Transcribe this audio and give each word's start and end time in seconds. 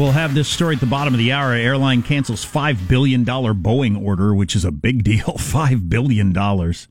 Will 0.00 0.12
have 0.12 0.34
this 0.34 0.48
story 0.48 0.76
at 0.76 0.80
the 0.80 0.86
bottom 0.86 1.12
of 1.12 1.18
the 1.18 1.30
hour. 1.30 1.52
Airline 1.52 2.02
cancels 2.02 2.42
five 2.42 2.88
billion 2.88 3.22
dollar 3.22 3.52
Boeing 3.52 4.02
order, 4.02 4.34
which 4.34 4.56
is 4.56 4.64
a 4.64 4.72
big 4.72 5.04
deal. 5.10 5.36
Five 5.36 5.90
billion 5.90 6.32
dollars, 6.32 6.88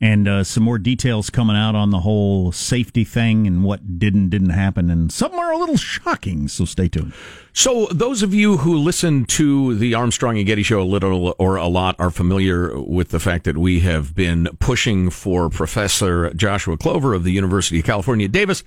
and 0.00 0.26
uh, 0.26 0.42
some 0.42 0.64
more 0.64 0.76
details 0.76 1.30
coming 1.30 1.54
out 1.54 1.76
on 1.76 1.90
the 1.90 2.00
whole 2.00 2.50
safety 2.50 3.04
thing 3.04 3.46
and 3.46 3.62
what 3.62 4.00
didn't 4.00 4.30
didn't 4.30 4.50
happen, 4.50 4.90
and 4.90 5.12
some 5.12 5.32
are 5.34 5.52
a 5.52 5.58
little 5.58 5.76
shocking. 5.76 6.48
So 6.48 6.64
stay 6.64 6.88
tuned. 6.88 7.12
So, 7.52 7.86
those 7.92 8.20
of 8.20 8.34
you 8.34 8.56
who 8.56 8.76
listen 8.78 9.26
to 9.26 9.76
the 9.76 9.94
Armstrong 9.94 10.36
and 10.36 10.44
Getty 10.44 10.64
show 10.64 10.80
a 10.80 10.82
little 10.82 11.36
or 11.38 11.54
a 11.54 11.68
lot 11.68 11.94
are 12.00 12.10
familiar 12.10 12.80
with 12.80 13.10
the 13.10 13.20
fact 13.20 13.44
that 13.44 13.58
we 13.58 13.78
have 13.80 14.16
been 14.16 14.48
pushing 14.58 15.08
for 15.08 15.50
Professor 15.50 16.34
Joshua 16.34 16.76
Clover 16.76 17.14
of 17.14 17.22
the 17.22 17.30
University 17.30 17.78
of 17.78 17.84
California, 17.84 18.26
Davis, 18.26 18.64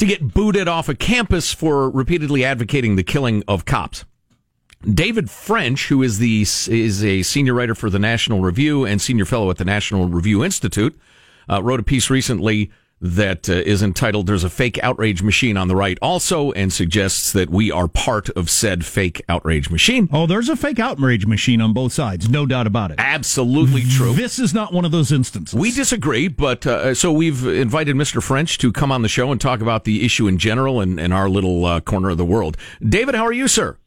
to 0.00 0.06
get 0.06 0.32
booted 0.32 0.66
off 0.66 0.88
a 0.88 0.94
campus 0.94 1.52
for 1.52 1.90
repeatedly 1.90 2.42
advocating 2.42 2.96
the 2.96 3.02
killing 3.02 3.44
of 3.46 3.66
cops. 3.66 4.06
David 4.82 5.28
French, 5.28 5.88
who 5.88 6.02
is 6.02 6.18
the 6.18 6.40
is 6.40 7.04
a 7.04 7.22
senior 7.22 7.52
writer 7.52 7.74
for 7.74 7.90
the 7.90 7.98
National 7.98 8.40
Review 8.40 8.86
and 8.86 9.00
senior 9.00 9.26
fellow 9.26 9.50
at 9.50 9.58
the 9.58 9.64
National 9.64 10.08
Review 10.08 10.42
Institute, 10.42 10.98
uh, 11.50 11.62
wrote 11.62 11.80
a 11.80 11.82
piece 11.82 12.08
recently 12.08 12.70
that 13.00 13.48
uh, 13.48 13.54
is 13.54 13.82
entitled 13.82 14.26
There's 14.26 14.44
a 14.44 14.50
Fake 14.50 14.78
Outrage 14.82 15.22
Machine 15.22 15.56
on 15.56 15.68
the 15.68 15.76
Right 15.76 15.98
also 16.02 16.52
and 16.52 16.72
suggests 16.72 17.32
that 17.32 17.48
we 17.48 17.70
are 17.70 17.88
part 17.88 18.28
of 18.30 18.50
said 18.50 18.84
fake 18.84 19.22
outrage 19.28 19.70
machine. 19.70 20.08
Oh, 20.12 20.26
there's 20.26 20.48
a 20.48 20.56
fake 20.56 20.78
outrage 20.78 21.26
machine 21.26 21.60
on 21.60 21.72
both 21.72 21.92
sides, 21.92 22.28
no 22.28 22.44
doubt 22.44 22.66
about 22.66 22.90
it. 22.90 22.96
Absolutely 22.98 23.82
true. 23.82 24.12
This 24.12 24.38
is 24.38 24.52
not 24.52 24.72
one 24.72 24.84
of 24.84 24.92
those 24.92 25.12
instances. 25.12 25.58
We 25.58 25.72
disagree, 25.72 26.28
but 26.28 26.66
uh, 26.66 26.94
so 26.94 27.12
we've 27.12 27.46
invited 27.46 27.96
Mr. 27.96 28.22
French 28.22 28.58
to 28.58 28.72
come 28.72 28.92
on 28.92 29.02
the 29.02 29.08
show 29.08 29.32
and 29.32 29.40
talk 29.40 29.60
about 29.60 29.84
the 29.84 30.04
issue 30.04 30.26
in 30.26 30.38
general 30.38 30.80
and, 30.80 31.00
and 31.00 31.14
our 31.14 31.28
little 31.28 31.64
uh, 31.64 31.80
corner 31.80 32.10
of 32.10 32.18
the 32.18 32.24
world. 32.24 32.56
David, 32.86 33.14
how 33.14 33.24
are 33.24 33.32
you, 33.32 33.48
sir? 33.48 33.78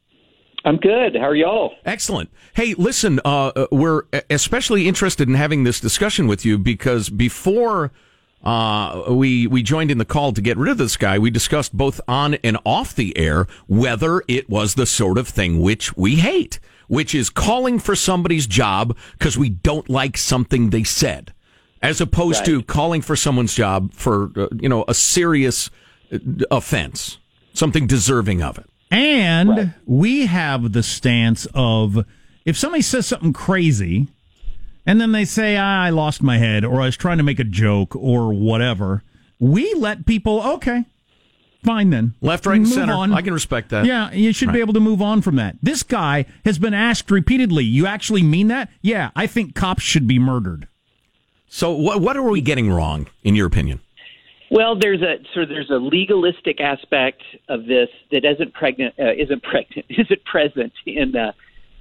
I'm 0.66 0.77
good. 0.77 1.16
How 1.16 1.27
are 1.27 1.36
y'all? 1.36 1.75
Excellent. 1.86 2.31
Hey, 2.53 2.73
listen, 2.75 3.20
uh, 3.25 3.67
we're 3.70 4.03
especially 4.30 4.88
interested 4.88 5.27
in 5.27 5.36
having 5.36 5.66
this 5.66 5.80
discussion 5.80 6.25
with 6.25 6.45
you 6.45 6.58
because 6.58 7.09
before 7.09 7.92
uh, 8.44 9.05
we 9.09 9.47
we 9.47 9.63
joined 9.63 9.89
in 9.89 9.97
the 9.97 10.05
call 10.05 10.33
to 10.33 10.41
get 10.41 10.58
rid 10.58 10.69
of 10.69 10.77
this 10.77 10.97
guy. 10.97 11.17
We 11.17 11.31
discussed 11.31 11.75
both 11.75 12.02
on 12.08 12.36
and 12.36 12.58
off 12.66 12.94
the 12.94 13.17
air 13.17 13.47
whether 13.67 14.22
it 14.27 14.49
was 14.49 14.75
the 14.75 14.86
sort 14.86 15.17
of 15.17 15.27
thing 15.27 15.61
which 15.61 15.95
we 15.95 16.16
hate, 16.16 16.59
which 16.88 17.16
is 17.16 17.30
calling 17.30 17.80
for 17.80 17.95
somebody's 17.95 18.45
job 18.45 18.97
because 19.17 19.38
we 19.38 19.49
don't 19.49 19.89
like 19.89 20.17
something 20.17 20.69
they 20.69 20.83
said, 20.83 21.33
as 21.81 22.02
opposed 22.02 22.39
right. 22.39 22.47
to 22.47 22.64
calling 22.64 23.02
for 23.02 23.16
someone's 23.16 23.55
job 23.55 23.94
for 23.94 24.31
uh, 24.36 24.47
you 24.59 24.67
know 24.67 24.83
a 24.89 24.94
serious 24.94 25.69
uh, 26.11 26.17
offense, 26.52 27.19
something 27.53 27.88
deserving 27.88 28.44
of 28.44 28.58
it. 28.58 28.69
And 28.91 29.49
right. 29.49 29.69
we 29.86 30.25
have 30.25 30.73
the 30.73 30.83
stance 30.83 31.47
of 31.53 32.05
if 32.45 32.58
somebody 32.58 32.81
says 32.81 33.08
something 33.08 33.33
crazy 33.33 34.09
and 34.86 35.00
then 35.00 35.12
they 35.12 35.26
say, 35.26 35.58
ah, 35.58 35.84
I 35.84 35.89
lost 35.89 36.22
my 36.22 36.38
head, 36.38 36.66
or 36.66 36.81
I 36.81 36.86
was 36.86 36.98
trying 36.98 37.17
to 37.17 37.23
make 37.23 37.39
a 37.39 37.44
joke, 37.44 37.95
or 37.95 38.34
whatever. 38.34 39.03
We 39.39 39.73
let 39.73 40.06
people, 40.06 40.42
okay, 40.56 40.86
fine 41.64 41.89
then. 41.89 42.14
Left, 42.22 42.45
right, 42.45 42.58
and 42.58 42.67
center. 42.67 42.94
On. 42.94 43.14
I 43.14 43.22
can 43.22 43.34
respect 43.34 43.70
that. 43.70 43.86
Yeah, 43.86 44.11
you 44.11 44.33
should 44.33 44.49
right. 44.49 44.55
be 44.55 44.60
able 44.61 44.73
to 44.73 44.80
move 44.80 45.02
on 45.02 45.21
from 45.21 45.36
that. 45.38 45.58
This 45.61 45.83
guy 45.83 46.26
has 46.45 46.60
been 46.60 46.73
asked 46.73 47.10
repeatedly, 47.11 47.64
you 47.64 47.86
actually 47.86 48.23
mean 48.23 48.48
that? 48.48 48.70
Yeah, 48.82 49.11
I 49.16 49.27
think 49.27 49.55
cops 49.55 49.83
should 49.83 50.08
be 50.08 50.20
murdered. 50.20 50.67
So 51.48 51.71
what, 51.71 52.02
what 52.02 52.17
are 52.17 52.23
we 52.23 52.42
getting 52.42 52.71
wrong, 52.71 53.08
in 53.23 53.36
your 53.36 53.48
opinion? 53.48 53.80
Well, 54.50 54.77
there's 54.77 55.02
a 55.02 55.15
so 55.33 55.45
there's 55.45 55.71
a 55.71 55.80
legalistic 55.80 56.61
aspect 56.61 57.23
of 57.50 57.65
this 57.65 57.89
that 58.11 58.23
isn't 58.23 58.54
pregnant, 58.54 58.94
uh, 59.00 59.14
isn't 59.14 59.42
pregnant, 59.42 59.88
isn't 59.89 60.23
present 60.26 60.73
in, 60.86 61.15
uh, 61.15 61.32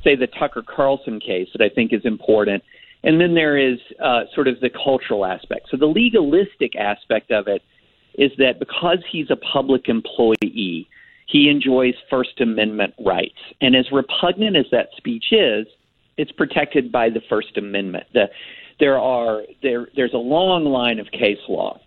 say, 0.02 0.16
the 0.16 0.26
Tucker 0.26 0.62
Carlson 0.62 1.20
case 1.20 1.48
that 1.52 1.62
I 1.62 1.68
think 1.68 1.92
is 1.92 2.04
important. 2.04 2.62
And 3.04 3.20
then 3.20 3.34
there 3.34 3.56
is 3.56 3.78
uh, 4.02 4.22
sort 4.34 4.48
of 4.48 4.60
the 4.60 4.70
cultural 4.70 5.24
aspect. 5.24 5.68
So 5.70 5.76
the 5.76 5.86
legalistic 5.86 6.76
aspect 6.76 7.30
of 7.30 7.48
it 7.48 7.62
is 8.14 8.30
that 8.38 8.58
because 8.58 8.98
he's 9.10 9.30
a 9.30 9.36
public 9.36 9.88
employee, 9.88 10.88
he 11.26 11.48
enjoys 11.48 11.94
First 12.10 12.40
Amendment 12.40 12.94
rights. 13.04 13.38
And 13.60 13.74
as 13.74 13.86
repugnant 13.90 14.56
as 14.56 14.66
that 14.70 14.88
speech 14.96 15.26
is, 15.32 15.66
it's 16.16 16.32
protected 16.32 16.92
by 16.92 17.08
the 17.08 17.22
First 17.28 17.56
Amendment. 17.56 18.04
The, 18.12 18.26
there 18.78 18.98
are 18.98 19.42
there 19.62 19.88
there's 19.96 20.12
a 20.12 20.18
long 20.18 20.64
line 20.64 20.98
of 20.98 21.10
case 21.10 21.38
law 21.48 21.80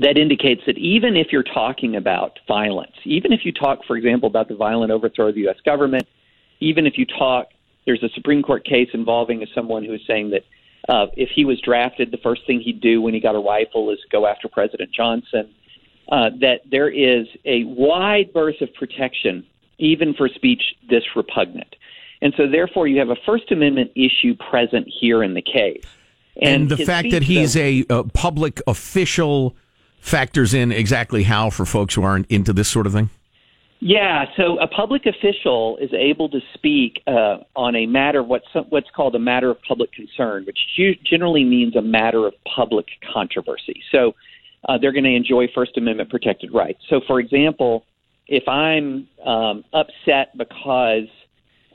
that 0.00 0.18
indicates 0.18 0.62
that 0.66 0.76
even 0.76 1.16
if 1.16 1.28
you're 1.32 1.42
talking 1.42 1.96
about 1.96 2.38
violence, 2.46 2.92
even 3.04 3.32
if 3.32 3.40
you 3.44 3.52
talk, 3.52 3.80
for 3.86 3.96
example, 3.96 4.28
about 4.28 4.48
the 4.48 4.54
violent 4.54 4.90
overthrow 4.90 5.28
of 5.28 5.34
the 5.34 5.42
U.S. 5.42 5.56
government, 5.64 6.06
even 6.60 6.86
if 6.86 6.98
you 6.98 7.06
talk 7.06 7.48
there's 7.88 8.02
a 8.02 8.10
Supreme 8.10 8.42
Court 8.42 8.66
case 8.66 8.90
involving 8.92 9.44
someone 9.54 9.82
who 9.82 9.94
is 9.94 10.02
saying 10.06 10.28
that 10.30 10.44
uh, 10.90 11.06
if 11.16 11.30
he 11.34 11.46
was 11.46 11.58
drafted, 11.62 12.10
the 12.10 12.18
first 12.18 12.42
thing 12.46 12.60
he'd 12.60 12.82
do 12.82 13.00
when 13.00 13.14
he 13.14 13.20
got 13.20 13.34
a 13.34 13.38
rifle 13.38 13.90
is 13.90 13.98
go 14.12 14.26
after 14.26 14.46
President 14.46 14.92
Johnson. 14.92 15.48
Uh, 16.12 16.28
that 16.40 16.60
there 16.70 16.90
is 16.90 17.26
a 17.46 17.64
wide 17.64 18.30
berth 18.34 18.60
of 18.60 18.72
protection, 18.74 19.44
even 19.78 20.12
for 20.12 20.28
speech 20.28 20.62
this 20.90 21.02
repugnant. 21.16 21.76
And 22.20 22.34
so, 22.36 22.46
therefore, 22.46 22.86
you 22.88 22.98
have 22.98 23.08
a 23.08 23.16
First 23.24 23.50
Amendment 23.52 23.92
issue 23.94 24.34
present 24.50 24.86
here 25.00 25.22
in 25.22 25.32
the 25.32 25.42
case. 25.42 25.84
And, 26.40 26.62
and 26.62 26.68
the 26.70 26.84
fact 26.84 27.10
that 27.10 27.22
he's 27.22 27.56
a, 27.56 27.86
a 27.88 28.04
public 28.04 28.60
official 28.66 29.56
factors 29.98 30.52
in 30.52 30.72
exactly 30.72 31.22
how 31.22 31.48
for 31.48 31.64
folks 31.64 31.94
who 31.94 32.02
aren't 32.02 32.30
into 32.30 32.52
this 32.52 32.68
sort 32.68 32.86
of 32.86 32.92
thing? 32.92 33.08
Yeah, 33.80 34.24
so 34.36 34.58
a 34.58 34.66
public 34.66 35.02
official 35.06 35.78
is 35.80 35.90
able 35.92 36.28
to 36.30 36.40
speak 36.54 37.00
uh, 37.06 37.38
on 37.54 37.76
a 37.76 37.86
matter 37.86 38.24
what's 38.24 38.46
what's 38.70 38.90
called 38.90 39.14
a 39.14 39.20
matter 39.20 39.50
of 39.50 39.62
public 39.62 39.92
concern, 39.92 40.44
which 40.46 40.58
generally 41.04 41.44
means 41.44 41.76
a 41.76 41.82
matter 41.82 42.26
of 42.26 42.34
public 42.56 42.86
controversy. 43.12 43.80
So 43.92 44.14
uh, 44.68 44.78
they're 44.78 44.92
going 44.92 45.04
to 45.04 45.14
enjoy 45.14 45.46
First 45.54 45.76
Amendment 45.76 46.10
protected 46.10 46.52
rights. 46.52 46.80
So, 46.90 47.00
for 47.06 47.20
example, 47.20 47.84
if 48.26 48.48
I'm 48.48 49.06
um, 49.24 49.64
upset 49.72 50.36
because 50.36 51.06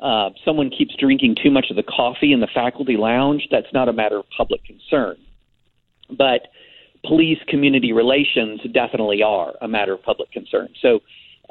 uh, 0.01 0.31
someone 0.43 0.69
keeps 0.69 0.93
drinking 0.99 1.37
too 1.41 1.51
much 1.51 1.67
of 1.69 1.77
the 1.77 1.83
coffee 1.83 2.33
in 2.33 2.41
the 2.41 2.49
faculty 2.53 2.97
lounge, 2.97 3.47
that's 3.49 3.71
not 3.73 3.87
a 3.87 3.93
matter 3.93 4.17
of 4.17 4.25
public 4.35 4.61
concern. 4.65 5.15
But 6.09 6.47
police 7.05 7.39
community 7.47 7.93
relations 7.93 8.59
definitely 8.73 9.23
are 9.23 9.53
a 9.61 9.69
matter 9.69 9.93
of 9.93 10.03
public 10.03 10.31
concern. 10.33 10.67
So 10.81 10.99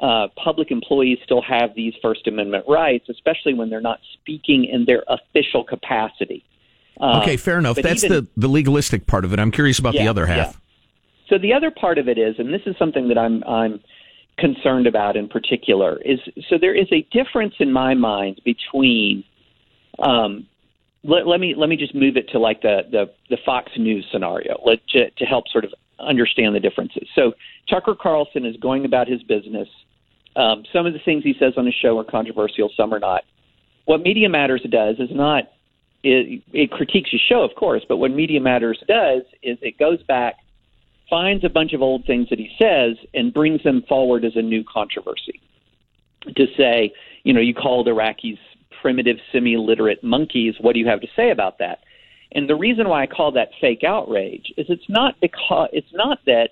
uh, 0.03 0.27
public 0.35 0.69
employees 0.69 1.17
still 1.23 1.41
have 1.41 1.73
these 1.75 1.93
First 2.01 2.27
Amendment 2.27 2.65
rights, 2.67 3.07
especially 3.09 3.53
when 3.53 3.69
they're 3.69 3.79
not 3.79 3.99
speaking 4.13 4.65
in 4.65 4.83
their 4.83 5.01
official 5.07 5.63
capacity. 5.63 6.43
Uh, 6.99 7.21
okay, 7.21 7.37
fair 7.37 7.57
enough. 7.57 7.77
That's 7.77 8.03
even, 8.03 8.25
the, 8.25 8.41
the 8.41 8.47
legalistic 8.49 9.07
part 9.07 9.23
of 9.23 9.31
it. 9.31 9.39
I'm 9.39 9.49
curious 9.49 9.79
about 9.79 9.93
yeah, 9.93 10.03
the 10.03 10.09
other 10.09 10.25
half. 10.25 10.37
Yeah. 10.37 10.53
So 11.29 11.37
the 11.37 11.53
other 11.53 11.71
part 11.71 11.97
of 11.97 12.09
it 12.09 12.17
is, 12.17 12.35
and 12.37 12.53
this 12.53 12.61
is 12.65 12.75
something 12.77 13.07
that 13.07 13.17
I'm 13.17 13.43
I'm 13.45 13.79
concerned 14.37 14.87
about 14.87 15.15
in 15.15 15.29
particular, 15.29 16.01
is 16.03 16.19
so 16.49 16.57
there 16.59 16.75
is 16.75 16.87
a 16.91 17.07
difference 17.11 17.55
in 17.59 17.71
my 17.71 17.93
mind 17.93 18.41
between. 18.43 19.23
Um, 19.99 20.47
let, 21.05 21.27
let 21.27 21.39
me 21.39 21.55
let 21.55 21.69
me 21.69 21.77
just 21.77 21.95
move 21.95 22.17
it 22.17 22.27
to 22.29 22.39
like 22.39 22.61
the 22.61 22.81
the, 22.91 23.11
the 23.29 23.37
Fox 23.45 23.71
News 23.77 24.05
scenario 24.11 24.61
let, 24.65 24.85
to, 24.89 25.09
to 25.11 25.25
help 25.25 25.47
sort 25.47 25.63
of 25.63 25.73
understand 25.97 26.55
the 26.55 26.59
differences. 26.59 27.07
So 27.15 27.33
Tucker 27.69 27.95
Carlson 27.95 28.45
is 28.45 28.57
going 28.57 28.83
about 28.83 29.07
his 29.07 29.23
business. 29.23 29.69
Um, 30.35 30.63
some 30.73 30.85
of 30.85 30.93
the 30.93 30.99
things 30.99 31.23
he 31.23 31.35
says 31.39 31.53
on 31.57 31.65
his 31.65 31.75
show 31.75 31.97
are 31.99 32.03
controversial, 32.03 32.69
some 32.75 32.93
are 32.93 32.99
not. 32.99 33.23
What 33.85 34.01
Media 34.01 34.29
Matters 34.29 34.65
does 34.69 34.95
is 34.99 35.09
not 35.11 35.49
it, 36.03 36.43
it 36.51 36.71
critiques 36.71 37.11
his 37.11 37.21
show, 37.21 37.43
of 37.43 37.55
course, 37.55 37.83
but 37.87 37.97
what 37.97 38.11
Media 38.11 38.41
Matters 38.41 38.81
does 38.87 39.23
is 39.41 39.57
it 39.61 39.77
goes 39.77 40.03
back, 40.03 40.35
finds 41.09 41.43
a 41.43 41.49
bunch 41.49 41.73
of 41.73 41.81
old 41.81 42.05
things 42.05 42.29
that 42.29 42.39
he 42.39 42.49
says, 42.59 42.97
and 43.13 43.33
brings 43.33 43.63
them 43.63 43.83
forward 43.87 44.25
as 44.25 44.35
a 44.35 44.41
new 44.41 44.63
controversy. 44.63 45.39
To 46.35 46.45
say, 46.57 46.93
you 47.23 47.33
know, 47.33 47.41
you 47.41 47.53
called 47.53 47.87
Iraqis 47.87 48.37
primitive, 48.81 49.17
semi-literate 49.31 50.03
monkeys. 50.03 50.55
What 50.59 50.73
do 50.73 50.79
you 50.79 50.87
have 50.87 51.01
to 51.01 51.07
say 51.15 51.31
about 51.31 51.59
that? 51.59 51.79
And 52.33 52.49
the 52.49 52.55
reason 52.55 52.89
why 52.89 53.03
I 53.03 53.07
call 53.07 53.31
that 53.33 53.49
fake 53.61 53.83
outrage 53.83 54.51
is 54.57 54.65
it's 54.69 54.89
not 54.89 55.15
because 55.21 55.69
it's 55.71 55.93
not 55.93 56.19
that 56.25 56.49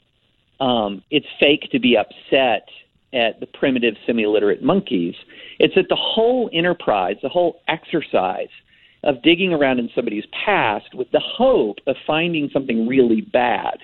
um, 0.63 1.03
it's 1.09 1.25
fake 1.39 1.69
to 1.71 1.79
be 1.79 1.97
upset 1.97 2.67
at 3.13 3.39
the 3.39 3.45
primitive 3.45 3.95
semi-literate 4.05 4.63
monkeys. 4.63 5.15
It's 5.59 5.75
that 5.75 5.89
the 5.89 5.95
whole 5.95 6.49
enterprise, 6.53 7.17
the 7.21 7.29
whole 7.29 7.61
exercise 7.67 8.49
of 9.03 9.21
digging 9.21 9.53
around 9.53 9.79
in 9.79 9.89
somebody's 9.95 10.25
past 10.45 10.93
with 10.93 11.09
the 11.11 11.19
hope 11.19 11.77
of 11.87 11.95
finding 12.05 12.49
something 12.53 12.87
really 12.87 13.21
bad 13.21 13.79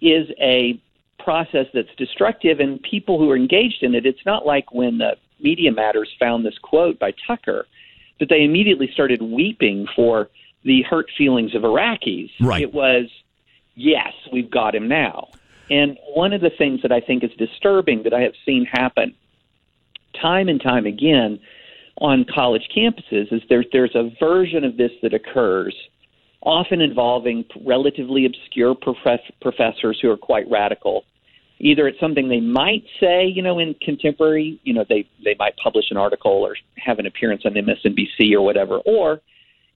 is 0.00 0.28
a 0.40 0.80
process 1.18 1.66
that's 1.72 1.94
destructive 1.96 2.60
and 2.60 2.82
people 2.82 3.18
who 3.18 3.30
are 3.30 3.36
engaged 3.36 3.82
in 3.82 3.94
it 3.94 4.04
it's 4.04 4.26
not 4.26 4.44
like 4.44 4.72
when 4.72 4.98
the 4.98 5.16
media 5.38 5.70
matters 5.70 6.10
found 6.18 6.44
this 6.44 6.58
quote 6.58 6.98
by 6.98 7.12
tucker 7.26 7.64
that 8.18 8.28
they 8.28 8.42
immediately 8.42 8.90
started 8.92 9.22
weeping 9.22 9.86
for 9.94 10.28
the 10.64 10.82
hurt 10.82 11.06
feelings 11.16 11.54
of 11.54 11.62
iraqis 11.62 12.30
right 12.40 12.62
it 12.62 12.74
was 12.74 13.04
yes 13.76 14.12
we've 14.32 14.50
got 14.50 14.74
him 14.74 14.88
now 14.88 15.28
And 15.70 15.98
one 16.14 16.32
of 16.32 16.40
the 16.40 16.50
things 16.50 16.82
that 16.82 16.92
I 16.92 17.00
think 17.00 17.24
is 17.24 17.30
disturbing 17.38 18.02
that 18.04 18.12
I 18.12 18.20
have 18.20 18.34
seen 18.44 18.66
happen 18.70 19.14
time 20.20 20.48
and 20.48 20.60
time 20.62 20.86
again 20.86 21.40
on 21.98 22.24
college 22.32 22.68
campuses 22.76 23.32
is 23.32 23.42
there, 23.48 23.64
there's 23.72 23.94
a 23.94 24.10
version 24.18 24.64
of 24.64 24.76
this 24.76 24.90
that 25.02 25.14
occurs, 25.14 25.74
often 26.42 26.80
involving 26.80 27.44
relatively 27.64 28.26
obscure 28.26 28.74
prof- 28.74 29.20
professors 29.40 29.98
who 30.00 30.10
are 30.10 30.16
quite 30.16 30.50
radical. 30.50 31.04
Either 31.58 31.86
it's 31.86 32.00
something 32.00 32.28
they 32.28 32.40
might 32.40 32.82
say, 32.98 33.24
you 33.24 33.40
know, 33.40 33.58
in 33.58 33.74
contemporary, 33.74 34.58
you 34.64 34.74
know, 34.74 34.84
they, 34.88 35.06
they 35.24 35.36
might 35.38 35.56
publish 35.62 35.86
an 35.90 35.96
article 35.96 36.32
or 36.32 36.56
have 36.76 36.98
an 36.98 37.06
appearance 37.06 37.42
on 37.44 37.52
MSNBC 37.52 38.32
or 38.32 38.42
whatever, 38.42 38.78
or 38.78 39.20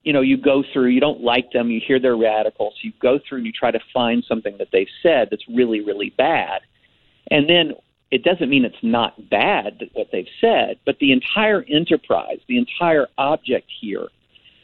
you 0.06 0.12
know, 0.12 0.20
you 0.20 0.37
go 0.37 0.62
through, 0.73 0.87
you 0.87 1.00
don't 1.00 1.20
like 1.20 1.50
them, 1.50 1.69
you 1.69 1.81
hear 1.85 1.99
they're 1.99 2.17
radical, 2.17 2.70
so 2.70 2.79
you 2.82 2.93
go 3.03 3.19
through 3.19 3.38
and 3.38 3.47
you 3.47 3.50
try 3.50 3.73
to 3.73 3.81
find 3.93 4.25
something 4.29 4.56
that 4.58 4.69
they've 4.73 4.87
said 5.03 5.26
that's 5.32 5.43
really, 5.49 5.81
really 5.81 6.14
bad. 6.17 6.61
And 7.29 7.49
then 7.49 7.73
it 8.12 8.23
doesn't 8.23 8.49
mean 8.49 8.64
it's 8.64 8.76
not 8.85 9.29
bad 9.29 9.82
what 9.94 10.06
they've 10.12 10.29
said, 10.41 10.79
but 10.87 11.00
the 11.00 11.11
entire 11.11 11.64
enterprise, 11.69 12.38
the 12.47 12.56
entire 12.56 13.08
object 13.19 13.67
here 13.81 14.06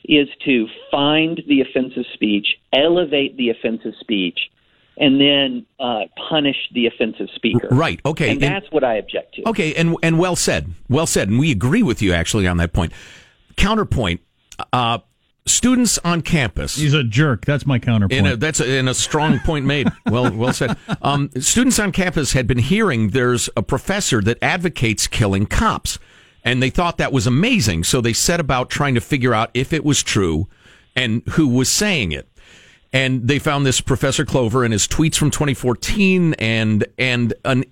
is 0.05 0.29
to 0.45 0.69
find 0.93 1.43
the 1.49 1.61
offensive 1.61 2.05
speech, 2.15 2.47
elevate 2.73 3.37
the 3.37 3.51
offensive 3.51 3.95
speech, 3.99 4.39
and 4.97 5.21
then 5.21 5.67
uh, 5.81 6.03
punish 6.29 6.69
the 6.73 6.87
offensive 6.87 7.31
speaker. 7.35 7.67
Right. 7.73 8.01
Okay. 8.07 8.31
And 8.31 8.41
that's 8.41 8.71
what 8.71 8.85
I 8.85 8.95
object 8.95 9.35
to. 9.37 9.49
Okay. 9.49 9.75
And 9.75 9.97
and 10.05 10.21
well 10.21 10.37
said. 10.37 10.73
Well 10.89 11.07
said. 11.07 11.31
And 11.31 11.41
we 11.41 11.51
agree 11.51 11.83
with 11.83 12.01
you 12.01 12.13
actually 12.13 12.47
on 12.47 12.59
that 12.59 12.73
point. 12.73 12.93
Counterpoint. 13.57 14.21
Uh, 14.73 14.99
students 15.47 15.99
on 15.99 16.23
campus. 16.23 16.77
He's 16.77 16.95
a 16.95 17.05
jerk. 17.05 17.45
That's 17.45 17.67
my 17.67 17.79
counterpoint. 17.79 18.27
A, 18.27 18.37
that's 18.37 18.61
a, 18.61 18.77
in 18.79 18.89
a 18.89 18.95
strong 18.95 19.41
point 19.41 19.65
made. 19.65 19.89
well, 20.07 20.33
well 20.33 20.53
said. 20.53 20.77
Um, 21.01 21.31
students 21.41 21.79
on 21.79 21.93
campus 21.93 22.33
had 22.33 22.47
been 22.47 22.59
hearing 22.59 23.11
there's 23.11 23.49
a 23.57 23.63
professor 23.63 24.21
that 24.23 24.39
advocates 24.43 25.07
killing 25.07 25.47
cops, 25.47 25.99
and 26.45 26.63
they 26.63 26.71
thought 26.71 26.99
that 26.99 27.13
was 27.13 27.27
amazing. 27.27 27.85
So 27.85 28.01
they 28.01 28.13
set 28.13 28.41
about 28.41 28.71
trying 28.71 28.95
to 28.95 29.01
figure 29.01 29.35
out 29.35 29.51
if 29.55 29.73
it 29.73 29.85
was 29.85 30.03
true 30.03 30.49
and 30.95 31.23
who 31.31 31.49
was 31.49 31.69
saying 31.69 32.13
it. 32.13 32.29
And 32.93 33.27
they 33.27 33.39
found 33.39 33.65
this 33.65 33.81
Professor 33.81 34.25
Clover 34.25 34.65
and 34.65 34.73
his 34.73 34.87
tweets 34.87 35.17
from 35.17 35.31
2014 35.31 36.35
and 36.35 36.85
and 36.99 37.33
an 37.45 37.65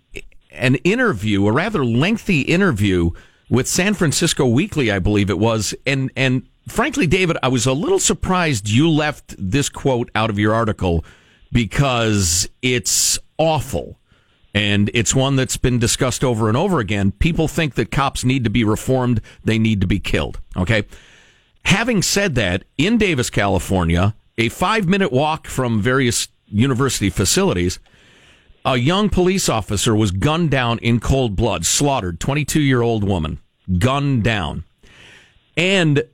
an 0.53 0.77
interview, 0.77 1.47
a 1.47 1.53
rather 1.53 1.85
lengthy 1.85 2.41
interview 2.41 3.11
with 3.51 3.69
San 3.69 3.95
Francisco 3.95 4.47
Weekly, 4.47 4.91
I 4.91 4.99
believe 4.99 5.29
it 5.29 5.39
was, 5.39 5.75
and 5.87 6.11
and 6.17 6.49
frankly, 6.69 7.07
David, 7.07 7.37
I 7.43 7.49
was 7.49 7.67
a 7.67 7.73
little 7.73 7.99
surprised 7.99 8.69
you 8.69 8.91
left 8.91 9.35
this 9.39 9.69
quote 9.69 10.11
out 10.15 10.31
of 10.31 10.39
your 10.39 10.55
article 10.55 11.05
because 11.53 12.49
it's 12.63 13.19
awful. 13.39 13.99
And 14.53 14.91
it's 14.95 15.15
one 15.15 15.37
that's 15.37 15.57
been 15.57 15.79
discussed 15.79 16.25
over 16.25 16.49
and 16.49 16.57
over 16.57 16.81
again. 16.81 17.13
People 17.13 17.47
think 17.47 17.75
that 17.75 17.91
cops 17.91 18.25
need 18.25 18.45
to 18.45 18.51
be 18.51 18.65
reformed, 18.65 19.21
they 19.45 19.59
need 19.59 19.81
to 19.81 19.87
be 19.87 20.01
killed. 20.01 20.41
Okay. 20.57 20.85
Having 21.67 22.03
said 22.03 22.35
that, 22.37 22.65
in 22.77 22.99
Davis, 22.99 23.31
California, 23.31 24.15
a 24.39 24.49
five 24.49 24.89
minute 24.89 25.13
walk 25.13 25.47
from 25.47 25.81
various 25.81 26.29
university 26.49 27.11
facilities, 27.11 27.79
a 28.65 28.77
young 28.77 29.09
police 29.09 29.49
officer 29.49 29.95
was 29.95 30.11
gunned 30.11 30.51
down 30.51 30.79
in 30.81 31.01
cold 31.01 31.37
blood, 31.37 31.65
slaughtered, 31.65 32.19
22 32.19 32.61
year 32.61 32.83
old 32.83 33.05
woman, 33.05 33.39
gunned 33.79 34.25
down. 34.25 34.65
And 35.57 36.05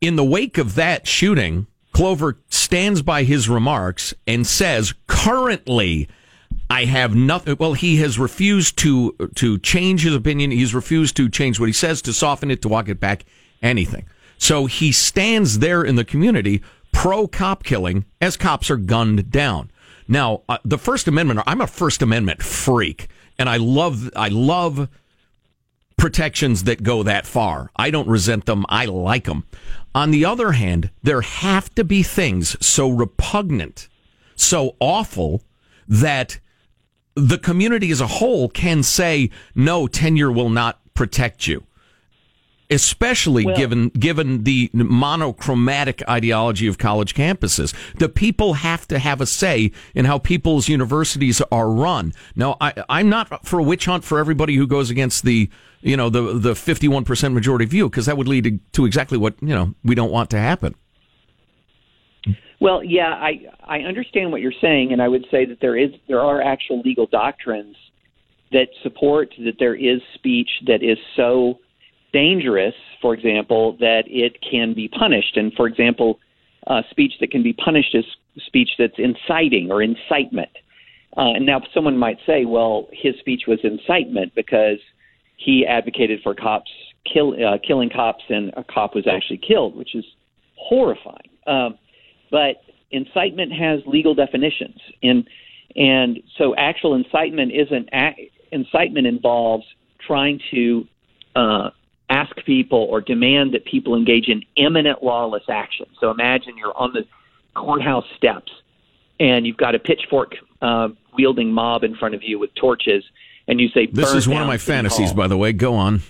in 0.00 0.16
the 0.16 0.24
wake 0.24 0.58
of 0.58 0.74
that 0.74 1.06
shooting, 1.06 1.66
Clover 1.92 2.38
stands 2.48 3.02
by 3.02 3.22
his 3.24 3.48
remarks 3.48 4.12
and 4.26 4.46
says, 4.46 4.92
currently, 5.06 6.08
I 6.68 6.84
have 6.84 7.14
nothing. 7.14 7.56
Well, 7.58 7.74
he 7.74 7.96
has 7.98 8.18
refused 8.18 8.76
to 8.78 9.12
to 9.36 9.58
change 9.58 10.02
his 10.02 10.14
opinion. 10.14 10.50
He's 10.50 10.74
refused 10.74 11.16
to 11.16 11.28
change 11.28 11.60
what 11.60 11.68
he 11.68 11.72
says, 11.72 12.02
to 12.02 12.12
soften 12.12 12.50
it, 12.50 12.62
to 12.62 12.68
walk 12.68 12.88
it 12.88 13.00
back, 13.00 13.24
anything. 13.62 14.04
So 14.38 14.66
he 14.66 14.92
stands 14.92 15.60
there 15.60 15.82
in 15.82 15.96
the 15.96 16.04
community 16.04 16.62
pro 16.92 17.28
cop 17.28 17.62
killing 17.62 18.04
as 18.20 18.36
cops 18.36 18.70
are 18.70 18.76
gunned 18.76 19.30
down. 19.30 19.70
Now, 20.08 20.42
uh, 20.48 20.58
the 20.64 20.78
First 20.78 21.08
Amendment. 21.08 21.40
I'm 21.46 21.60
a 21.60 21.66
First 21.66 22.02
Amendment 22.02 22.42
freak, 22.42 23.08
and 23.38 23.48
I 23.48 23.56
love 23.56 24.10
I 24.16 24.28
love 24.28 24.88
protections 25.96 26.64
that 26.64 26.82
go 26.82 27.02
that 27.02 27.26
far. 27.26 27.70
I 27.76 27.90
don't 27.90 28.08
resent 28.08 28.46
them. 28.46 28.64
I 28.68 28.84
like 28.84 29.24
them. 29.24 29.46
On 29.94 30.10
the 30.10 30.24
other 30.24 30.52
hand, 30.52 30.90
there 31.02 31.22
have 31.22 31.74
to 31.74 31.84
be 31.84 32.02
things 32.02 32.56
so 32.64 32.88
repugnant, 32.90 33.88
so 34.34 34.76
awful 34.78 35.42
that 35.88 36.38
the 37.14 37.38
community 37.38 37.90
as 37.90 38.00
a 38.00 38.06
whole 38.06 38.48
can 38.48 38.82
say, 38.82 39.30
no, 39.54 39.86
tenure 39.86 40.30
will 40.30 40.50
not 40.50 40.80
protect 40.92 41.46
you. 41.46 41.64
Especially 42.68 43.46
well, 43.46 43.56
given 43.56 43.90
given 43.90 44.42
the 44.42 44.70
monochromatic 44.72 46.02
ideology 46.08 46.66
of 46.66 46.78
college 46.78 47.14
campuses, 47.14 47.72
the 47.98 48.08
people 48.08 48.54
have 48.54 48.88
to 48.88 48.98
have 48.98 49.20
a 49.20 49.26
say 49.26 49.70
in 49.94 50.04
how 50.04 50.18
people's 50.18 50.68
universities 50.68 51.40
are 51.52 51.70
run. 51.70 52.12
Now, 52.34 52.56
I, 52.60 52.74
I'm 52.88 53.08
not 53.08 53.46
for 53.46 53.60
a 53.60 53.62
witch 53.62 53.84
hunt 53.84 54.02
for 54.02 54.18
everybody 54.18 54.56
who 54.56 54.66
goes 54.66 54.90
against 54.90 55.24
the 55.24 55.48
you 55.86 55.96
know, 55.96 56.10
the 56.10 56.20
the 56.38 56.52
51% 56.54 57.32
majority 57.32 57.64
view 57.64 57.88
because 57.88 58.06
that 58.06 58.16
would 58.16 58.26
lead 58.26 58.44
to, 58.44 58.58
to 58.72 58.86
exactly 58.86 59.16
what, 59.16 59.34
you 59.40 59.54
know, 59.54 59.74
we 59.84 59.94
don't 59.94 60.10
want 60.10 60.30
to 60.30 60.38
happen. 60.38 60.74
Well, 62.60 62.82
yeah, 62.82 63.10
I 63.10 63.42
I 63.62 63.80
understand 63.80 64.32
what 64.32 64.40
you're 64.40 64.52
saying 64.60 64.92
and 64.92 65.00
I 65.00 65.08
would 65.08 65.26
say 65.30 65.44
that 65.44 65.60
there 65.60 65.76
is 65.76 65.90
there 66.08 66.20
are 66.20 66.42
actual 66.42 66.80
legal 66.80 67.06
doctrines 67.06 67.76
that 68.52 68.68
support 68.82 69.32
that 69.38 69.56
there 69.58 69.74
is 69.74 70.00
speech 70.14 70.48
that 70.66 70.82
is 70.82 70.98
so 71.16 71.58
dangerous, 72.16 72.74
for 73.02 73.12
example, 73.12 73.76
that 73.78 74.04
it 74.06 74.38
can 74.40 74.72
be 74.72 74.88
punished. 74.88 75.36
And 75.36 75.52
for 75.52 75.66
example, 75.66 76.18
uh, 76.66 76.80
speech 76.90 77.12
that 77.20 77.30
can 77.30 77.42
be 77.42 77.52
punished 77.52 77.94
is 77.94 78.06
speech 78.46 78.70
that's 78.78 78.98
inciting 78.98 79.70
or 79.70 79.82
incitement. 79.82 80.54
Uh, 81.18 81.36
and 81.36 81.44
now 81.44 81.60
someone 81.74 81.98
might 81.98 82.16
say, 82.26 82.46
well, 82.46 82.88
his 82.90 83.14
speech 83.20 83.42
was 83.46 83.58
incitement 83.62 84.32
because 84.34 84.78
he 85.36 85.66
advocated 85.66 86.20
for 86.22 86.34
cops 86.34 86.70
kill, 87.12 87.34
uh, 87.34 87.58
killing 87.66 87.90
cops, 87.90 88.24
and 88.30 88.50
a 88.56 88.64
cop 88.64 88.94
was 88.94 89.06
actually 89.06 89.38
killed, 89.38 89.76
which 89.76 89.94
is 89.94 90.04
horrifying. 90.56 91.30
Um, 91.46 91.78
but 92.30 92.62
incitement 92.90 93.52
has 93.52 93.80
legal 93.86 94.14
definitions, 94.14 94.78
and 95.02 95.28
and 95.76 96.20
so 96.38 96.54
actual 96.56 96.94
incitement 96.94 97.52
isn't 97.52 97.88
incitement 98.52 99.06
involves 99.06 99.64
trying 100.06 100.40
to 100.50 100.86
uh, 101.36 101.70
ask 102.08 102.36
people 102.44 102.78
or 102.78 103.00
demand 103.00 103.54
that 103.54 103.64
people 103.64 103.96
engage 103.96 104.28
in 104.28 104.42
imminent 104.56 105.02
lawless 105.02 105.44
action. 105.48 105.86
So 106.00 106.10
imagine 106.10 106.56
you're 106.56 106.76
on 106.76 106.92
the 106.92 107.04
courthouse 107.54 108.04
steps 108.16 108.52
and 109.18 109.46
you've 109.46 109.56
got 109.56 109.74
a 109.74 109.78
pitchfork 109.78 110.34
uh, 110.62 110.88
wielding 111.14 111.52
mob 111.52 111.82
in 111.84 111.96
front 111.96 112.14
of 112.14 112.22
you 112.22 112.38
with 112.38 112.54
torches 112.54 113.04
and 113.48 113.60
you 113.60 113.68
say 113.68 113.86
this 113.86 114.12
is 114.12 114.26
one 114.26 114.42
of 114.42 114.48
my 114.48 114.58
fantasies, 114.58 115.12
by 115.12 115.28
the 115.28 115.36
way. 115.36 115.52
Go 115.52 115.74
on. 115.74 116.02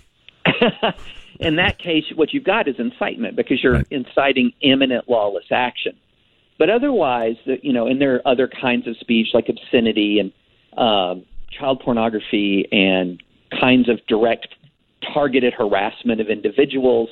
in 1.41 1.57
that 1.57 1.79
case, 1.79 2.05
what 2.15 2.33
you've 2.33 2.45
got 2.45 2.69
is 2.69 2.77
incitement 2.79 3.37
because 3.37 3.63
you're 3.63 3.75
right. 3.75 3.87
inciting 3.91 4.53
imminent 4.63 5.09
lawless 5.09 5.45
action. 5.51 5.97
But 6.59 6.71
otherwise, 6.71 7.37
you 7.45 7.73
know, 7.73 7.87
and 7.87 8.01
there 8.01 8.15
are 8.15 8.29
other 8.29 8.49
kinds 8.49 8.87
of 8.87 8.97
speech 8.99 9.29
like 9.35 9.49
obscenity 9.49 10.19
and 10.19 10.33
um, 10.79 11.25
child 11.51 11.81
pornography 11.81 12.67
and 12.73 13.23
kinds 13.61 13.89
of 13.89 14.05
direct 14.07 14.49
targeted 15.13 15.55
harassment 15.55 16.21
of 16.21 16.29
individuals. 16.29 17.09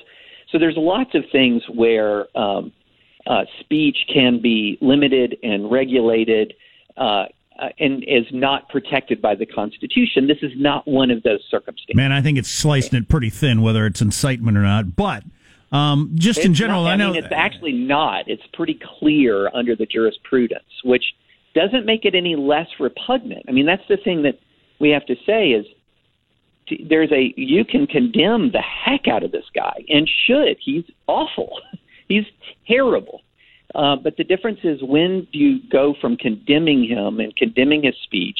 So 0.50 0.58
there's 0.58 0.76
lots 0.76 1.14
of 1.14 1.24
things 1.32 1.62
where 1.72 2.26
um, 2.36 2.72
uh, 3.26 3.44
speech 3.60 3.96
can 4.12 4.40
be 4.40 4.78
limited 4.80 5.36
and 5.42 5.70
regulated 5.70 6.54
uh, 6.96 7.26
uh, 7.58 7.68
and 7.78 8.02
is 8.04 8.26
not 8.32 8.68
protected 8.68 9.22
by 9.22 9.34
the 9.34 9.46
Constitution. 9.46 10.26
This 10.26 10.38
is 10.42 10.52
not 10.56 10.86
one 10.88 11.10
of 11.10 11.22
those 11.22 11.40
circumstances. 11.50 11.94
Man, 11.94 12.12
I 12.12 12.20
think 12.20 12.36
it's 12.36 12.50
slicing 12.50 12.98
it 12.98 13.08
pretty 13.08 13.30
thin, 13.30 13.62
whether 13.62 13.86
it's 13.86 14.00
incitement 14.00 14.56
or 14.56 14.62
not. 14.62 14.96
But 14.96 15.22
um, 15.70 16.10
just 16.14 16.38
it's 16.38 16.46
in 16.46 16.54
general, 16.54 16.84
not, 16.84 16.92
I 16.92 16.96
know 16.96 17.12
mean, 17.12 17.24
it's 17.24 17.32
actually 17.32 17.72
not. 17.72 18.28
It's 18.28 18.42
pretty 18.52 18.78
clear 18.98 19.48
under 19.54 19.76
the 19.76 19.86
jurisprudence, 19.86 20.64
which 20.84 21.04
doesn't 21.54 21.86
make 21.86 22.04
it 22.04 22.14
any 22.14 22.34
less 22.36 22.66
repugnant. 22.80 23.44
I 23.48 23.52
mean, 23.52 23.66
that's 23.66 23.86
the 23.88 23.96
thing 23.96 24.22
that 24.22 24.38
we 24.80 24.90
have 24.90 25.06
to 25.06 25.14
say 25.24 25.50
is 25.50 25.64
there's 26.88 27.12
a 27.12 27.32
you 27.36 27.64
can 27.64 27.86
condemn 27.86 28.52
the 28.52 28.62
heck 28.62 29.08
out 29.08 29.22
of 29.22 29.32
this 29.32 29.44
guy 29.54 29.84
and 29.88 30.08
should. 30.26 30.56
He's 30.60 30.84
awful. 31.06 31.60
He's 32.08 32.24
terrible. 32.66 33.22
Uh, 33.74 33.96
but 33.96 34.16
the 34.16 34.24
difference 34.24 34.60
is 34.62 34.82
when 34.82 35.26
do 35.32 35.38
you 35.38 35.58
go 35.70 35.94
from 36.00 36.16
condemning 36.16 36.84
him 36.84 37.18
and 37.18 37.34
condemning 37.34 37.82
his 37.82 37.96
speech 38.04 38.38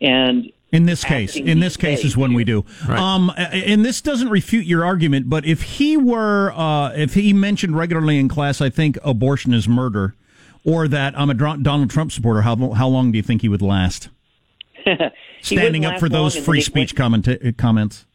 and 0.00 0.50
in 0.72 0.86
this 0.86 1.04
case, 1.04 1.36
in 1.36 1.60
this 1.60 1.76
case 1.76 2.02
is 2.02 2.16
when 2.16 2.32
we 2.32 2.44
do. 2.44 2.64
Right. 2.88 2.98
Um, 2.98 3.30
and 3.36 3.84
this 3.84 4.00
doesn't 4.00 4.30
refute 4.30 4.64
your 4.64 4.86
argument, 4.86 5.28
but 5.28 5.44
if 5.44 5.62
he 5.62 5.98
were, 5.98 6.50
uh, 6.52 6.92
if 6.94 7.12
he 7.12 7.34
mentioned 7.34 7.76
regularly 7.76 8.18
in 8.18 8.26
class, 8.26 8.62
I 8.62 8.70
think 8.70 8.98
abortion 9.04 9.52
is 9.52 9.68
murder, 9.68 10.14
or 10.64 10.88
that 10.88 11.16
I'm 11.16 11.28
a 11.28 11.34
Donald 11.34 11.90
Trump 11.90 12.10
supporter, 12.10 12.40
how 12.40 12.72
how 12.72 12.88
long 12.88 13.12
do 13.12 13.18
you 13.18 13.22
think 13.22 13.42
he 13.42 13.50
would 13.50 13.60
last? 13.60 14.08
standing 15.42 15.84
up 15.84 15.98
for 15.98 16.08
those 16.08 16.36
free 16.36 16.60
speech 16.60 16.94
comment- 16.94 17.28
comments. 17.56 18.06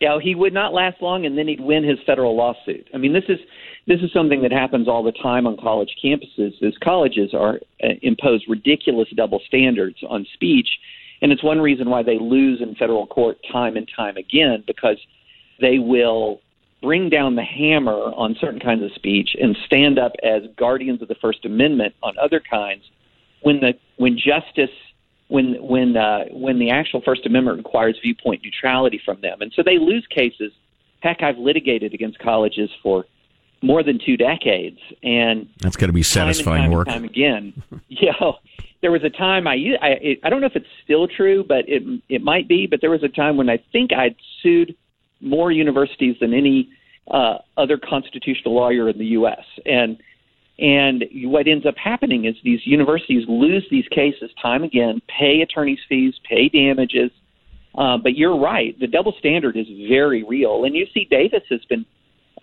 Yeah, 0.00 0.18
he 0.20 0.34
would 0.34 0.52
not 0.52 0.74
last 0.74 1.00
long, 1.00 1.26
and 1.26 1.38
then 1.38 1.46
he'd 1.46 1.60
win 1.60 1.84
his 1.84 1.98
federal 2.04 2.36
lawsuit. 2.36 2.88
I 2.92 2.98
mean, 2.98 3.12
this 3.12 3.24
is 3.28 3.38
this 3.86 4.00
is 4.00 4.12
something 4.12 4.42
that 4.42 4.50
happens 4.50 4.88
all 4.88 5.04
the 5.04 5.12
time 5.12 5.46
on 5.46 5.56
college 5.56 5.94
campuses. 6.04 6.54
Is 6.60 6.76
colleges 6.82 7.32
are 7.32 7.60
uh, 7.82 7.88
impose 8.02 8.44
ridiculous 8.48 9.08
double 9.14 9.40
standards 9.46 9.98
on 10.08 10.26
speech, 10.34 10.68
and 11.20 11.30
it's 11.30 11.44
one 11.44 11.60
reason 11.60 11.88
why 11.88 12.02
they 12.02 12.18
lose 12.18 12.60
in 12.60 12.74
federal 12.74 13.06
court 13.06 13.38
time 13.52 13.76
and 13.76 13.88
time 13.96 14.16
again 14.16 14.64
because 14.66 14.98
they 15.60 15.78
will 15.78 16.40
bring 16.82 17.08
down 17.08 17.36
the 17.36 17.44
hammer 17.44 17.92
on 17.92 18.34
certain 18.40 18.58
kinds 18.58 18.82
of 18.82 18.92
speech 18.96 19.36
and 19.40 19.56
stand 19.66 20.00
up 20.00 20.12
as 20.24 20.42
guardians 20.56 21.00
of 21.00 21.06
the 21.06 21.14
First 21.14 21.44
Amendment 21.44 21.94
on 22.02 22.14
other 22.20 22.40
kinds 22.40 22.82
when 23.42 23.60
the 23.60 23.74
when 23.96 24.18
justice 24.18 24.74
when 25.32 25.54
when 25.66 25.96
uh, 25.96 26.24
when 26.30 26.58
the 26.58 26.70
actual 26.70 27.00
First 27.00 27.24
Amendment 27.24 27.56
requires 27.56 27.98
viewpoint 28.02 28.42
neutrality 28.44 29.00
from 29.02 29.18
them, 29.22 29.40
and 29.40 29.50
so 29.56 29.62
they 29.64 29.78
lose 29.78 30.06
cases. 30.10 30.52
Heck, 31.00 31.22
I've 31.22 31.38
litigated 31.38 31.94
against 31.94 32.18
colleges 32.18 32.68
for 32.82 33.06
more 33.62 33.82
than 33.82 33.98
two 34.04 34.18
decades, 34.18 34.78
and 35.02 35.48
that's 35.58 35.76
got 35.76 35.86
to 35.86 35.92
be 35.94 36.02
satisfying 36.02 36.64
time 36.64 36.70
work. 36.70 36.86
time 36.86 37.04
again, 37.04 37.54
you 37.88 38.12
know, 38.20 38.36
there 38.82 38.92
was 38.92 39.02
a 39.04 39.10
time 39.10 39.48
I 39.48 39.54
I 39.80 40.18
I 40.22 40.28
don't 40.28 40.42
know 40.42 40.48
if 40.48 40.56
it's 40.56 40.66
still 40.84 41.08
true, 41.08 41.44
but 41.48 41.66
it 41.66 41.82
it 42.10 42.22
might 42.22 42.46
be. 42.46 42.66
But 42.66 42.82
there 42.82 42.90
was 42.90 43.02
a 43.02 43.08
time 43.08 43.38
when 43.38 43.48
I 43.48 43.58
think 43.72 43.92
I'd 43.94 44.16
sued 44.42 44.76
more 45.22 45.50
universities 45.50 46.16
than 46.20 46.34
any 46.34 46.68
uh, 47.10 47.38
other 47.56 47.78
constitutional 47.78 48.54
lawyer 48.54 48.90
in 48.90 48.98
the 48.98 49.06
U.S. 49.06 49.44
and 49.64 49.96
and 50.58 51.04
what 51.24 51.48
ends 51.48 51.66
up 51.66 51.76
happening 51.76 52.24
is 52.24 52.36
these 52.44 52.60
universities 52.66 53.24
lose 53.28 53.66
these 53.70 53.86
cases 53.88 54.30
time 54.40 54.62
again, 54.62 55.00
pay 55.08 55.40
attorneys' 55.40 55.80
fees, 55.88 56.14
pay 56.28 56.48
damages. 56.48 57.10
Uh, 57.74 57.96
but 57.96 58.16
you're 58.16 58.38
right; 58.38 58.78
the 58.78 58.86
double 58.86 59.14
standard 59.18 59.56
is 59.56 59.66
very 59.88 60.22
real, 60.24 60.64
and 60.64 60.74
UC 60.74 61.08
Davis 61.08 61.42
has 61.48 61.64
been 61.64 61.86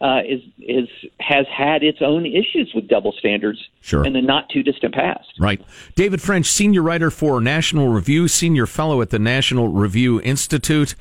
uh, 0.01 0.22
is 0.28 0.42
is 0.60 0.88
has 1.20 1.46
had 1.56 1.84
its 1.84 2.00
own 2.01 2.25
issues 2.25 2.72
with 2.74 2.88
double 2.88 3.12
standards 3.12 3.60
sure. 3.82 4.06
in 4.06 4.13
the 4.13 4.22
not 4.22 4.50
too 4.50 4.63
distant 4.63 4.94
past. 4.94 5.28
Right, 5.39 5.62
David 5.96 6.22
French, 6.22 6.48
senior 6.48 6.82
writer 6.82 7.12
for 7.12 7.39
National 7.42 7.89
Review, 7.89 8.28
senior 8.28 8.66
fellow 8.66 9.01
at 9.01 9.12
the 9.12 9.20
National 9.20 9.68
Review 9.68 10.20
Institute, 10.22 10.96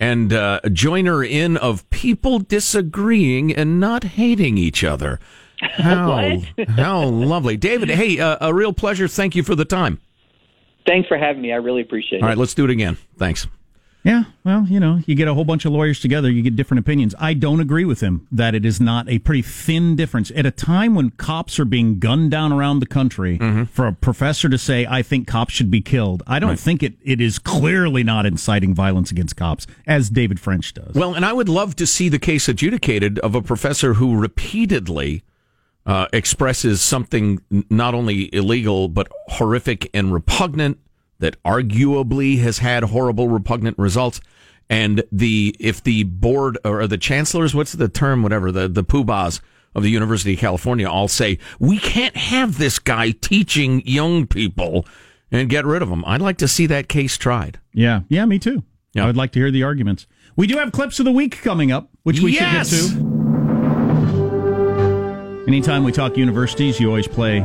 and 0.00 0.32
uh, 0.32 0.60
joiner 0.72 1.22
in 1.22 1.56
of 1.56 1.88
people 1.90 2.38
disagreeing 2.38 3.54
and 3.54 3.80
not 3.80 4.04
hating 4.04 4.56
each 4.56 4.82
other. 4.82 5.20
How 5.60 6.38
how 6.68 7.04
lovely, 7.04 7.56
David. 7.56 7.90
Hey, 7.90 8.18
uh, 8.18 8.36
a 8.40 8.52
real 8.52 8.72
pleasure. 8.72 9.08
Thank 9.08 9.34
you 9.34 9.42
for 9.42 9.54
the 9.54 9.64
time. 9.64 10.00
Thanks 10.86 11.08
for 11.08 11.16
having 11.16 11.42
me. 11.42 11.52
I 11.52 11.56
really 11.56 11.82
appreciate 11.82 12.18
it. 12.18 12.22
All 12.22 12.28
right, 12.28 12.38
let's 12.38 12.54
do 12.54 12.64
it 12.64 12.70
again. 12.70 12.98
Thanks. 13.18 13.46
Yeah, 14.04 14.24
well, 14.44 14.66
you 14.68 14.80
know, 14.80 15.00
you 15.06 15.14
get 15.14 15.28
a 15.28 15.34
whole 15.34 15.46
bunch 15.46 15.64
of 15.64 15.72
lawyers 15.72 15.98
together, 15.98 16.30
you 16.30 16.42
get 16.42 16.56
different 16.56 16.80
opinions. 16.80 17.14
I 17.18 17.32
don't 17.32 17.60
agree 17.60 17.86
with 17.86 18.00
him 18.00 18.28
that 18.30 18.54
it 18.54 18.66
is 18.66 18.78
not 18.78 19.08
a 19.08 19.18
pretty 19.18 19.40
thin 19.40 19.96
difference. 19.96 20.30
At 20.36 20.44
a 20.44 20.50
time 20.50 20.94
when 20.94 21.08
cops 21.12 21.58
are 21.58 21.64
being 21.64 21.98
gunned 22.00 22.30
down 22.30 22.52
around 22.52 22.80
the 22.80 22.86
country, 22.86 23.38
mm-hmm. 23.38 23.64
for 23.64 23.86
a 23.86 23.94
professor 23.94 24.50
to 24.50 24.58
say, 24.58 24.86
I 24.86 25.00
think 25.00 25.26
cops 25.26 25.54
should 25.54 25.70
be 25.70 25.80
killed, 25.80 26.22
I 26.26 26.38
don't 26.38 26.50
right. 26.50 26.58
think 26.58 26.82
it, 26.82 26.96
it 27.02 27.18
is 27.18 27.38
clearly 27.38 28.04
not 28.04 28.26
inciting 28.26 28.74
violence 28.74 29.10
against 29.10 29.36
cops, 29.36 29.66
as 29.86 30.10
David 30.10 30.38
French 30.38 30.74
does. 30.74 30.94
Well, 30.94 31.14
and 31.14 31.24
I 31.24 31.32
would 31.32 31.48
love 31.48 31.74
to 31.76 31.86
see 31.86 32.10
the 32.10 32.18
case 32.18 32.46
adjudicated 32.46 33.18
of 33.20 33.34
a 33.34 33.40
professor 33.40 33.94
who 33.94 34.18
repeatedly 34.18 35.22
uh, 35.86 36.06
expresses 36.12 36.80
something 36.80 37.40
not 37.68 37.94
only 37.94 38.34
illegal 38.34 38.88
but 38.88 39.08
horrific 39.28 39.90
and 39.92 40.12
repugnant 40.12 40.78
that 41.18 41.42
arguably 41.42 42.40
has 42.40 42.58
had 42.58 42.84
horrible 42.84 43.28
repugnant 43.28 43.78
results 43.78 44.20
and 44.70 45.04
the 45.12 45.54
if 45.60 45.82
the 45.82 46.04
board 46.04 46.58
or 46.64 46.86
the 46.86 46.98
chancellors 46.98 47.54
what's 47.54 47.72
the 47.72 47.88
term 47.88 48.22
whatever 48.22 48.50
the 48.50 48.66
the 48.66 48.84
poobahs 48.84 49.40
of 49.74 49.82
the 49.82 49.90
University 49.90 50.34
of 50.34 50.38
California 50.38 50.88
all 50.88 51.08
say 51.08 51.38
we 51.58 51.78
can't 51.78 52.16
have 52.16 52.58
this 52.58 52.78
guy 52.78 53.10
teaching 53.10 53.82
young 53.86 54.26
people 54.26 54.86
and 55.30 55.48
get 55.48 55.66
rid 55.66 55.82
of 55.82 55.88
him. 55.88 56.04
I'd 56.06 56.20
like 56.20 56.38
to 56.38 56.48
see 56.48 56.66
that 56.66 56.88
case 56.88 57.16
tried. 57.18 57.58
Yeah, 57.72 58.02
yeah, 58.08 58.24
me 58.24 58.38
too. 58.38 58.62
Yeah. 58.92 59.02
I 59.02 59.06
would 59.06 59.16
like 59.16 59.32
to 59.32 59.40
hear 59.40 59.50
the 59.50 59.64
arguments. 59.64 60.06
We 60.36 60.46
do 60.46 60.58
have 60.58 60.72
clips 60.72 60.98
of 61.00 61.04
the 61.04 61.12
week 61.12 61.42
coming 61.42 61.72
up, 61.72 61.90
which 62.04 62.20
we 62.20 62.32
yes! 62.32 62.70
should 62.70 62.94
get 62.94 62.98
to. 63.00 63.13
Anytime 65.46 65.84
we 65.84 65.92
talk 65.92 66.16
universities, 66.16 66.80
you 66.80 66.88
always 66.88 67.06
play 67.06 67.40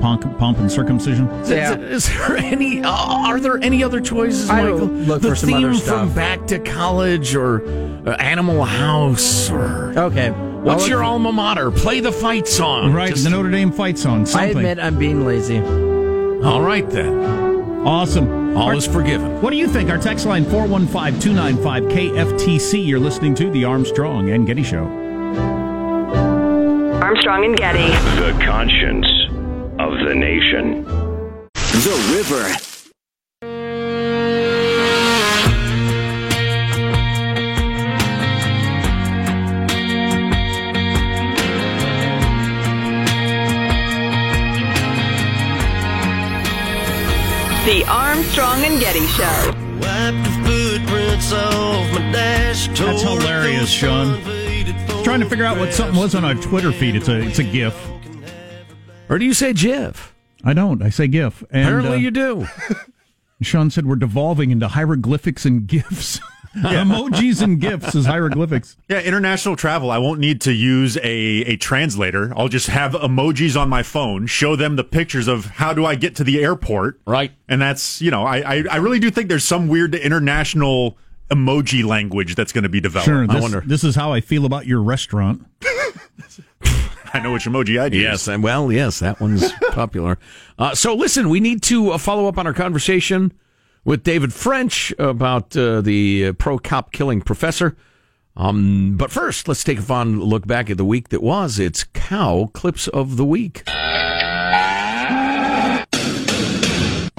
pomp, 0.00 0.38
pomp 0.38 0.58
and 0.58 0.70
circumcision. 0.70 1.26
Yeah. 1.46 1.76
Is, 1.76 2.08
is 2.08 2.18
there 2.18 2.36
any? 2.36 2.82
Uh, 2.82 2.90
are 2.90 3.38
there 3.40 3.58
any 3.58 3.84
other 3.84 4.00
choices, 4.00 4.50
I 4.50 4.62
Michael? 4.62 4.86
Look 4.88 5.22
the 5.22 5.28
for 5.30 5.36
some 5.36 5.54
other 5.54 5.74
stuff. 5.74 6.08
from 6.08 6.14
Back 6.14 6.46
to 6.48 6.58
College 6.58 7.34
or 7.34 7.62
uh, 8.08 8.14
Animal 8.16 8.64
House 8.64 9.50
or 9.50 9.98
okay. 9.98 10.30
What's 10.30 10.88
your 10.88 11.02
alma 11.02 11.32
mater? 11.32 11.70
Play 11.70 12.00
the 12.00 12.12
fight 12.12 12.46
song. 12.46 12.92
Right, 12.92 13.10
Just, 13.10 13.24
the 13.24 13.30
Notre 13.30 13.50
Dame 13.50 13.72
fight 13.72 13.96
song. 13.96 14.26
Something. 14.26 14.48
I 14.48 14.60
admit 14.60 14.78
I'm 14.78 14.98
being 14.98 15.24
lazy. 15.24 15.58
All 16.44 16.60
right 16.62 16.88
then. 16.90 17.40
Awesome. 17.86 18.56
All 18.58 18.68
Our, 18.68 18.74
is 18.74 18.86
forgiven. 18.86 19.40
What 19.40 19.50
do 19.50 19.56
you 19.56 19.66
think? 19.66 19.88
Our 19.88 19.96
text 19.96 20.26
line 20.26 20.44
415 20.44 21.18
295 21.18 21.84
KFTC. 21.84 22.86
You're 22.86 23.00
listening 23.00 23.34
to 23.36 23.50
The 23.50 23.64
Armstrong 23.64 24.28
and 24.30 24.46
Getty 24.46 24.64
Show. 24.64 24.99
Armstrong 27.10 27.44
and 27.44 27.56
Getty. 27.56 27.88
The 28.20 28.44
conscience 28.44 29.06
of 29.80 29.98
the 30.06 30.14
nation. 30.14 30.84
The 31.54 31.96
River. 32.14 32.46
The 47.66 47.84
Armstrong 47.88 48.64
and 48.64 48.78
Getty 48.78 49.06
Show. 49.08 49.56
That's 52.76 53.02
hilarious, 53.02 53.68
Sean 53.68 54.29
trying 55.10 55.20
to 55.20 55.28
figure 55.28 55.44
out 55.44 55.58
what 55.58 55.74
something 55.74 55.98
was 55.98 56.14
on 56.14 56.24
our 56.24 56.36
Twitter 56.36 56.70
feed. 56.70 56.94
It's 56.94 57.08
a 57.08 57.20
it's 57.20 57.40
a 57.40 57.42
GIF. 57.42 57.74
Or 59.08 59.18
do 59.18 59.24
you 59.24 59.34
say 59.34 59.52
GIF? 59.52 60.14
I 60.44 60.54
don't. 60.54 60.80
I 60.82 60.90
say 60.90 61.08
GIF. 61.08 61.42
And, 61.50 61.62
Apparently, 61.64 61.96
uh, 61.96 62.00
you 62.00 62.12
do. 62.12 62.46
Sean 63.42 63.70
said 63.70 63.86
we're 63.86 63.96
devolving 63.96 64.52
into 64.52 64.68
hieroglyphics 64.68 65.44
and 65.44 65.66
GIFs. 65.66 66.20
Yeah. 66.52 66.82
Emojis 66.82 67.42
and 67.42 67.60
GIFs 67.60 67.94
as 67.94 68.06
hieroglyphics. 68.06 68.76
Yeah, 68.88 69.00
international 69.02 69.54
travel. 69.54 69.92
I 69.92 69.98
won't 69.98 70.18
need 70.18 70.40
to 70.40 70.52
use 70.52 70.96
a, 70.96 71.04
a 71.04 71.56
translator. 71.56 72.32
I'll 72.36 72.48
just 72.48 72.66
have 72.66 72.90
emojis 72.90 73.56
on 73.56 73.68
my 73.68 73.84
phone, 73.84 74.26
show 74.26 74.56
them 74.56 74.74
the 74.74 74.82
pictures 74.82 75.28
of 75.28 75.44
how 75.44 75.72
do 75.72 75.86
I 75.86 75.94
get 75.94 76.16
to 76.16 76.24
the 76.24 76.42
airport. 76.42 77.00
Right. 77.06 77.30
And 77.46 77.62
that's, 77.62 78.02
you 78.02 78.10
know, 78.10 78.24
I, 78.24 78.38
I, 78.38 78.64
I 78.68 78.76
really 78.78 78.98
do 78.98 79.12
think 79.12 79.28
there's 79.28 79.44
some 79.44 79.68
weird 79.68 79.94
international 79.94 80.98
emoji 81.30 81.84
language 81.84 82.34
that's 82.34 82.52
going 82.52 82.64
to 82.64 82.68
be 82.68 82.80
developed. 82.80 83.06
Sure, 83.06 83.26
this, 83.26 83.36
I 83.36 83.40
wonder. 83.40 83.62
This 83.64 83.84
is 83.84 83.94
how 83.94 84.12
I 84.12 84.20
feel 84.20 84.44
about 84.44 84.66
your 84.66 84.82
restaurant. 84.82 85.46
I 87.12 87.18
know 87.20 87.32
which 87.32 87.44
emoji 87.44 87.80
I'd 87.80 87.94
use. 87.94 88.02
Yes, 88.02 88.28
and 88.28 88.42
well, 88.42 88.70
yes, 88.70 89.00
that 89.00 89.20
one's 89.20 89.52
popular. 89.70 90.18
Uh, 90.58 90.74
so, 90.74 90.94
listen, 90.94 91.28
we 91.28 91.40
need 91.40 91.62
to 91.64 91.92
uh, 91.92 91.98
follow 91.98 92.26
up 92.26 92.38
on 92.38 92.46
our 92.46 92.52
conversation 92.52 93.32
with 93.84 94.04
David 94.04 94.32
French 94.32 94.92
about 94.98 95.56
uh, 95.56 95.80
the 95.80 96.26
uh, 96.26 96.32
pro 96.34 96.58
cop 96.58 96.92
killing 96.92 97.20
professor. 97.20 97.76
Um, 98.36 98.96
but 98.96 99.10
first, 99.10 99.48
let's 99.48 99.64
take 99.64 99.78
a 99.78 99.82
fond 99.82 100.22
look 100.22 100.46
back 100.46 100.70
at 100.70 100.76
the 100.76 100.84
week 100.84 101.08
that 101.08 101.22
was. 101.22 101.58
It's 101.58 101.84
cow 101.92 102.48
clips 102.52 102.86
of 102.88 103.16
the 103.16 103.24
week. 103.24 103.64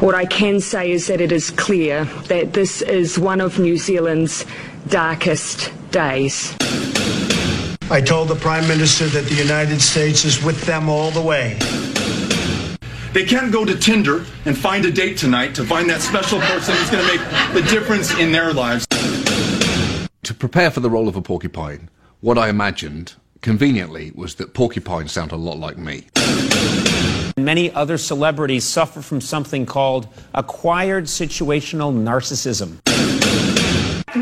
What 0.02 0.16
I 0.16 0.26
can 0.26 0.60
say 0.60 0.90
is 0.90 1.06
that 1.08 1.22
it 1.22 1.32
is 1.32 1.52
clear 1.52 2.06
that 2.26 2.54
this 2.54 2.82
is 2.82 3.20
one 3.20 3.40
of 3.40 3.60
New 3.60 3.78
Zealand's 3.78 4.48
darkest 4.88 5.72
days. 5.92 6.56
I 7.92 8.02
told 8.04 8.30
the 8.30 8.36
Prime 8.36 8.68
Minister 8.68 9.06
that 9.10 9.26
the 9.26 9.36
United 9.36 9.80
States 9.80 10.26
is 10.26 10.44
with 10.44 10.60
them 10.64 10.90
all 10.90 11.12
the 11.12 11.22
way. 11.22 11.54
They 13.14 13.26
can't 13.26 13.52
go 13.52 13.64
to 13.64 13.78
Tinder 13.78 14.26
and 14.46 14.58
find 14.58 14.86
a 14.86 14.92
date 14.92 15.20
tonight 15.20 15.54
to 15.54 15.64
find 15.64 15.88
that 15.92 16.02
special 16.02 16.40
person 16.40 16.76
who's 16.76 16.90
going 16.90 17.06
to 17.06 17.18
make 17.18 17.54
the 17.54 17.70
difference 17.70 18.12
in 18.18 18.32
their 18.32 18.54
lives. 18.54 18.88
To 20.24 20.34
prepare 20.34 20.72
for 20.72 20.80
the 20.80 20.90
role 20.90 21.10
of 21.10 21.16
a 21.16 21.22
porcupine, 21.22 21.92
what 22.22 22.40
I 22.40 22.50
imagined, 22.50 23.14
conveniently, 23.42 24.12
was 24.16 24.34
that 24.36 24.56
porcupines 24.56 25.12
sound 25.12 25.32
a 25.32 25.36
lot 25.36 25.60
like 25.60 25.78
me. 25.78 26.08
Many 27.44 27.72
other 27.72 27.98
celebrities 27.98 28.64
suffer 28.64 29.02
from 29.02 29.20
something 29.20 29.66
called 29.66 30.08
acquired 30.34 31.06
situational 31.06 31.92
narcissism. 31.94 32.78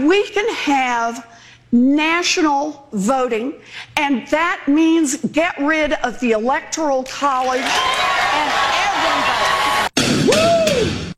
We 0.07 0.27
can 0.29 0.53
have 0.53 1.27
national 1.71 2.87
voting, 2.93 3.53
and 3.97 4.27
that 4.27 4.67
means 4.67 5.17
get 5.17 5.57
rid 5.59 5.93
of 5.93 6.19
the 6.19 6.31
Electoral 6.31 7.03
College 7.03 7.61
and 7.61 8.51
everybody. 8.85 9.49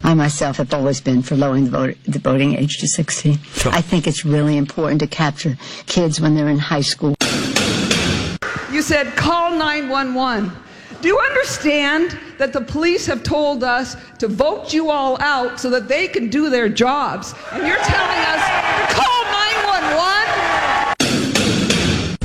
I 0.04 0.14
myself 0.14 0.58
have 0.58 0.74
always 0.74 1.00
been 1.00 1.22
for 1.22 1.36
lowering 1.36 1.66
the, 1.66 1.72
vote, 1.72 1.98
the 2.06 2.20
voting 2.20 2.56
age 2.56 2.80
to 2.80 2.88
16. 2.88 3.34
I 3.66 3.82
think 3.82 4.08
it's 4.08 4.26
really 4.26 4.58
important 4.58 5.00
to 5.02 5.08
capture 5.08 5.58
kids 5.86 6.20
when 6.20 6.36
they're 6.36 6.50
in 6.50 6.58
high 6.58 6.82
school. 6.82 7.16
You 8.72 8.82
said 8.82 9.16
call 9.16 9.52
911. 9.52 10.52
Do 11.02 11.08
you 11.08 11.20
understand 11.20 12.18
that 12.38 12.54
the 12.54 12.62
police 12.62 13.08
have 13.08 13.24
told 13.24 13.64
us 13.64 13.96
to 14.20 14.28
vote 14.28 14.72
you 14.72 14.92
all 14.92 15.20
out 15.22 15.60
so 15.60 15.70
that 15.72 15.88
they 15.88 16.08
can 16.08 16.30
do 16.30 16.50
their 16.50 16.70
jobs? 16.70 17.34
And 17.52 17.66
you're 17.66 17.78
telling 17.78 18.20
us 18.28 19.01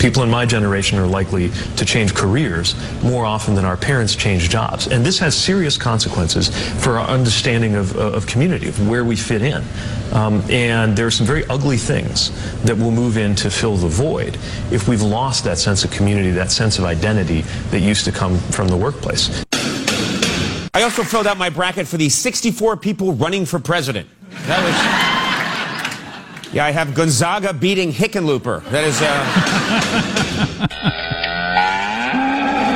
People 0.06 0.22
in 0.22 0.30
my 0.30 0.46
generation 0.46 1.00
are 1.00 1.06
likely 1.08 1.50
to 1.75 1.84
change 1.84 2.14
careers 2.14 2.76
more 3.02 3.26
often 3.26 3.56
than 3.56 3.64
our 3.64 3.76
parents 3.76 4.14
change 4.14 4.48
jobs. 4.48 4.86
And 4.86 5.04
this 5.04 5.18
has 5.18 5.36
serious 5.36 5.76
consequences 5.76 6.48
for 6.80 6.96
our 6.96 7.08
understanding 7.08 7.75
of, 7.75 7.96
of 7.96 8.25
community, 8.25 8.68
of 8.68 8.88
where 8.88 9.04
we 9.04 9.16
fit 9.16 9.42
in. 9.42 9.64
Um, 10.12 10.44
and 10.48 10.96
there 10.96 11.08
are 11.08 11.10
some 11.10 11.26
very 11.26 11.44
ugly 11.46 11.76
things 11.76 12.30
that 12.62 12.78
will 12.78 12.92
move 12.92 13.18
in 13.18 13.34
to 13.34 13.50
fill 13.50 13.75
the 13.75 13.88
void 13.88 14.38
if 14.70 14.86
we've 14.86 15.02
lost 15.02 15.42
that 15.42 15.58
sense 15.58 15.82
of 15.82 15.90
community, 15.90 16.30
that 16.30 16.52
sense 16.52 16.78
of 16.78 16.84
identity 16.84 17.40
that 17.72 17.80
used 17.80 18.04
to 18.04 18.12
come 18.12 18.38
from 18.38 18.68
the 18.68 18.76
workplace. 18.76 19.44
I 20.72 20.82
also 20.82 21.02
filled 21.02 21.26
out 21.26 21.36
my 21.36 21.50
bracket 21.50 21.88
for 21.88 21.96
the 21.96 22.10
64 22.10 22.76
people 22.76 23.12
running 23.14 23.44
for 23.44 23.58
president. 23.58 24.08
That 24.46 24.62
was. 24.62 25.15
Yeah, 26.56 26.64
I 26.64 26.70
have 26.70 26.94
Gonzaga 26.94 27.52
beating 27.52 27.92
Hickenlooper. 27.92 28.64
That 28.70 28.84
is. 28.84 28.98
Uh... 29.02 30.82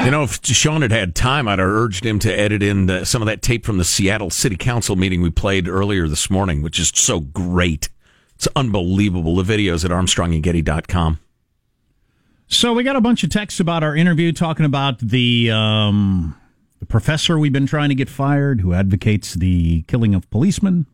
You 0.04 0.10
know, 0.10 0.22
if 0.22 0.42
Sean 0.46 0.80
had 0.80 0.92
had 0.92 1.14
time, 1.14 1.46
I'd 1.46 1.58
have 1.58 1.68
urged 1.68 2.06
him 2.06 2.18
to 2.20 2.32
edit 2.32 2.62
in 2.62 2.86
the, 2.86 3.04
some 3.04 3.20
of 3.20 3.26
that 3.26 3.42
tape 3.42 3.66
from 3.66 3.76
the 3.76 3.84
Seattle 3.84 4.30
City 4.30 4.56
Council 4.56 4.96
meeting 4.96 5.20
we 5.20 5.28
played 5.28 5.68
earlier 5.68 6.08
this 6.08 6.30
morning, 6.30 6.62
which 6.62 6.78
is 6.78 6.90
so 6.94 7.20
great. 7.20 7.90
It's 8.34 8.48
unbelievable. 8.56 9.36
The 9.36 9.42
videos 9.42 9.84
at 9.84 9.90
ArmstrongandGetty.com. 9.90 11.20
So 12.48 12.72
we 12.72 12.82
got 12.82 12.96
a 12.96 13.02
bunch 13.02 13.24
of 13.24 13.30
texts 13.30 13.60
about 13.60 13.82
our 13.82 13.94
interview 13.94 14.32
talking 14.32 14.64
about 14.64 14.98
the 15.00 15.50
um, 15.50 16.34
the 16.78 16.86
professor 16.86 17.38
we've 17.38 17.52
been 17.52 17.66
trying 17.66 17.90
to 17.90 17.94
get 17.94 18.08
fired 18.08 18.62
who 18.62 18.72
advocates 18.72 19.34
the 19.34 19.82
killing 19.82 20.14
of 20.14 20.28
policemen. 20.30 20.86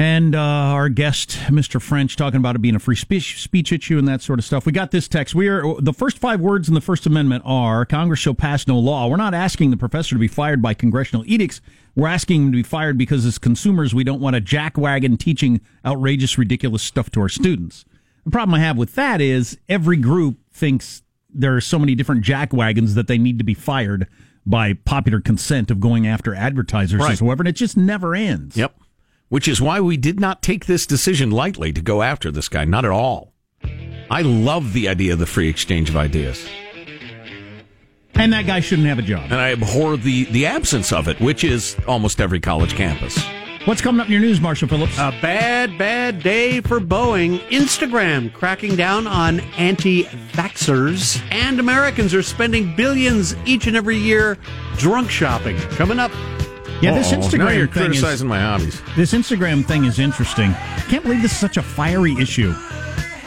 And 0.00 0.34
uh, 0.34 0.38
our 0.40 0.88
guest, 0.88 1.32
Mr. 1.48 1.78
French, 1.78 2.16
talking 2.16 2.38
about 2.38 2.56
it 2.56 2.60
being 2.60 2.74
a 2.74 2.78
free 2.78 2.96
speech, 2.96 3.38
speech 3.38 3.70
issue 3.70 3.98
and 3.98 4.08
that 4.08 4.22
sort 4.22 4.38
of 4.38 4.46
stuff. 4.46 4.64
We 4.64 4.72
got 4.72 4.92
this 4.92 5.06
text. 5.06 5.34
We 5.34 5.46
are 5.48 5.78
the 5.78 5.92
first 5.92 6.18
five 6.18 6.40
words 6.40 6.68
in 6.68 6.74
the 6.74 6.80
First 6.80 7.04
Amendment 7.04 7.42
are 7.44 7.84
Congress 7.84 8.18
shall 8.18 8.32
pass 8.32 8.66
no 8.66 8.78
law. 8.78 9.08
We're 9.08 9.16
not 9.18 9.34
asking 9.34 9.68
the 9.68 9.76
professor 9.76 10.14
to 10.14 10.18
be 10.18 10.26
fired 10.26 10.62
by 10.62 10.72
congressional 10.72 11.22
edicts. 11.26 11.60
We're 11.94 12.08
asking 12.08 12.44
him 12.44 12.52
to 12.52 12.56
be 12.56 12.62
fired 12.62 12.96
because 12.96 13.26
as 13.26 13.36
consumers, 13.36 13.94
we 13.94 14.02
don't 14.02 14.22
want 14.22 14.36
a 14.36 14.40
jackwagon 14.40 15.18
teaching 15.18 15.60
outrageous, 15.84 16.38
ridiculous 16.38 16.82
stuff 16.82 17.10
to 17.10 17.20
our 17.20 17.28
students. 17.28 17.84
The 18.24 18.30
problem 18.30 18.54
I 18.54 18.60
have 18.60 18.78
with 18.78 18.94
that 18.94 19.20
is 19.20 19.58
every 19.68 19.98
group 19.98 20.38
thinks 20.50 21.02
there 21.28 21.54
are 21.54 21.60
so 21.60 21.78
many 21.78 21.94
different 21.94 22.24
jackwagons 22.24 22.94
that 22.94 23.06
they 23.06 23.18
need 23.18 23.36
to 23.36 23.44
be 23.44 23.52
fired 23.52 24.06
by 24.46 24.72
popular 24.72 25.20
consent 25.20 25.70
of 25.70 25.78
going 25.78 26.06
after 26.06 26.34
advertisers 26.34 27.00
Right. 27.00 27.12
as 27.12 27.18
whoever, 27.18 27.42
and 27.42 27.48
it 27.48 27.56
just 27.56 27.76
never 27.76 28.14
ends. 28.14 28.56
Yep. 28.56 28.74
Which 29.30 29.46
is 29.46 29.60
why 29.60 29.80
we 29.80 29.96
did 29.96 30.18
not 30.18 30.42
take 30.42 30.66
this 30.66 30.86
decision 30.86 31.30
lightly 31.30 31.72
to 31.72 31.80
go 31.80 32.02
after 32.02 32.32
this 32.32 32.48
guy. 32.48 32.64
Not 32.64 32.84
at 32.84 32.90
all. 32.90 33.32
I 34.10 34.22
love 34.22 34.72
the 34.72 34.88
idea 34.88 35.12
of 35.12 35.20
the 35.20 35.26
free 35.26 35.48
exchange 35.48 35.88
of 35.88 35.96
ideas. 35.96 36.44
And 38.14 38.32
that 38.32 38.46
guy 38.46 38.58
shouldn't 38.58 38.88
have 38.88 38.98
a 38.98 39.02
job. 39.02 39.30
And 39.30 39.40
I 39.40 39.52
abhor 39.52 39.96
the, 39.96 40.24
the 40.24 40.46
absence 40.46 40.92
of 40.92 41.06
it, 41.06 41.20
which 41.20 41.44
is 41.44 41.76
almost 41.86 42.20
every 42.20 42.40
college 42.40 42.74
campus. 42.74 43.24
What's 43.66 43.80
coming 43.80 44.00
up 44.00 44.08
in 44.08 44.12
your 44.12 44.20
news, 44.20 44.40
Marshall 44.40 44.66
Phillips? 44.66 44.98
A 44.98 45.16
bad, 45.22 45.78
bad 45.78 46.24
day 46.24 46.60
for 46.60 46.80
Boeing. 46.80 47.38
Instagram 47.50 48.32
cracking 48.32 48.74
down 48.74 49.06
on 49.06 49.38
anti 49.56 50.06
vaxxers. 50.32 51.22
And 51.30 51.60
Americans 51.60 52.14
are 52.14 52.22
spending 52.24 52.74
billions 52.74 53.36
each 53.46 53.68
and 53.68 53.76
every 53.76 53.96
year 53.96 54.38
drunk 54.76 55.08
shopping. 55.08 55.56
Coming 55.76 56.00
up. 56.00 56.10
Yeah, 56.82 56.94
this 56.94 57.12
Instagram 57.12 57.38
now 57.38 57.50
you're 57.50 57.66
thing 57.66 57.84
criticizing 57.84 58.26
is, 58.26 58.30
my 58.30 58.40
hobbies. 58.40 58.80
This 58.96 59.12
Instagram 59.12 59.64
thing 59.66 59.84
is 59.84 59.98
interesting. 59.98 60.50
I 60.52 60.84
Can't 60.88 61.02
believe 61.02 61.20
this 61.20 61.32
is 61.32 61.38
such 61.38 61.58
a 61.58 61.62
fiery 61.62 62.14
issue. 62.18 62.54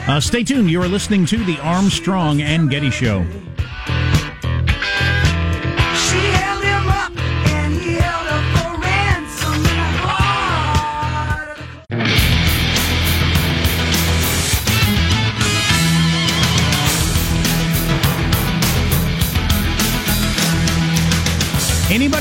Uh, 0.08 0.20
stay 0.20 0.44
tuned. 0.44 0.72
You 0.72 0.82
are 0.82 0.88
listening 0.88 1.26
to 1.28 1.44
the 1.46 1.60
Armstrong 1.60 2.42
and 2.42 2.70
Getty 2.70 2.90
Show. 2.90 3.26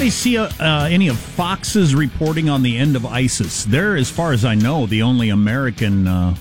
Anybody 0.02 0.10
see 0.18 0.36
uh, 0.36 0.50
uh, 0.58 0.88
any 0.90 1.06
of 1.06 1.16
Fox's 1.16 1.94
reporting 1.94 2.48
on 2.48 2.64
the 2.64 2.76
end 2.76 2.96
of 2.96 3.06
ISIS? 3.06 3.64
They're, 3.66 3.94
as 3.94 4.10
far 4.10 4.32
as 4.32 4.44
I 4.44 4.56
know, 4.56 4.86
the 4.86 5.02
only 5.02 5.28
American 5.28 6.08
uh, 6.08 6.34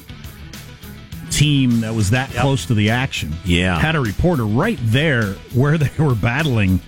team 1.30 1.82
that 1.82 1.94
was 1.94 2.10
that 2.10 2.32
close 2.32 2.66
to 2.66 2.74
the 2.74 2.90
action. 2.90 3.32
Yeah. 3.46 3.78
had 3.78 3.96
a 3.96 4.00
reporter 4.00 4.48
right 4.48 4.80
there 4.82 5.34
where 5.54 5.78
they 5.78 5.92
were 6.04 6.16
battling 6.16 6.80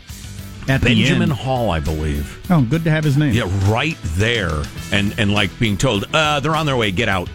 at 0.67 0.81
the 0.81 0.95
Benjamin. 0.95 1.29
Hall, 1.29 1.69
I 1.69 1.79
believe. 1.79 2.43
Oh, 2.49 2.63
good 2.63 2.83
to 2.85 2.89
have 2.89 3.03
his 3.03 3.17
name. 3.17 3.35
Yeah, 3.35 3.71
right 3.71 3.97
there, 4.15 4.63
and 4.91 5.13
and 5.19 5.31
like 5.31 5.51
being 5.59 5.77
told, 5.77 6.05
uh, 6.11 6.39
they're 6.39 6.55
on 6.55 6.65
their 6.65 6.75
way, 6.75 6.89
get 6.89 7.07
out. 7.07 7.29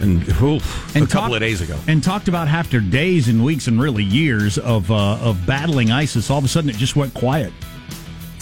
And 0.00 0.28
oof, 0.42 0.96
a 0.96 1.06
couple 1.06 1.36
of 1.36 1.40
days 1.40 1.60
ago, 1.60 1.78
and 1.86 2.02
talked 2.02 2.26
about 2.26 2.48
after 2.48 2.80
days 2.80 3.28
and 3.28 3.44
weeks 3.44 3.68
and 3.68 3.80
really 3.80 4.02
years 4.02 4.58
of 4.58 4.90
uh, 4.90 5.18
of 5.18 5.46
battling 5.46 5.92
ISIS, 5.92 6.28
all 6.28 6.38
of 6.38 6.44
a 6.44 6.48
sudden 6.48 6.70
it 6.70 6.76
just 6.76 6.96
went 6.96 7.14
quiet. 7.14 7.52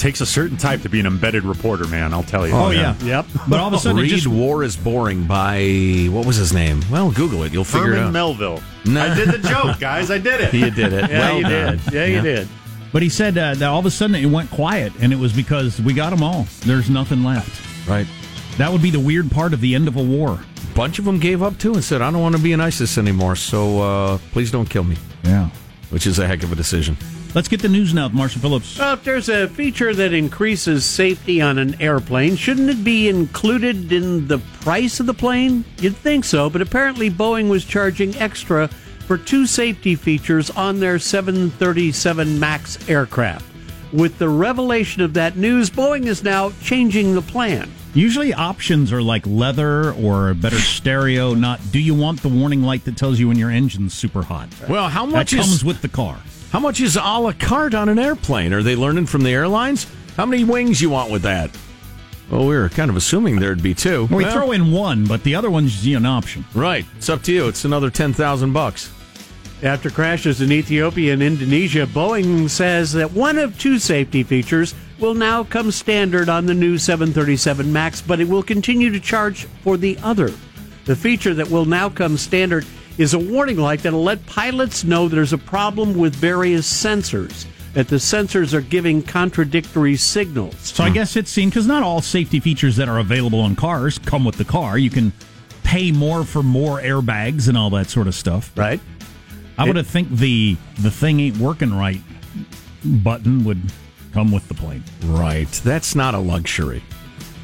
Takes 0.02 0.20
a 0.20 0.26
certain 0.26 0.56
type 0.56 0.82
to 0.82 0.88
be 0.88 0.98
an 0.98 1.06
embedded 1.06 1.44
reporter, 1.44 1.86
man. 1.86 2.12
I'll 2.12 2.24
tell 2.24 2.44
you. 2.44 2.52
Oh, 2.54 2.70
yeah. 2.70 2.96
Yep. 3.04 3.26
But 3.48 3.60
all 3.60 3.68
of 3.68 3.74
a 3.74 3.78
sudden 3.78 4.02
Read 4.02 4.08
just 4.08 4.26
"War 4.26 4.64
Is 4.64 4.76
Boring" 4.76 5.28
by 5.28 6.08
what 6.10 6.26
was 6.26 6.34
his 6.34 6.52
name? 6.52 6.82
Well, 6.90 7.12
Google 7.12 7.44
it, 7.44 7.52
you'll 7.52 7.62
figure 7.62 7.92
it 7.92 7.98
Herman 7.98 8.06
out. 8.08 8.12
Melville. 8.12 8.60
No. 8.84 9.00
I 9.00 9.14
did 9.14 9.28
the 9.30 9.38
joke, 9.48 9.78
guys. 9.78 10.10
I 10.10 10.18
did 10.18 10.40
it. 10.40 10.52
You 10.62 10.72
did 10.72 10.92
it. 10.92 11.08
Yeah, 11.08 11.18
Well 11.20 11.36
you 11.36 11.42
done. 11.44 11.76
did. 11.84 11.92
Yeah, 11.94 12.04
you 12.06 12.20
did. 12.20 12.48
But 12.92 13.02
he 13.02 13.08
said 13.08 13.38
uh, 13.38 13.54
that 13.54 13.62
all 13.68 13.78
of 13.78 13.86
a 13.86 13.92
sudden 13.92 14.16
it 14.16 14.26
went 14.26 14.50
quiet, 14.50 14.92
and 15.00 15.12
it 15.12 15.16
was 15.20 15.32
because 15.32 15.80
we 15.80 15.92
got 15.94 16.10
them 16.10 16.24
all. 16.24 16.48
There's 16.66 16.90
nothing 16.90 17.22
left. 17.22 17.88
Right. 17.88 18.08
That 18.58 18.72
would 18.72 18.82
be 18.82 18.90
the 18.90 18.98
weird 18.98 19.30
part 19.30 19.54
of 19.54 19.60
the 19.60 19.72
end 19.76 19.86
of 19.86 19.94
a 19.94 20.02
war. 20.02 20.40
A 20.68 20.74
bunch 20.74 20.98
of 20.98 21.04
them 21.04 21.20
gave 21.20 21.44
up 21.44 21.58
too 21.58 21.74
and 21.74 21.84
said, 21.84 22.02
"I 22.02 22.10
don't 22.10 22.20
want 22.22 22.34
to 22.36 22.42
be 22.42 22.52
in 22.52 22.60
ISIS 22.60 22.98
anymore, 22.98 23.36
so 23.36 23.80
uh, 23.80 24.18
please 24.32 24.50
don't 24.50 24.68
kill 24.68 24.82
me." 24.84 24.96
Yeah, 25.22 25.48
which 25.90 26.08
is 26.08 26.18
a 26.18 26.26
heck 26.26 26.42
of 26.42 26.50
a 26.50 26.56
decision. 26.56 26.96
Let's 27.34 27.48
get 27.48 27.62
the 27.62 27.68
news 27.68 27.94
now, 27.94 28.04
with 28.08 28.12
Marshall 28.12 28.42
Phillips. 28.42 28.78
Well, 28.78 28.92
if 28.92 29.04
there's 29.04 29.30
a 29.30 29.48
feature 29.48 29.94
that 29.94 30.12
increases 30.12 30.84
safety 30.84 31.40
on 31.40 31.56
an 31.58 31.80
airplane, 31.80 32.36
shouldn't 32.36 32.68
it 32.68 32.84
be 32.84 33.08
included 33.08 33.90
in 33.90 34.28
the 34.28 34.38
price 34.60 35.00
of 35.00 35.06
the 35.06 35.14
plane? 35.14 35.64
You'd 35.78 35.96
think 35.96 36.26
so, 36.26 36.50
but 36.50 36.60
apparently 36.60 37.10
Boeing 37.10 37.48
was 37.48 37.64
charging 37.64 38.14
extra 38.16 38.68
for 39.06 39.16
two 39.16 39.46
safety 39.46 39.94
features 39.94 40.50
on 40.50 40.78
their 40.80 40.98
737 40.98 42.38
MAX 42.38 42.86
aircraft. 42.86 43.46
With 43.94 44.18
the 44.18 44.28
revelation 44.28 45.00
of 45.00 45.14
that 45.14 45.34
news, 45.36 45.70
Boeing 45.70 46.04
is 46.06 46.22
now 46.22 46.52
changing 46.62 47.14
the 47.14 47.22
plan. 47.22 47.70
Usually 47.94 48.34
options 48.34 48.92
are 48.92 49.02
like 49.02 49.26
leather 49.26 49.92
or 49.92 50.34
better 50.34 50.58
stereo. 50.58 51.32
Not 51.34 51.60
do 51.72 51.78
you 51.78 51.94
want 51.94 52.20
the 52.22 52.28
warning 52.28 52.62
light 52.62 52.84
that 52.84 52.96
tells 52.98 53.18
you 53.18 53.28
when 53.28 53.38
your 53.38 53.50
engine's 53.50 53.92
super 53.94 54.22
hot? 54.22 54.48
Well, 54.68 54.88
how 54.90 55.06
much 55.06 55.30
that 55.30 55.38
is- 55.38 55.46
comes 55.46 55.64
with 55.64 55.80
the 55.80 55.88
car? 55.88 56.18
How 56.52 56.60
much 56.60 56.82
is 56.82 56.96
a 56.96 57.00
la 57.00 57.32
carte 57.32 57.72
on 57.72 57.88
an 57.88 57.98
airplane? 57.98 58.52
Are 58.52 58.62
they 58.62 58.76
learning 58.76 59.06
from 59.06 59.22
the 59.22 59.30
airlines? 59.30 59.86
How 60.18 60.26
many 60.26 60.44
wings 60.44 60.82
you 60.82 60.90
want 60.90 61.10
with 61.10 61.22
that? 61.22 61.50
Well, 62.30 62.46
we 62.46 62.54
were 62.54 62.68
kind 62.68 62.90
of 62.90 62.96
assuming 62.96 63.40
there'd 63.40 63.62
be 63.62 63.72
two. 63.72 64.04
Well, 64.04 64.18
we 64.18 64.24
Well, 64.24 64.32
throw 64.34 64.52
in 64.52 64.70
one, 64.70 65.06
but 65.06 65.22
the 65.22 65.34
other 65.34 65.50
one's 65.50 65.86
an 65.86 66.04
option. 66.04 66.44
Right. 66.54 66.84
It's 66.98 67.08
up 67.08 67.22
to 67.22 67.32
you. 67.32 67.48
It's 67.48 67.64
another 67.64 67.88
ten 67.88 68.12
thousand 68.12 68.52
bucks. 68.52 68.90
After 69.62 69.88
crashes 69.88 70.42
in 70.42 70.52
Ethiopia 70.52 71.14
and 71.14 71.22
Indonesia, 71.22 71.86
Boeing 71.86 72.50
says 72.50 72.92
that 72.92 73.12
one 73.12 73.38
of 73.38 73.58
two 73.58 73.78
safety 73.78 74.22
features 74.22 74.74
will 74.98 75.14
now 75.14 75.44
come 75.44 75.70
standard 75.70 76.28
on 76.28 76.44
the 76.44 76.52
new 76.54 76.76
737 76.76 77.72
MAX, 77.72 78.02
but 78.02 78.20
it 78.20 78.28
will 78.28 78.42
continue 78.42 78.90
to 78.92 79.00
charge 79.00 79.44
for 79.62 79.78
the 79.78 79.96
other. 80.02 80.30
The 80.84 80.96
feature 80.96 81.32
that 81.32 81.48
will 81.48 81.64
now 81.64 81.88
come 81.88 82.18
standard 82.18 82.66
is 82.98 83.14
a 83.14 83.18
warning 83.18 83.56
light 83.56 83.82
that'll 83.82 84.02
let 84.02 84.24
pilots 84.26 84.84
know 84.84 85.08
there's 85.08 85.32
a 85.32 85.38
problem 85.38 85.96
with 85.96 86.14
various 86.14 86.70
sensors, 86.70 87.46
that 87.74 87.88
the 87.88 87.96
sensors 87.96 88.52
are 88.52 88.60
giving 88.60 89.02
contradictory 89.02 89.96
signals. 89.96 90.56
So 90.58 90.84
I 90.84 90.88
hmm. 90.88 90.94
guess 90.94 91.16
it's 91.16 91.30
seen 91.30 91.48
because 91.48 91.66
not 91.66 91.82
all 91.82 92.00
safety 92.00 92.40
features 92.40 92.76
that 92.76 92.88
are 92.88 92.98
available 92.98 93.40
on 93.40 93.56
cars 93.56 93.98
come 93.98 94.24
with 94.24 94.36
the 94.36 94.44
car. 94.44 94.78
You 94.78 94.90
can 94.90 95.12
pay 95.64 95.92
more 95.92 96.24
for 96.24 96.42
more 96.42 96.80
airbags 96.80 97.48
and 97.48 97.56
all 97.56 97.70
that 97.70 97.88
sort 97.88 98.06
of 98.06 98.14
stuff. 98.14 98.52
Right. 98.56 98.80
I 99.58 99.66
would 99.66 99.76
have 99.76 99.86
think 99.86 100.08
the 100.10 100.56
the 100.80 100.90
thing 100.90 101.20
ain't 101.20 101.36
working 101.36 101.72
right 101.76 102.00
button 102.84 103.44
would 103.44 103.60
come 104.12 104.32
with 104.32 104.48
the 104.48 104.54
plane. 104.54 104.82
Right. 105.04 105.50
That's 105.64 105.94
not 105.94 106.14
a 106.14 106.18
luxury. 106.18 106.82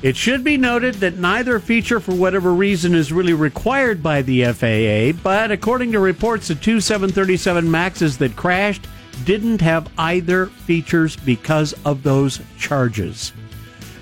It 0.01 0.17
should 0.17 0.45
be 0.45 0.57
noted 0.57 0.95
that 0.97 1.19
neither 1.19 1.59
feature, 1.59 1.99
for 1.99 2.15
whatever 2.15 2.55
reason, 2.55 2.95
is 2.95 3.13
really 3.13 3.33
required 3.33 4.01
by 4.01 4.23
the 4.23 4.45
FAA, 4.45 5.21
but 5.25 5.51
according 5.51 5.91
to 5.93 5.99
reports, 5.99 6.47
the 6.47 6.55
two 6.55 6.81
737 6.81 7.65
MAXs 7.65 8.17
that 8.19 8.37
crashed 8.37 8.87
didn't 9.25 9.61
have 9.61 9.91
either 9.99 10.47
features 10.47 11.17
because 11.17 11.75
of 11.85 12.05
those 12.05 12.41
charges. 12.59 13.33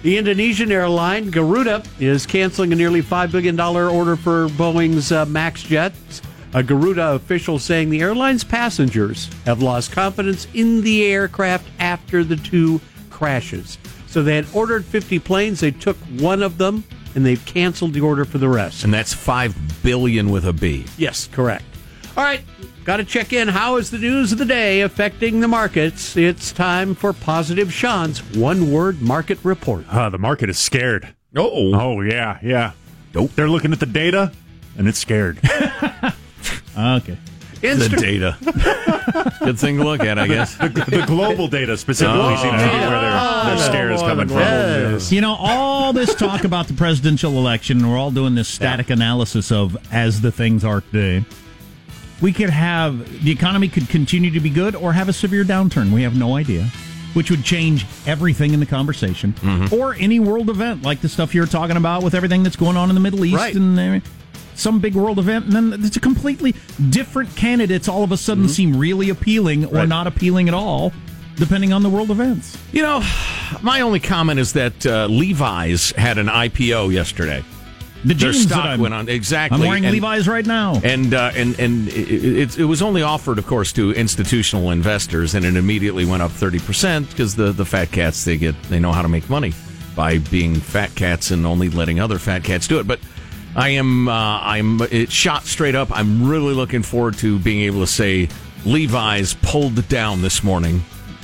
The 0.02 0.18
Indonesian 0.18 0.70
airline 0.70 1.30
Garuda 1.30 1.82
is 1.98 2.26
canceling 2.26 2.74
a 2.74 2.76
nearly 2.76 3.02
$5 3.02 3.32
billion 3.32 3.59
order 3.59 4.16
for 4.16 4.48
Boeing's 4.48 5.11
uh, 5.12 5.24
MAX 5.24 5.62
jets. 5.62 6.20
A 6.52 6.62
Garuda 6.62 7.14
official 7.14 7.59
saying 7.59 7.88
the 7.88 8.02
airline's 8.02 8.44
passengers 8.44 9.30
have 9.46 9.62
lost 9.62 9.92
confidence 9.92 10.46
in 10.52 10.82
the 10.82 11.06
aircraft 11.06 11.66
after 11.78 12.22
the 12.22 12.37
two 12.37 12.82
crashes. 13.09 13.78
So 14.07 14.23
they 14.23 14.37
had 14.37 14.47
ordered 14.55 14.85
50 14.85 15.19
planes, 15.19 15.61
they 15.61 15.71
took 15.71 15.97
one 16.19 16.42
of 16.42 16.59
them, 16.59 16.85
and 17.14 17.25
they've 17.25 17.45
canceled 17.45 17.92
the 17.92 18.01
order 18.01 18.25
for 18.25 18.38
the 18.38 18.49
rest. 18.49 18.85
And 18.85 18.92
that's 18.92 19.12
five 19.12 19.57
billion 19.83 20.31
with 20.31 20.47
a 20.47 20.53
B. 20.53 20.85
Yes, 20.97 21.29
correct. 21.33 21.64
All 22.16 22.25
right, 22.25 22.40
got 22.85 22.97
to 22.99 23.05
check 23.05 23.33
in. 23.33 23.49
How 23.49 23.77
is 23.77 23.90
the 23.90 23.99
news 23.99 24.33
of 24.33 24.38
the 24.38 24.45
day 24.45 24.81
affecting 24.81 25.40
the 25.40 25.49
markets? 25.49 26.16
It's 26.16 26.53
time 26.53 26.95
for 26.95 27.12
Positive 27.12 27.73
Sean's 27.73 28.23
one 28.37 28.73
word 28.73 29.03
market 29.03 29.38
report. 29.42 29.87
Uh, 29.90 30.09
the 30.09 30.19
market 30.19 30.49
is 30.49 30.59
scared. 30.59 31.14
Oh, 31.35 31.75
oh 31.75 32.01
yeah, 32.01 32.38
yeah. 32.42 32.73
Nope. 33.14 33.33
They're 33.35 33.51
looking 33.51 33.73
at 33.73 33.81
the 33.81 33.87
data, 33.87 34.33
and 34.79 34.88
it's 34.88 34.99
scared. 34.99 35.38
okay. 36.79 37.19
The 37.61 37.97
data. 37.99 38.37
Good 39.45 39.59
thing 39.59 39.79
to 39.79 39.85
look 39.85 40.01
at, 40.01 40.19
I 40.19 40.27
guess. 40.27 40.57
the, 40.57 40.69
the 40.69 41.05
global 41.07 41.49
data 41.49 41.77
specifically 41.77 42.21
Oh. 42.21 42.37
seems 42.37 42.53
to 42.62 42.69
be 42.69 42.73
where 42.73 42.90
their, 42.90 43.01
their 43.01 43.11
ah, 43.12 43.64
scare 43.69 43.90
is 43.92 44.01
coming 44.01 44.29
from. 44.29 44.99
You 45.14 45.21
know, 45.21 45.35
all 45.38 45.92
this 45.92 46.14
talk 46.14 46.45
about 46.45 46.66
the 46.69 46.75
presidential 46.75 47.33
election, 47.38 47.79
and 47.79 47.90
we're 47.90 47.99
all 47.99 48.11
doing 48.11 48.35
this 48.35 48.49
static 48.49 48.90
analysis 48.90 49.51
of 49.53 49.77
as 49.92 50.21
the 50.21 50.31
things 50.33 50.64
are 50.64 50.81
today. 50.81 51.25
We 52.21 52.33
could 52.33 52.51
have 52.51 53.23
the 53.25 53.31
economy 53.31 53.69
could 53.69 53.88
continue 53.88 54.31
to 54.31 54.40
be 54.40 54.49
good 54.51 54.75
or 54.75 54.92
have 54.95 55.09
a 55.09 55.12
severe 55.12 55.45
downturn. 55.45 55.92
We 55.92 56.03
have 56.03 56.16
no 56.16 56.35
idea, 56.37 56.64
which 57.12 57.31
would 57.31 57.45
change 57.45 57.85
everything 58.07 58.55
in 58.55 58.61
the 58.61 58.66
conversation 58.66 59.35
mm-hmm. 59.35 59.75
or 59.75 59.95
any 59.95 60.19
world 60.19 60.49
event 60.49 60.83
like 60.83 61.03
the 61.03 61.09
stuff 61.11 61.35
you're 61.35 61.45
talking 61.47 61.77
about 61.77 62.03
with 62.03 62.14
everything 62.14 62.42
that's 62.42 62.57
going 62.57 62.77
on 62.79 62.88
in 62.88 62.95
the 62.95 63.01
Middle 63.03 63.23
East 63.25 63.37
Right. 63.37 63.55
and 63.55 64.01
some 64.57 64.81
big 64.81 64.95
world 64.95 65.19
event. 65.19 65.45
And 65.47 65.53
then 65.73 65.85
it's 65.85 65.97
a 65.97 66.01
completely 66.01 66.55
different 66.90 67.35
candidates 67.37 67.88
all 67.88 68.03
of 68.03 68.12
a 68.12 68.16
sudden 68.16 68.49
seem 68.49 68.77
really 68.77 69.11
appealing 69.11 69.64
or 69.66 69.75
Right. 69.77 69.88
not 69.88 70.07
appealing 70.07 70.49
at 70.49 70.55
all, 70.55 70.92
depending 71.37 71.73
on 71.73 71.83
the 71.83 71.90
world 71.90 72.11
events. 72.11 72.57
You 72.73 72.83
know, 72.83 73.03
my 73.62 73.81
only 73.83 74.01
comment 74.01 74.40
is 74.40 74.53
that 74.55 74.85
uh, 74.87 75.07
Levi's 75.07 75.92
had 75.92 76.19
an 76.19 76.27
IPO 76.29 76.92
yesterday. 76.92 77.45
The 78.05 78.14
Their 78.14 78.31
jeans 78.31 78.47
that 78.49 78.55
stock 78.55 78.64
I'm- 78.66 78.81
went 78.81 78.95
on 78.95 79.09
exactly. 79.09 79.61
I'm 79.62 79.66
wearing 79.66 79.85
and- 79.85 79.92
Levi's 79.92 80.29
right 80.29 80.47
now. 80.47 80.81
And 80.85 81.12
uh, 81.12 81.33
and 81.35 81.59
and 81.59 81.88
it, 81.88 82.25
it, 82.53 82.59
it 82.61 82.64
was 82.64 82.81
only 82.81 83.03
offered, 83.03 83.38
of 83.38 83.47
course, 83.47 83.73
to 83.73 83.90
institutional 83.92 84.71
investors, 84.71 85.35
and 85.35 85.45
it 85.45 85.57
immediately 85.57 86.05
went 86.05 86.23
up 86.23 86.31
thirty 86.31 86.59
percent 86.61 87.09
because 87.11 87.35
the 87.35 87.51
the 87.53 87.64
fat 87.64 87.90
cats 87.90 88.25
they 88.25 88.37
get 88.37 88.55
they 88.64 88.79
know 88.79 88.92
how 88.92 89.03
to 89.03 89.09
make 89.09 89.29
money 89.29 89.53
by 89.97 90.19
being 90.19 90.55
fat 90.55 90.95
cats 90.95 91.31
and 91.33 91.47
only 91.47 91.69
letting 91.71 91.99
other 91.99 92.19
fat 92.19 92.45
cats 92.45 92.69
do 92.69 92.79
it. 92.79 92.87
But 92.87 93.01
I 93.57 93.71
am 93.71 94.07
uh, 94.07 94.12
I'm 94.42 94.81
it 94.83 95.11
shot 95.11 95.45
straight 95.45 95.75
up. 95.75 95.90
I'm 95.90 96.29
really 96.29 96.53
looking 96.55 96.83
forward 96.83 97.16
to 97.19 97.38
being 97.38 97.62
able 97.62 97.81
to 97.81 97.87
say 97.87 98.29
Levi's 98.66 99.35
pulled 99.35 99.88
down 99.88 100.21
this 100.23 100.45
morning 100.45 100.83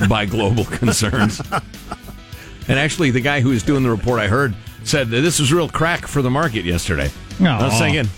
by 0.09 0.25
global 0.27 0.65
concerns. 0.79 1.41
And 2.69 2.79
actually, 2.79 3.11
the 3.11 3.21
guy 3.21 3.41
who 3.41 3.51
was 3.51 3.63
doing 3.63 3.83
the 3.83 3.91
report 3.91 4.19
I 4.21 4.29
heard 4.29 4.55
said 4.85 5.11
that 5.11 5.21
this 5.21 5.39
was 5.41 5.53
real 5.53 5.69
crack 5.69 6.07
for 6.07 6.23
the 6.23 6.31
market 6.31 6.65
yesterday. 6.65 7.11
No, 7.39 7.51
I 7.51 7.65
was 7.65 7.79
thinking, 7.79 8.09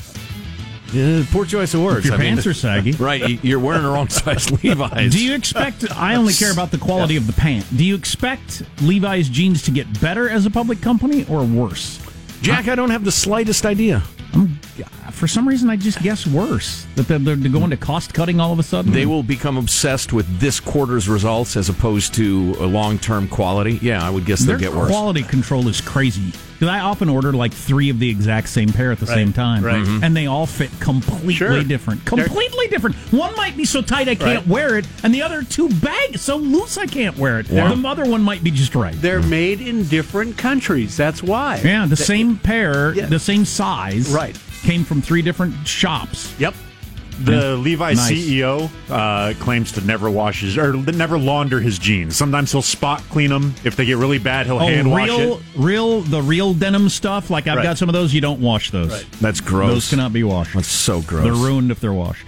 yeah, 0.92 1.24
poor 1.32 1.44
choice 1.44 1.74
of 1.74 1.82
words. 1.82 2.00
If 2.00 2.04
your 2.06 2.14
I 2.14 2.18
mean, 2.18 2.28
pants 2.34 2.46
are 2.46 2.54
saggy. 2.54 2.92
right? 2.98 3.28
you- 3.28 3.38
You're 3.42 3.58
wearing 3.58 3.82
the 3.82 3.88
wrong 3.88 4.08
size 4.10 4.50
Levi's. 4.62 5.12
Do 5.12 5.24
you 5.24 5.34
expect? 5.34 5.90
I 5.90 6.14
only 6.14 6.34
care 6.34 6.52
about 6.52 6.70
the 6.70 6.78
quality 6.78 7.16
of 7.16 7.26
the 7.26 7.32
pant. 7.32 7.66
Do 7.76 7.84
you 7.84 7.94
expect 7.96 8.62
Levi's 8.82 9.28
jeans 9.28 9.62
to 9.64 9.70
get 9.72 10.00
better 10.00 10.28
as 10.30 10.46
a 10.46 10.50
public 10.50 10.80
company 10.80 11.26
or 11.28 11.42
worse? 11.44 11.98
Jack? 12.44 12.68
I 12.68 12.74
don't 12.74 12.90
have 12.90 13.04
the 13.04 13.12
slightest 13.12 13.64
idea. 13.64 14.02
I'm, 14.34 14.60
for 15.12 15.26
some 15.28 15.46
reason, 15.48 15.70
I 15.70 15.76
just 15.76 16.00
guess 16.02 16.26
worse. 16.26 16.86
That 16.96 17.06
they're, 17.08 17.18
they're 17.18 17.36
going 17.50 17.70
to 17.70 17.76
cost 17.76 18.12
cutting 18.14 18.40
all 18.40 18.52
of 18.52 18.58
a 18.58 18.62
sudden. 18.62 18.92
They 18.92 19.06
will 19.06 19.22
become 19.22 19.56
obsessed 19.56 20.12
with 20.12 20.26
this 20.40 20.60
quarter's 20.60 21.08
results 21.08 21.56
as 21.56 21.68
opposed 21.68 22.14
to 22.14 22.54
a 22.58 22.66
long-term 22.66 23.28
quality. 23.28 23.78
Yeah, 23.82 24.04
I 24.06 24.10
would 24.10 24.24
guess 24.26 24.40
they'll 24.40 24.58
get 24.58 24.72
worse. 24.74 24.90
quality 24.90 25.22
control 25.22 25.68
is 25.68 25.80
crazy. 25.80 26.32
Because 26.54 26.68
I 26.68 26.80
often 26.80 27.08
order 27.08 27.32
like 27.32 27.52
three 27.52 27.90
of 27.90 27.98
the 27.98 28.08
exact 28.08 28.48
same 28.48 28.68
pair 28.68 28.92
at 28.92 29.00
the 29.00 29.06
Right, 29.06 29.14
same 29.14 29.32
time, 29.32 29.64
right. 29.64 29.74
Mm-hmm. 29.82 29.98
Mhm. 29.98 30.02
and 30.04 30.16
they 30.16 30.26
all 30.26 30.46
fit 30.46 30.70
completely 30.78 31.34
Sure. 31.34 31.62
different. 31.64 32.04
They're- 32.04 32.24
Completely 32.26 32.68
different. 32.68 32.94
One 33.12 33.34
might 33.36 33.56
be 33.56 33.64
so 33.64 33.82
tight 33.82 34.08
I 34.08 34.14
can't 34.14 34.38
Right. 34.38 34.46
wear 34.46 34.78
it, 34.78 34.86
and 35.02 35.12
the 35.12 35.22
other 35.22 35.42
two 35.42 35.68
bag 35.68 36.16
so 36.18 36.36
loose 36.36 36.78
I 36.78 36.86
can't 36.86 37.18
wear 37.18 37.40
it. 37.40 37.50
Wow. 37.50 37.74
The 37.74 37.88
other 37.88 38.04
one 38.04 38.22
might 38.22 38.44
be 38.44 38.52
just 38.52 38.74
right. 38.76 38.94
They're 39.02 39.20
made 39.22 39.60
in 39.60 39.84
different 39.88 40.36
countries. 40.38 40.96
That's 40.96 41.22
why. 41.24 41.60
Yeah, 41.64 41.86
the 41.86 41.96
same 41.96 42.36
pair, 42.38 42.94
Yeah. 42.94 43.06
the 43.06 43.18
same 43.18 43.44
size, 43.44 44.08
Right. 44.10 44.36
Came 44.64 44.82
from 44.84 45.00
three 45.02 45.22
different 45.22 45.66
shops. 45.68 46.34
Yep. 46.40 46.54
The 47.20 47.56
Levi's 47.56 47.96
Nice. 47.98 48.10
CEO 48.10 48.68
uh, 48.90 49.34
claims 49.38 49.70
to 49.72 49.80
never 49.82 50.10
wash 50.10 50.40
his 50.40 50.58
or 50.58 50.72
never 50.72 51.16
launder 51.16 51.60
his 51.60 51.78
jeans. 51.78 52.16
Sometimes 52.16 52.50
he'll 52.50 52.60
spot 52.62 53.02
clean 53.10 53.30
them. 53.30 53.54
If 53.62 53.76
they 53.76 53.84
get 53.84 53.98
really 53.98 54.18
bad, 54.18 54.46
he'll 54.46 54.56
Oh, 54.56 54.66
hand 54.66 54.90
wash 54.90 55.08
real, 55.10 55.34
it. 55.34 55.42
real, 55.54 56.00
the 56.00 56.20
real 56.20 56.54
denim 56.54 56.88
stuff. 56.88 57.30
Like 57.30 57.46
I've 57.46 57.58
Right. 57.58 57.62
got 57.62 57.78
some 57.78 57.88
of 57.88 57.92
those. 57.92 58.12
You 58.12 58.20
don't 58.20 58.40
wash 58.40 58.72
those. 58.72 59.04
That's 59.20 59.40
gross. 59.40 59.70
Those 59.70 59.90
cannot 59.90 60.12
be 60.12 60.24
washed. 60.24 60.54
That's 60.54 60.66
so 60.66 61.02
gross. 61.02 61.22
They're 61.22 61.32
ruined 61.34 61.70
if 61.70 61.78
they're 61.78 61.92
washed. 61.92 62.24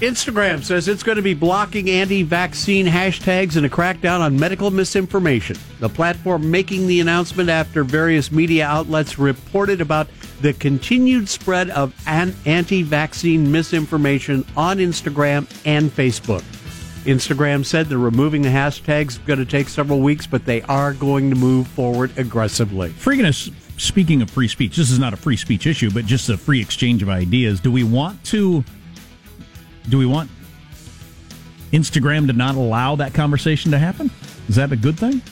Instagram 0.00 0.64
says 0.64 0.88
it's 0.88 1.02
going 1.02 1.16
to 1.16 1.22
be 1.22 1.34
blocking 1.34 1.90
anti 1.90 2.22
vaccine 2.22 2.86
hashtags 2.86 3.56
and 3.56 3.66
a 3.66 3.68
crackdown 3.68 4.20
on 4.20 4.38
medical 4.38 4.70
misinformation. 4.70 5.58
The 5.78 5.90
platform 5.90 6.50
making 6.50 6.86
the 6.86 7.00
announcement 7.00 7.50
after 7.50 7.84
various 7.84 8.32
media 8.32 8.66
outlets 8.66 9.18
reported 9.18 9.82
about 9.82 10.08
the 10.40 10.54
continued 10.54 11.28
spread 11.28 11.68
of 11.68 11.94
an 12.06 12.34
anti 12.46 12.82
vaccine 12.82 13.52
misinformation 13.52 14.46
on 14.56 14.78
Instagram 14.78 15.46
and 15.66 15.90
Facebook. 15.90 16.42
Instagram 17.04 17.62
said 17.62 17.86
they're 17.86 17.98
removing 17.98 18.40
the 18.40 18.48
hashtags. 18.48 19.22
Going 19.26 19.38
to 19.38 19.44
take 19.44 19.68
several 19.68 20.00
weeks, 20.00 20.26
but 20.26 20.46
they 20.46 20.62
are 20.62 20.94
going 20.94 21.28
to 21.28 21.36
move 21.36 21.68
forward 21.68 22.10
aggressively. 22.16 22.94
Speaking 23.76 24.22
of 24.22 24.30
free 24.30 24.48
speech, 24.48 24.76
this 24.76 24.90
is 24.90 24.98
not 24.98 25.12
a 25.12 25.16
free 25.18 25.36
speech 25.36 25.66
issue, 25.66 25.90
but 25.90 26.06
just 26.06 26.30
a 26.30 26.38
free 26.38 26.60
exchange 26.60 27.02
of 27.02 27.10
ideas. 27.10 27.60
Do 27.60 27.70
we 27.70 27.84
want 27.84 28.24
to? 28.26 28.64
Do 29.88 29.98
we 29.98 30.06
want 30.06 30.30
Instagram 31.72 32.26
to 32.26 32.32
not 32.32 32.54
allow 32.54 32.96
that 32.96 33.14
conversation 33.14 33.70
to 33.72 33.78
happen? 33.78 34.10
Is 34.48 34.56
that 34.56 34.72
a 34.72 34.76
good 34.76 34.98
thing? 34.98 35.22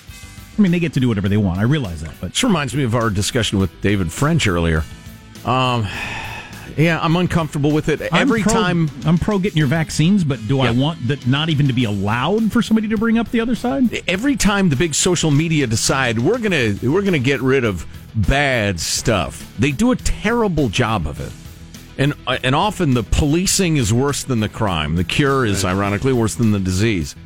I 0.59 0.63
mean, 0.63 0.73
they 0.73 0.81
get 0.81 0.93
to 0.95 1.01
do 1.01 1.09
whatever 1.09 1.29
they 1.29 1.37
want. 1.37 1.61
I 1.61 1.63
realize 1.63 2.01
that, 2.03 2.15
but 2.21 2.31
This 2.31 2.43
reminds 2.43 2.75
me 2.75 2.83
of 2.83 2.95
our 2.95 3.11
discussion 3.11 3.59
with 3.59 3.81
David 3.81 4.11
French 4.13 4.49
earlier. 4.49 4.83
Um, 5.45 5.87
yeah, 6.77 6.99
I'm 7.01 7.17
uncomfortable 7.17 7.71
with 7.73 7.89
it. 7.89 8.01
I'm 8.13 8.23
Every 8.23 8.43
pro- 8.43 8.53
time 8.53 8.91
I'm 9.05 9.19
pro 9.19 9.39
getting 9.39 9.59
your 9.59 9.67
vaccines, 9.69 10.25
but 10.25 10.47
do 10.49 10.61
I 10.61 10.71
want 10.71 11.07
that 11.09 11.27
not 11.27 11.49
even 11.49 11.67
to 11.69 11.73
be 11.73 11.85
allowed 11.85 12.53
for 12.53 12.63
somebody 12.63 12.89
to 12.89 12.97
bring 12.97 13.19
up 13.19 13.31
the 13.31 13.41
other 13.41 13.55
side? 13.55 14.03
every 14.09 14.37
time 14.37 14.69
the 14.69 14.77
big 14.77 14.95
social 14.95 15.31
media 15.31 15.67
decide 15.67 16.19
we're 16.19 16.39
gonna 16.39 16.77
we're 16.83 17.03
gonna 17.03 17.19
get 17.19 17.41
rid 17.41 17.65
of 17.65 17.87
bad 18.15 18.79
stuff, 18.81 19.53
they 19.59 19.73
do 19.73 19.91
a 19.93 19.97
terrible 19.97 20.69
job 20.69 21.07
of 21.07 21.21
it. 21.21 21.33
And 21.99 22.15
uh, 22.27 22.39
and 22.45 22.55
often 22.55 22.95
the 22.95 23.03
policing 23.03 23.77
is 23.77 23.93
worse 23.93 24.23
than 24.23 24.41
the 24.41 24.49
crime. 24.49 24.95
The 24.95 25.05
cure 25.05 25.45
is 25.45 25.65
ironically 25.65 26.13
worse 26.13 26.37
than 26.37 26.53
the 26.53 26.61
disease. 26.61 27.17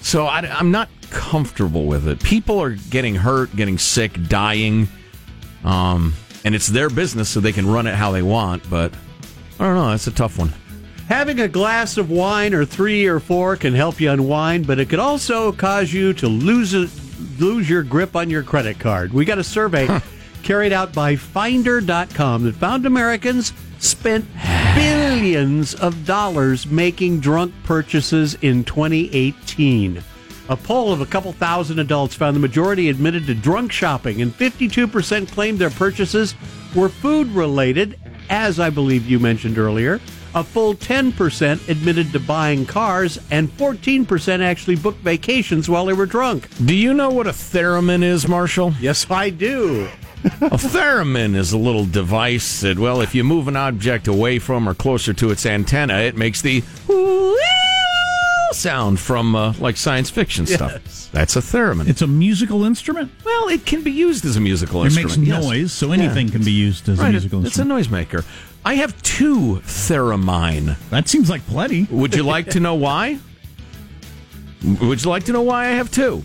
So 0.00 0.26
I, 0.26 0.40
I'm 0.40 0.70
not 0.70 0.88
comfortable 1.10 1.84
with 1.84 2.08
it. 2.08 2.22
People 2.22 2.60
are 2.60 2.70
getting 2.90 3.14
hurt, 3.14 3.54
getting 3.54 3.78
sick, 3.78 4.28
dying, 4.28 4.88
um, 5.62 6.14
and 6.44 6.54
it's 6.54 6.66
their 6.66 6.90
business, 6.90 7.28
so 7.28 7.40
they 7.40 7.52
can 7.52 7.66
run 7.66 7.86
it 7.86 7.94
how 7.94 8.12
they 8.12 8.22
want. 8.22 8.68
But 8.68 8.92
I 9.60 9.64
don't 9.64 9.76
know. 9.76 9.90
That's 9.90 10.06
a 10.06 10.10
tough 10.12 10.38
one. 10.38 10.52
Having 11.08 11.40
a 11.40 11.48
glass 11.48 11.98
of 11.98 12.10
wine 12.10 12.54
or 12.54 12.64
three 12.64 13.06
or 13.06 13.20
four 13.20 13.56
can 13.56 13.74
help 13.74 14.00
you 14.00 14.10
unwind, 14.10 14.66
but 14.66 14.78
it 14.78 14.88
could 14.88 14.98
also 14.98 15.52
cause 15.52 15.92
you 15.92 16.14
to 16.14 16.28
lose 16.28 16.72
a, 16.72 16.88
lose 17.38 17.68
your 17.68 17.82
grip 17.82 18.16
on 18.16 18.30
your 18.30 18.42
credit 18.42 18.78
card. 18.78 19.12
We 19.12 19.26
got 19.26 19.38
a 19.38 19.44
survey 19.44 19.86
carried 20.44 20.72
out 20.72 20.92
by 20.92 21.16
Finder.com 21.16 22.44
that 22.44 22.54
found 22.54 22.86
Americans 22.86 23.52
spent 23.78 24.26
billions 24.74 25.74
of 25.74 26.06
dollars 26.06 26.66
making 26.66 27.20
drunk 27.20 27.52
purchases 27.64 28.34
in 28.42 28.62
2018. 28.62 30.02
A 30.50 30.56
poll 30.56 30.92
of 30.92 31.00
a 31.00 31.06
couple 31.06 31.32
thousand 31.32 31.78
adults 31.78 32.14
found 32.14 32.36
the 32.36 32.40
majority 32.40 32.90
admitted 32.90 33.26
to 33.26 33.34
drunk 33.34 33.72
shopping, 33.72 34.20
and 34.20 34.32
52% 34.32 35.30
claimed 35.32 35.58
their 35.58 35.70
purchases 35.70 36.34
were 36.74 36.90
food 36.90 37.28
related, 37.28 37.98
as 38.28 38.60
I 38.60 38.68
believe 38.68 39.08
you 39.08 39.18
mentioned 39.18 39.56
earlier. 39.56 40.00
A 40.34 40.44
full 40.44 40.74
10% 40.74 41.68
admitted 41.68 42.12
to 42.12 42.20
buying 42.20 42.66
cars, 42.66 43.18
and 43.30 43.48
14% 43.56 44.40
actually 44.40 44.76
booked 44.76 45.00
vacations 45.00 45.70
while 45.70 45.86
they 45.86 45.92
were 45.94 46.06
drunk. 46.06 46.48
Do 46.66 46.74
you 46.74 46.92
know 46.92 47.08
what 47.08 47.26
a 47.26 47.30
theremin 47.30 48.02
is, 48.02 48.28
Marshall? 48.28 48.74
Yes, 48.80 49.08
I 49.10 49.30
do. 49.30 49.88
A 50.24 50.56
theremin 50.56 51.36
is 51.36 51.52
a 51.52 51.58
little 51.58 51.84
device 51.84 52.62
that, 52.62 52.78
well, 52.78 53.00
if 53.02 53.14
you 53.14 53.24
move 53.24 53.46
an 53.46 53.56
object 53.56 54.08
away 54.08 54.38
from 54.38 54.68
or 54.68 54.74
closer 54.74 55.12
to 55.12 55.30
its 55.30 55.44
antenna, 55.44 55.98
it 55.98 56.16
makes 56.16 56.40
the 56.40 56.62
sound 58.52 59.00
from 59.00 59.34
uh, 59.34 59.52
like 59.58 59.76
science 59.76 60.08
fiction 60.10 60.46
stuff. 60.46 60.72
Yes. 60.72 61.10
That's 61.12 61.36
a 61.36 61.40
theremin. 61.40 61.88
It's 61.88 62.02
a 62.02 62.06
musical 62.06 62.64
instrument. 62.64 63.10
Well, 63.24 63.48
it 63.48 63.66
can 63.66 63.82
be 63.82 63.90
used 63.90 64.24
as 64.24 64.36
a 64.36 64.40
musical 64.40 64.82
It 64.82 64.86
instrument. 64.86 65.16
It 65.16 65.18
makes 65.20 65.28
yes. 65.28 65.44
noise, 65.44 65.72
so 65.72 65.92
anything 65.92 66.30
can 66.30 66.42
be 66.42 66.52
used 66.52 66.88
as 66.88 66.98
a 66.98 67.02
Right, 67.02 67.10
musical 67.10 67.44
It's 67.44 67.58
a 67.58 67.64
noisemaker. 67.64 68.24
I 68.64 68.74
have 68.74 69.00
two 69.02 69.56
theremin. 69.64 70.76
That 70.88 71.08
seems 71.08 71.28
like 71.28 71.46
plenty. 71.48 71.86
Would 71.90 72.14
you 72.14 72.22
like 72.22 72.50
to 72.50 72.60
know 72.60 72.74
why? 72.76 73.18
Would 74.80 75.04
you 75.04 75.10
like 75.10 75.24
to 75.24 75.32
know 75.32 75.42
why 75.42 75.66
I 75.66 75.70
have 75.72 75.90
two? 75.90 76.24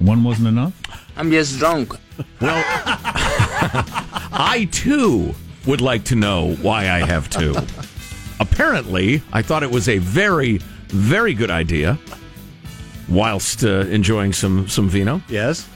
One 0.00 0.24
wasn't 0.24 0.48
enough. 0.48 1.05
I'm 1.16 1.30
just 1.30 1.58
drunk. 1.58 1.92
Well, 2.40 2.62
I 4.32 4.68
too 4.70 5.34
would 5.66 5.80
like 5.80 6.04
to 6.04 6.14
know 6.16 6.54
why 6.56 6.90
I 6.90 7.04
have 7.04 7.28
two. 7.30 7.54
Apparently, 8.38 9.22
I 9.32 9.42
thought 9.42 9.62
it 9.62 9.70
was 9.70 9.88
a 9.88 9.98
very, 9.98 10.58
very 10.88 11.34
good 11.34 11.50
idea 11.50 11.98
whilst 13.08 13.64
uh, 13.64 13.86
enjoying 13.88 14.32
some 14.32 14.68
some 14.68 14.88
vino. 14.88 15.22
Yes, 15.28 15.66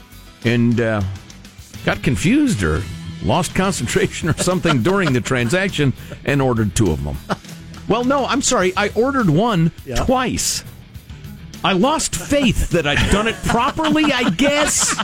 and 0.45 0.79
uh, 0.79 1.01
got 1.85 2.03
confused 2.03 2.61
or 2.63 2.81
lost 3.23 3.55
concentration 3.55 4.29
or 4.29 4.37
something 4.37 4.83
during 4.83 5.13
the 5.13 5.21
transaction 5.21 5.93
and 6.25 6.41
ordered 6.41 6.75
two 6.75 6.91
of 6.91 7.03
them. 7.03 7.17
Well, 7.87 8.03
no, 8.03 8.25
I'm 8.25 8.41
sorry. 8.41 8.73
I 8.77 8.89
ordered 8.89 9.29
one 9.29 9.71
twice. 10.05 10.63
I 11.63 11.73
lost 11.73 12.15
faith 12.15 12.69
that 12.71 12.87
I'd 12.87 13.11
done 13.11 13.27
it 13.27 13.35
properly, 13.45 14.05
I 14.11 14.29
guess. 14.31 14.95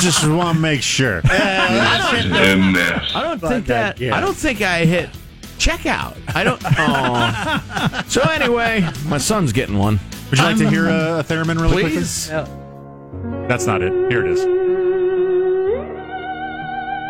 Just 0.00 0.26
want 0.28 0.56
to 0.56 0.60
make 0.62 0.80
sure. 0.82 1.18
Uh, 1.18 1.28
I 1.30 2.20
don't, 2.22 2.32
a 2.32 2.56
mess. 2.72 3.12
I 3.14 3.22
don't 3.22 3.40
think 3.40 3.66
that. 3.66 4.00
I- 4.00 4.20
don't 4.20 4.36
think 4.36 4.62
I 4.62 4.84
hit 4.84 5.10
checkout. 5.58 6.16
I 6.34 6.44
don't. 6.44 6.62
Oh. 6.76 8.02
so 8.08 8.20
anyway, 8.22 8.86
my 9.06 9.18
son's 9.18 9.52
getting 9.52 9.76
one. 9.78 9.98
Would 10.30 10.38
you 10.38 10.44
like 10.44 10.58
to 10.58 10.68
hear 10.68 10.88
a, 10.88 11.18
a 11.20 11.24
theremin 11.24 11.60
really 11.60 11.82
Please. 11.82 12.28
quickly? 12.28 13.46
That's 13.48 13.66
not 13.66 13.82
it. 13.82 13.92
Here 14.10 14.24
it 14.24 14.30
is. 14.32 14.44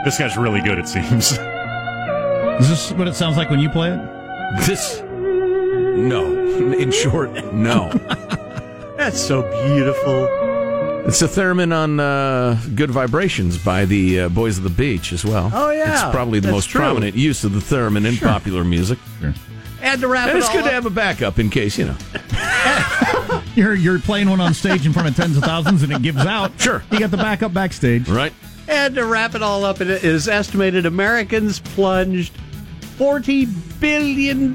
This 0.05 0.19
guy's 0.19 0.37
really 0.37 0.61
good, 0.61 0.79
it 0.79 0.87
seems. 0.89 1.33
Is 1.33 2.69
this 2.69 2.93
what 2.93 3.09
it 3.09 3.15
sounds 3.15 3.37
like 3.37 3.49
when 3.51 3.59
you 3.61 3.69
play 3.71 3.91
it? 3.91 4.01
This. 4.67 5.01
No. 5.03 6.27
In 6.75 6.91
short, 6.91 7.31
no. 7.53 7.91
That's 9.05 9.21
so 9.21 9.43
beautiful. 9.67 10.25
It's 11.07 11.21
a 11.21 11.27
theremin 11.27 11.77
on 11.77 12.01
uh, 12.01 12.59
Good 12.75 12.91
Vibrations 12.91 13.59
by 13.63 13.85
the 13.85 14.21
uh, 14.21 14.29
Boys 14.31 14.57
of 14.57 14.65
the 14.65 14.71
Beach 14.71 15.13
as 15.13 15.27
well. 15.27 15.51
Oh, 15.53 15.71
yeah. 15.71 15.93
It's 16.07 16.15
probably 16.15 16.41
the 16.41 16.47
That's 16.47 16.55
most 16.55 16.69
true. 16.71 16.81
prominent 16.81 17.15
use 17.15 17.45
of 17.45 17.53
the 17.53 17.59
theremin 17.59 18.07
in 18.07 18.15
Sure. 18.15 18.29
popular 18.29 18.65
music. 18.65 18.99
Sure. 19.21 19.35
And 19.83 20.01
to 20.01 20.09
wrap 20.09 20.29
And 20.29 20.39
it 20.39 20.41
it's 20.41 20.49
all 20.49 20.55
good 20.55 20.65
to 20.65 20.71
have 20.71 20.87
a 20.87 20.91
backup 20.91 21.39
in 21.39 21.51
case, 21.51 21.77
you 21.77 21.85
know. 21.85 21.97
You're 23.55 23.75
you're 23.75 23.99
playing 23.99 24.31
one 24.31 24.41
on 24.41 24.55
stage 24.55 24.87
in 24.87 24.95
front 24.95 25.07
of 25.09 25.15
tens 25.17 25.37
of 25.37 25.43
thousands 25.45 25.83
and 25.83 25.93
it 25.93 26.01
gives 26.01 26.25
out. 26.25 26.59
Sure. 26.59 26.83
You 26.91 26.99
got 26.99 27.11
the 27.11 27.19
backup 27.19 27.53
backstage. 27.53 28.09
Right. 28.09 28.33
And 28.69 28.95
to 28.95 29.05
wrap 29.05 29.35
it 29.35 29.43
all 29.43 29.67
up, 29.67 29.83
it 29.83 29.89
is 29.91 30.29
estimated 30.29 30.87
Americans 30.87 31.61
plunged 31.61 32.33
$40 32.99 33.81
billion 33.81 34.53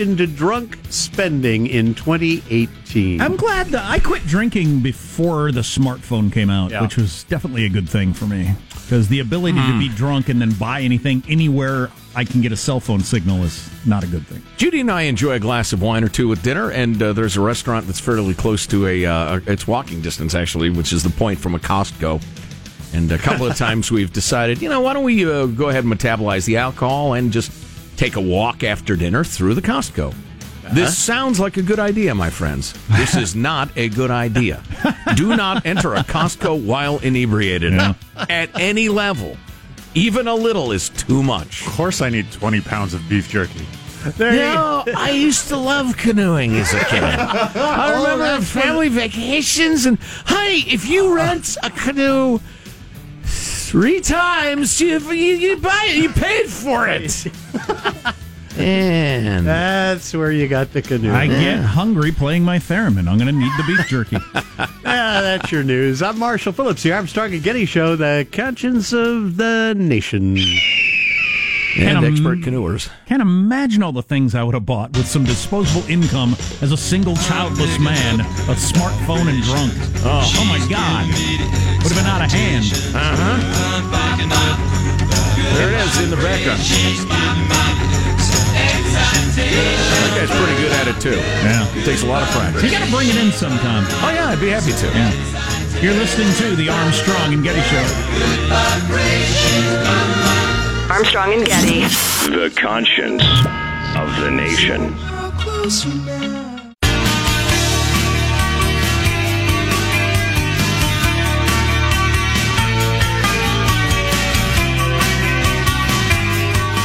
into 0.00 0.26
drunk 0.26 0.78
spending 0.90 1.66
in 1.66 1.94
2018. 1.94 3.20
I'm 3.20 3.36
glad 3.36 3.66
that 3.68 3.84
I 3.90 3.98
quit 3.98 4.24
drinking 4.26 4.80
before 4.80 5.50
the 5.52 5.60
smartphone 5.60 6.32
came 6.32 6.50
out, 6.50 6.70
Yeah. 6.70 6.82
which 6.82 6.96
was 6.96 7.24
definitely 7.24 7.64
a 7.64 7.68
good 7.68 7.88
thing 7.88 8.12
for 8.12 8.26
me. 8.26 8.54
Because 8.84 9.08
the 9.08 9.20
ability 9.20 9.58
to 9.58 9.78
be 9.78 9.88
drunk 9.88 10.28
and 10.28 10.40
then 10.40 10.52
buy 10.52 10.82
anything 10.82 11.22
anywhere 11.28 11.90
I 12.16 12.24
can 12.24 12.42
get 12.42 12.52
a 12.52 12.56
cell 12.56 12.78
phone 12.78 13.00
signal 13.00 13.42
is 13.42 13.68
not 13.84 14.04
a 14.04 14.06
good 14.06 14.24
thing. 14.28 14.40
Judy 14.56 14.78
and 14.80 14.90
I 14.90 15.02
enjoy 15.02 15.32
a 15.32 15.40
glass 15.40 15.72
of 15.72 15.82
wine 15.82 16.04
or 16.04 16.08
two 16.08 16.28
with 16.28 16.44
dinner, 16.44 16.70
and 16.70 17.02
uh, 17.02 17.12
there's 17.12 17.36
a 17.36 17.40
restaurant 17.40 17.86
that's 17.88 17.98
fairly 17.98 18.34
close 18.34 18.68
to 18.68 18.86
a, 18.86 19.04
uh, 19.04 19.40
it's 19.48 19.66
walking 19.66 20.00
distance 20.00 20.32
actually, 20.34 20.70
which 20.70 20.92
is 20.92 21.02
the 21.02 21.10
point 21.10 21.40
from 21.40 21.56
a 21.56 21.58
Costco. 21.58 22.22
And 22.94 23.10
a 23.10 23.18
couple 23.18 23.46
of 23.46 23.56
times 23.56 23.90
we've 23.90 24.12
decided, 24.12 24.62
you 24.62 24.68
know, 24.68 24.80
why 24.80 24.92
don't 24.92 25.02
we 25.02 25.24
uh, 25.28 25.46
go 25.46 25.70
ahead 25.70 25.82
and 25.82 25.92
metabolize 25.92 26.44
the 26.46 26.58
alcohol 26.58 27.14
and 27.14 27.32
just 27.32 27.50
take 27.96 28.16
a 28.16 28.20
walk 28.20 28.62
after 28.62 28.96
dinner 28.96 29.24
through 29.24 29.54
the 29.54 29.62
Costco? 29.62 30.14
This 30.72 30.84
uh-huh. 30.84 30.90
sounds 30.90 31.40
like 31.40 31.56
a 31.56 31.62
good 31.62 31.78
idea, 31.78 32.14
my 32.14 32.30
friends. 32.30 32.72
This 32.96 33.16
is 33.16 33.34
not 33.50 33.70
a 33.76 33.88
good 33.90 34.10
idea. 34.10 34.62
Do 35.14 35.36
not 35.36 35.66
enter 35.66 35.94
a 35.94 36.02
Costco 36.02 36.64
while 36.64 36.98
inebriated 36.98 37.74
at 37.74 38.58
any 38.58 38.88
level. 38.88 39.36
Even 39.94 40.26
a 40.26 40.34
little 40.34 40.72
is 40.72 40.88
too 40.88 41.22
much. 41.22 41.66
Of 41.66 41.72
course, 41.72 42.00
I 42.00 42.08
need 42.08 42.30
20 42.32 42.62
pounds 42.62 42.94
of 42.94 43.08
beef 43.08 43.28
jerky. 43.28 43.66
There 44.16 44.32
You 44.32 44.40
you 44.40 44.54
know, 44.54 44.84
I 44.96 45.10
used 45.10 45.48
to 45.48 45.56
love 45.56 45.96
canoeing 45.96 46.54
as 46.56 46.74
a 46.74 46.84
kid. 46.84 47.02
I 47.04 47.94
remember 47.94 48.44
family 48.44 48.88
vacations, 48.88 49.86
and 49.86 49.98
hey, 50.26 50.58
if 50.66 50.88
you 50.88 51.14
rent 51.14 51.56
a 51.62 51.70
canoe 51.70 52.38
three 53.74 54.00
times, 54.00 54.80
you 54.80 55.00
you, 55.00 55.34
you 55.34 55.56
buy 55.56 55.86
it, 55.88 55.96
you 55.96 56.08
paid 56.08 56.46
for 56.46 56.86
it. 56.86 57.26
and 58.56 59.44
That's 59.44 60.14
where 60.14 60.30
you 60.30 60.46
got 60.46 60.72
the 60.72 60.80
canoe. 60.80 61.12
I 61.12 61.26
get 61.26 61.58
hungry 61.58 62.12
playing 62.12 62.44
my 62.44 62.60
theremin. 62.60 63.08
I'm 63.08 63.18
going 63.18 63.26
to 63.26 63.32
need 63.32 63.50
the 63.56 63.64
beef 63.66 63.88
jerky. 63.88 64.18
Ah, 64.86 65.20
that's 65.22 65.50
your 65.50 65.64
news. 65.64 66.02
I'm 66.02 66.18
Marshall 66.18 66.52
Phillips, 66.52 66.82
the 66.84 66.92
Armstrong 66.92 67.32
and 67.32 67.42
Getty 67.42 67.64
Show, 67.64 67.96
the 67.96 68.28
conscience 68.30 68.92
of 68.92 69.36
the 69.38 69.74
nation. 69.76 70.36
And 71.76 71.98
Can't 71.98 72.04
expert 72.04 72.38
canoers. 72.38 72.88
Can't 73.06 73.22
imagine 73.22 73.82
all 73.82 73.92
the 73.92 74.02
things 74.02 74.34
I 74.34 74.42
would 74.42 74.54
have 74.54 74.66
bought 74.66 74.96
with 74.96 75.08
some 75.08 75.24
disposable 75.24 75.82
income 75.90 76.36
as 76.62 76.70
a 76.70 76.76
single 76.76 77.16
childless 77.16 77.78
man, 77.80 78.20
a 78.20 78.54
smartphone 78.54 79.26
and 79.26 79.42
drunk. 79.42 79.72
Oh, 80.06 80.22
oh 80.22 80.44
my 80.46 80.58
God. 80.70 81.06
Would 81.82 81.90
have 81.90 81.98
been 81.98 82.06
out 82.06 82.22
of 82.22 82.30
hand. 82.30 82.64
Uh 82.94 83.16
huh. 83.18 83.38
There 85.54 85.68
it 85.68 85.80
is 85.82 86.00
in 86.02 86.10
the 86.10 86.16
background. 86.16 86.60
That 89.34 90.12
guy's 90.14 90.30
pretty 90.30 90.56
good 90.62 90.72
at 90.72 90.86
it 90.88 91.00
too. 91.00 91.18
Yeah. 91.42 91.66
It 91.78 91.84
takes 91.84 92.02
a 92.02 92.06
lot 92.06 92.22
of 92.22 92.28
practice. 92.30 92.62
You 92.62 92.70
got 92.70 92.84
to 92.84 92.90
bring 92.90 93.08
it 93.08 93.16
in 93.16 93.32
sometime. 93.32 93.84
Oh 94.02 94.10
yeah, 94.14 94.28
I'd 94.28 94.40
be 94.40 94.48
happy 94.50 94.72
to. 94.72 94.86
Yeah. 94.94 95.10
You're 95.82 95.94
listening 95.94 96.32
to 96.38 96.56
the 96.56 96.68
Armstrong 96.68 97.34
and 97.34 97.42
Getty 97.42 97.60
Show. 97.62 97.84
Armstrong 100.90 101.32
and 101.32 101.46
Getty. 101.46 101.80
The 102.30 102.52
conscience 102.56 103.22
of 103.96 104.14
the 104.20 104.30
nation. 104.30 104.92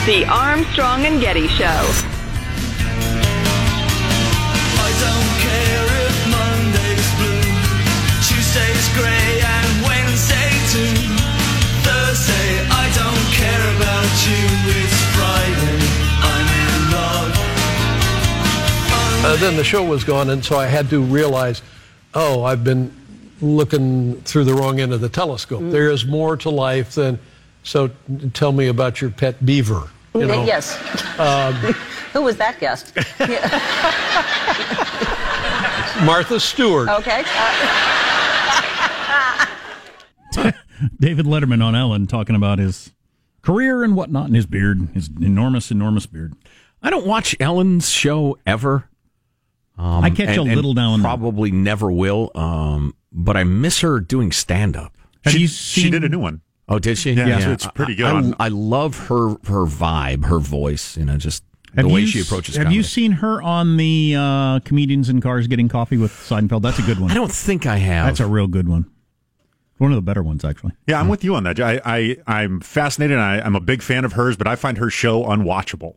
The 0.05 0.25
Armstrong 0.27 1.05
and 1.05 1.21
Getty 1.21 1.47
Show. 1.49 1.65
I 4.75 4.91
don't 5.03 5.31
care 5.43 5.85
if 6.07 6.15
Monday's 6.31 7.09
blue, 7.19 7.43
Tuesday's 8.27 8.88
grey, 8.97 9.41
and 9.43 9.85
Wednesday 9.85 10.51
too. 10.71 11.18
Uh, 19.21 19.36
then 19.36 19.55
the 19.55 19.63
show 19.63 19.84
was 19.84 20.03
gone, 20.03 20.32
and 20.32 20.43
so 20.43 20.58
I 20.58 20.65
had 20.65 20.89
to 20.89 21.01
realize, 21.01 21.62
oh, 22.15 22.43
I've 22.43 22.63
been 22.63 22.91
looking 23.41 24.19
through 24.21 24.45
the 24.45 24.55
wrong 24.55 24.79
end 24.79 24.91
of 24.91 25.01
the 25.01 25.10
telescope. 25.10 25.62
There 25.65 25.91
is 25.91 26.05
more 26.05 26.36
to 26.38 26.49
life 26.49 26.95
than. 26.95 27.19
So, 27.62 27.91
tell 28.34 28.51
me 28.51 28.67
about 28.67 29.01
your 29.01 29.12
pet 29.12 29.45
beaver. 29.45 29.88
You 30.15 30.25
know, 30.25 30.43
yes. 30.45 30.75
Um, 31.19 31.53
Who 32.13 32.23
was 32.23 32.38
that 32.38 32.60
guest? 32.60 32.95
Martha 36.05 36.39
Stewart. 36.39 36.89
okay. 36.89 37.23
Uh, 40.38 40.51
David 40.99 41.25
Letterman 41.25 41.63
on 41.63 41.75
Ellen 41.75 42.08
talking 42.08 42.36
about 42.36 42.58
his 42.58 42.91
career 43.49 43.83
and 43.83 43.95
whatnot 43.95 44.27
and 44.27 44.35
his 44.35 44.45
beard, 44.45 44.89
his 44.93 45.09
enormous, 45.21 45.71
enormous 45.71 46.05
beard. 46.05 46.33
I 46.81 46.89
don't 46.89 47.05
watch 47.05 47.35
Ellen's 47.39 47.89
show 47.89 48.38
ever. 48.45 48.89
Um, 49.77 50.03
I 50.03 50.09
catch 50.09 50.38
a 50.38 50.41
little 50.41 50.73
now 50.73 50.93
and 50.93 51.03
then. 51.03 51.09
Probably 51.09 51.51
never 51.51 51.91
will. 51.91 52.31
Um, 52.35 52.95
but 53.12 53.38
I 53.38 53.43
miss 53.43 53.79
her 53.81 53.99
doing 53.99 54.31
stand 54.31 54.75
up. 54.75 54.93
She, 55.27 55.39
you 55.39 55.47
she 55.47 55.89
did 55.89 56.03
a 56.03 56.09
new 56.09 56.19
one. 56.19 56.41
Oh, 56.67 56.79
did 56.79 56.97
she? 56.97 57.13
Yeah, 57.13 57.39
so 57.39 57.51
it's 57.51 57.67
pretty 57.67 57.95
good 57.95 58.05
I, 58.05 58.19
I, 58.19 58.45
I 58.45 58.47
love 58.49 59.07
her 59.07 59.29
her 59.29 59.65
vibe, 59.65 60.25
her 60.25 60.39
voice. 60.39 60.95
You 60.95 61.05
know, 61.05 61.17
just 61.17 61.43
Have 61.75 61.88
the 61.88 61.93
way 61.93 62.01
you 62.01 62.07
she 62.07 62.21
approaches. 62.21 62.55
Have 62.55 62.65
comedy. 62.65 62.75
you 62.75 62.83
seen 62.83 63.13
her 63.13 63.41
on 63.41 63.77
the 63.77 64.15
uh, 64.17 64.59
comedians 64.59 65.09
in 65.09 65.19
cars 65.21 65.47
getting 65.47 65.67
coffee 65.67 65.97
with 65.97 66.12
Seinfeld? 66.12 66.62
That's 66.62 66.79
a 66.79 66.83
good 66.83 66.99
one. 66.99 67.09
I 67.09 67.15
don't 67.15 67.31
think 67.31 67.65
I 67.65 67.77
have. 67.77 68.05
That's 68.05 68.19
a 68.19 68.27
real 68.27 68.47
good 68.47 68.69
one. 68.69 68.89
One 69.80 69.92
of 69.92 69.96
the 69.96 70.02
better 70.02 70.22
ones, 70.22 70.46
actually. 70.46 70.74
Yeah, 70.88 71.00
I'm 71.00 71.08
with 71.10 71.24
you 71.24 71.34
on 71.36 71.44
that. 71.46 71.60
I, 71.60 71.82
I 71.84 72.18
I'm 72.28 72.60
fascinated. 72.62 73.18
And 73.18 73.26
I, 73.26 73.39
I'm 73.39 73.56
a 73.56 73.60
big 73.62 73.82
fan 73.82 74.06
of 74.06 74.13
hers, 74.13 74.38
but 74.38 74.46
I 74.48 74.56
find 74.56 74.78
her 74.78 74.89
show 74.89 75.24
unwatchable. 75.24 75.96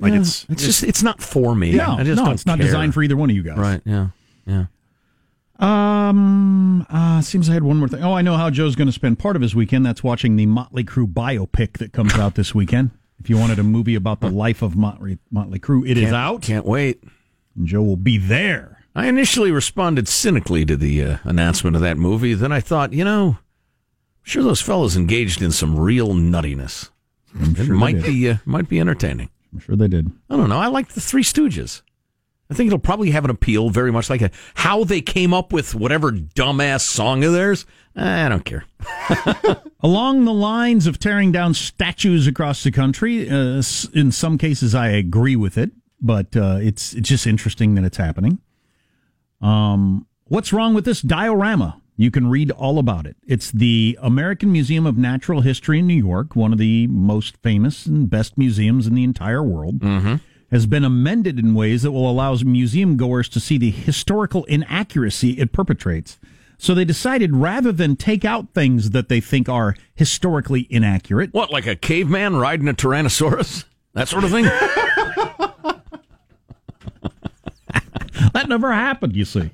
Like 0.00 0.12
Yeah, 0.14 0.20
it's 0.20 0.46
it's 0.48 0.64
just 0.64 0.82
it's 0.82 1.02
not 1.02 1.22
for 1.22 1.54
me. 1.54 1.72
No, 1.72 1.92
I 1.98 2.02
just 2.02 2.22
no, 2.22 2.30
it's 2.32 2.46
not 2.46 2.58
care. 2.58 2.66
designed 2.66 2.94
for 2.94 3.02
either 3.02 3.16
one 3.16 3.30
of 3.30 3.36
you 3.36 3.42
guys. 3.42 3.58
Right? 3.58 3.80
Yeah. 3.84 4.08
Yeah. 4.46 4.64
Um, 5.58 6.86
uh, 6.88 7.20
seems 7.20 7.50
I 7.50 7.52
had 7.54 7.62
one 7.62 7.76
more 7.76 7.88
thing. 7.88 8.02
Oh, 8.02 8.14
I 8.14 8.22
know 8.22 8.36
how 8.36 8.48
Joe's 8.48 8.74
going 8.76 8.88
to 8.88 8.92
spend 8.92 9.18
part 9.18 9.36
of 9.36 9.42
his 9.42 9.54
weekend. 9.54 9.84
That's 9.84 10.02
watching 10.02 10.36
the 10.36 10.46
Motley 10.46 10.84
Crue 10.84 11.06
biopic 11.12 11.76
that 11.78 11.92
comes 11.92 12.14
out 12.14 12.34
this 12.34 12.54
weekend. 12.54 12.90
If 13.18 13.28
you 13.28 13.36
wanted 13.36 13.58
a 13.58 13.62
movie 13.62 13.94
about 13.94 14.20
the 14.22 14.30
life 14.30 14.62
of 14.62 14.74
Motley, 14.74 15.18
Motley 15.30 15.58
Crue, 15.58 15.86
it 15.86 15.98
is 15.98 16.04
Can't- 16.04 16.16
out. 16.16 16.42
Can't 16.42 16.64
wait. 16.64 17.04
And 17.54 17.66
Joe 17.66 17.82
will 17.82 17.96
be 17.98 18.16
there. 18.16 18.79
I 19.00 19.06
initially 19.06 19.50
responded 19.50 20.08
cynically 20.08 20.66
to 20.66 20.76
the 20.76 21.02
uh, 21.02 21.16
announcement 21.24 21.74
of 21.74 21.80
that 21.80 21.96
movie. 21.96 22.34
Then 22.34 22.52
I 22.52 22.60
thought, 22.60 22.92
you 22.92 23.02
know, 23.02 23.38
I'm 23.38 24.24
sure 24.24 24.42
those 24.42 24.60
fellows 24.60 24.94
engaged 24.94 25.40
in 25.40 25.52
some 25.52 25.78
real 25.80 26.08
nuttiness. 26.08 26.90
it 27.34 27.56
sure 27.56 27.64
they 27.64 27.72
might 27.72 27.94
did. 27.94 28.04
be 28.04 28.28
uh, 28.28 28.36
might 28.44 28.68
be 28.68 28.78
entertaining. 28.78 29.30
I'm 29.54 29.60
sure 29.60 29.74
they 29.74 29.88
did. 29.88 30.12
I 30.28 30.36
don't 30.36 30.50
know. 30.50 30.58
I 30.58 30.66
like 30.66 30.88
the 30.88 31.00
Three 31.00 31.22
Stooges. 31.22 31.80
I 32.50 32.54
think 32.54 32.66
it'll 32.66 32.78
probably 32.78 33.12
have 33.12 33.24
an 33.24 33.30
appeal, 33.30 33.70
very 33.70 33.90
much 33.90 34.10
like 34.10 34.20
a, 34.20 34.30
how 34.52 34.84
they 34.84 35.00
came 35.00 35.32
up 35.32 35.50
with 35.50 35.74
whatever 35.74 36.12
dumbass 36.12 36.82
song 36.82 37.24
of 37.24 37.32
theirs. 37.32 37.64
I 37.96 38.28
don't 38.28 38.44
care. 38.44 38.66
Along 39.80 40.26
the 40.26 40.34
lines 40.34 40.86
of 40.86 40.98
tearing 40.98 41.32
down 41.32 41.54
statues 41.54 42.26
across 42.26 42.62
the 42.64 42.70
country, 42.70 43.30
uh, 43.30 43.62
in 43.94 44.12
some 44.12 44.36
cases 44.36 44.74
I 44.74 44.88
agree 44.88 45.36
with 45.36 45.56
it, 45.56 45.70
but 46.02 46.36
uh, 46.36 46.58
it's 46.60 46.92
it's 46.92 47.08
just 47.08 47.26
interesting 47.26 47.76
that 47.76 47.84
it's 47.84 47.96
happening. 47.96 48.40
Um, 49.40 50.06
what's 50.24 50.52
wrong 50.52 50.74
with 50.74 50.84
this 50.84 51.00
diorama? 51.02 51.80
You 51.96 52.10
can 52.10 52.28
read 52.30 52.50
all 52.52 52.78
about 52.78 53.06
it. 53.06 53.16
It's 53.26 53.50
the 53.50 53.98
American 54.00 54.50
Museum 54.50 54.86
of 54.86 54.96
Natural 54.96 55.42
History 55.42 55.80
in 55.80 55.86
New 55.86 55.94
York, 55.94 56.34
one 56.34 56.50
of 56.52 56.58
the 56.58 56.86
most 56.86 57.36
famous 57.42 57.84
and 57.84 58.08
best 58.08 58.38
museums 58.38 58.86
in 58.86 58.94
the 58.94 59.04
entire 59.04 59.42
world. 59.42 59.80
Has 60.50 60.66
been 60.66 60.82
amended 60.84 61.38
in 61.38 61.54
ways 61.54 61.82
that 61.82 61.92
will 61.92 62.10
allow 62.10 62.34
museum 62.44 62.96
goers 62.96 63.28
to 63.28 63.38
see 63.38 63.56
the 63.56 63.70
historical 63.70 64.44
inaccuracy 64.44 65.32
it 65.38 65.52
perpetrates. 65.52 66.18
So 66.58 66.74
they 66.74 66.84
decided 66.84 67.36
rather 67.36 67.70
than 67.70 67.94
take 67.96 68.24
out 68.24 68.52
things 68.52 68.90
that 68.90 69.08
they 69.08 69.20
think 69.20 69.48
are 69.48 69.76
historically 69.94 70.66
inaccurate, 70.68 71.32
What, 71.32 71.52
like 71.52 71.66
a 71.66 71.76
caveman 71.76 72.36
riding 72.36 72.66
a 72.66 72.74
Tyrannosaurus? 72.74 73.64
That 73.94 74.08
sort 74.08 74.24
of 74.24 74.30
thing? 74.30 74.44
that 78.40 78.48
never 78.48 78.72
happened, 78.72 79.14
you 79.16 79.24
see. 79.24 79.50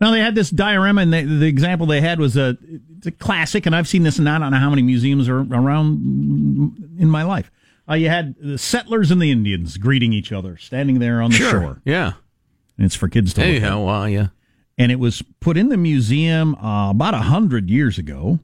Now 0.00 0.10
they 0.12 0.20
had 0.20 0.34
this 0.34 0.50
diorama, 0.50 1.02
and 1.02 1.12
they, 1.12 1.24
the 1.24 1.46
example 1.46 1.86
they 1.86 2.00
had 2.00 2.18
was 2.20 2.36
a 2.36 2.56
it's 2.98 3.06
a 3.06 3.10
classic, 3.10 3.66
and 3.66 3.74
I've 3.74 3.88
seen 3.88 4.02
this 4.02 4.18
in 4.18 4.26
I 4.28 4.38
don't 4.38 4.50
know 4.52 4.56
how 4.58 4.70
many 4.70 4.82
museums 4.82 5.28
are 5.28 5.40
around 5.40 6.96
in 6.98 7.08
my 7.08 7.22
life. 7.24 7.50
Uh, 7.88 7.94
you 7.94 8.08
had 8.08 8.34
the 8.40 8.58
settlers 8.58 9.10
and 9.10 9.20
the 9.22 9.30
Indians 9.30 9.76
greeting 9.76 10.12
each 10.12 10.30
other, 10.32 10.56
standing 10.56 10.98
there 10.98 11.22
on 11.22 11.30
the 11.30 11.36
Sure. 11.36 11.50
shore. 11.50 11.82
Yeah. 11.84 12.12
And 12.76 12.84
it's 12.86 12.94
for 12.94 13.08
kids 13.08 13.32
to 13.34 13.40
look 13.40 13.48
Anyhow, 13.48 13.80
at. 13.80 13.86
well, 13.86 14.08
yeah. 14.08 14.26
And 14.76 14.92
it 14.92 15.00
was 15.00 15.22
put 15.40 15.56
in 15.56 15.68
the 15.70 15.76
museum 15.76 16.54
uh, 16.56 16.90
about 16.90 17.14
a 17.14 17.18
hundred 17.18 17.70
years 17.70 17.98
ago. 17.98 18.38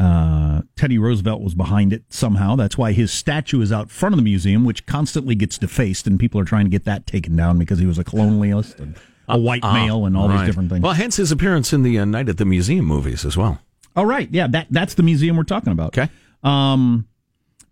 Uh, 0.00 0.41
Teddy 0.76 0.98
Roosevelt 0.98 1.40
was 1.42 1.54
behind 1.54 1.92
it 1.92 2.04
somehow. 2.08 2.56
That's 2.56 2.76
why 2.78 2.92
his 2.92 3.12
statue 3.12 3.60
is 3.60 3.72
out 3.72 3.90
front 3.90 4.12
of 4.14 4.16
the 4.18 4.22
museum, 4.24 4.64
which 4.64 4.86
constantly 4.86 5.34
gets 5.34 5.58
defaced, 5.58 6.06
and 6.06 6.18
people 6.18 6.40
are 6.40 6.44
trying 6.44 6.64
to 6.64 6.70
get 6.70 6.84
that 6.84 7.06
taken 7.06 7.36
down 7.36 7.58
because 7.58 7.78
he 7.78 7.86
was 7.86 7.98
a 7.98 8.04
colonialist 8.04 8.78
and 8.78 8.96
a 9.28 9.38
white 9.38 9.60
Ah, 9.62 9.72
male 9.72 10.04
and 10.06 10.16
all 10.16 10.28
right. 10.28 10.38
these 10.38 10.46
different 10.48 10.70
things. 10.70 10.82
Well, 10.82 10.92
hence 10.94 11.16
his 11.16 11.30
appearance 11.32 11.72
in 11.72 11.82
the 11.82 11.98
uh, 11.98 12.04
Night 12.04 12.28
at 12.28 12.38
the 12.38 12.44
Museum 12.44 12.84
movies 12.84 13.24
as 13.24 13.36
well. 13.36 13.60
Oh, 13.94 14.02
right. 14.04 14.28
Yeah, 14.32 14.46
that 14.48 14.66
that's 14.70 14.94
the 14.94 15.02
museum 15.02 15.36
we're 15.36 15.42
talking 15.44 15.72
about. 15.72 15.88
Okay. 15.98 16.10
Um, 16.42 17.06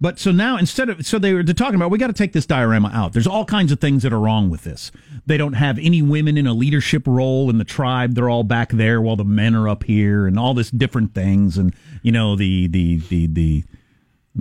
but 0.02 0.18
so 0.18 0.32
now 0.32 0.56
instead 0.56 0.88
of 0.88 1.04
so 1.04 1.18
they 1.18 1.34
were 1.34 1.42
talking 1.42 1.74
about 1.74 1.90
we 1.90 1.98
got 1.98 2.06
to 2.06 2.12
take 2.14 2.32
this 2.32 2.46
diorama 2.46 2.90
out. 2.94 3.12
There's 3.12 3.26
all 3.26 3.44
kinds 3.44 3.70
of 3.72 3.80
things 3.80 4.02
that 4.02 4.12
are 4.12 4.20
wrong 4.20 4.48
with 4.48 4.64
this. 4.64 4.90
They 5.26 5.36
don't 5.36 5.52
have 5.54 5.78
any 5.78 6.00
women 6.00 6.38
in 6.38 6.46
a 6.46 6.54
leadership 6.54 7.06
role 7.06 7.50
in 7.50 7.58
the 7.58 7.64
tribe. 7.64 8.14
They're 8.14 8.30
all 8.30 8.44
back 8.44 8.70
there 8.70 9.00
while 9.00 9.16
the 9.16 9.24
men 9.24 9.54
are 9.54 9.68
up 9.68 9.84
here, 9.84 10.26
and 10.26 10.38
all 10.38 10.54
this 10.54 10.70
different 10.70 11.14
things. 11.14 11.58
And 11.58 11.74
you 12.02 12.12
know 12.12 12.36
the 12.36 12.66
the 12.68 12.96
the 13.08 13.26
the. 13.26 13.64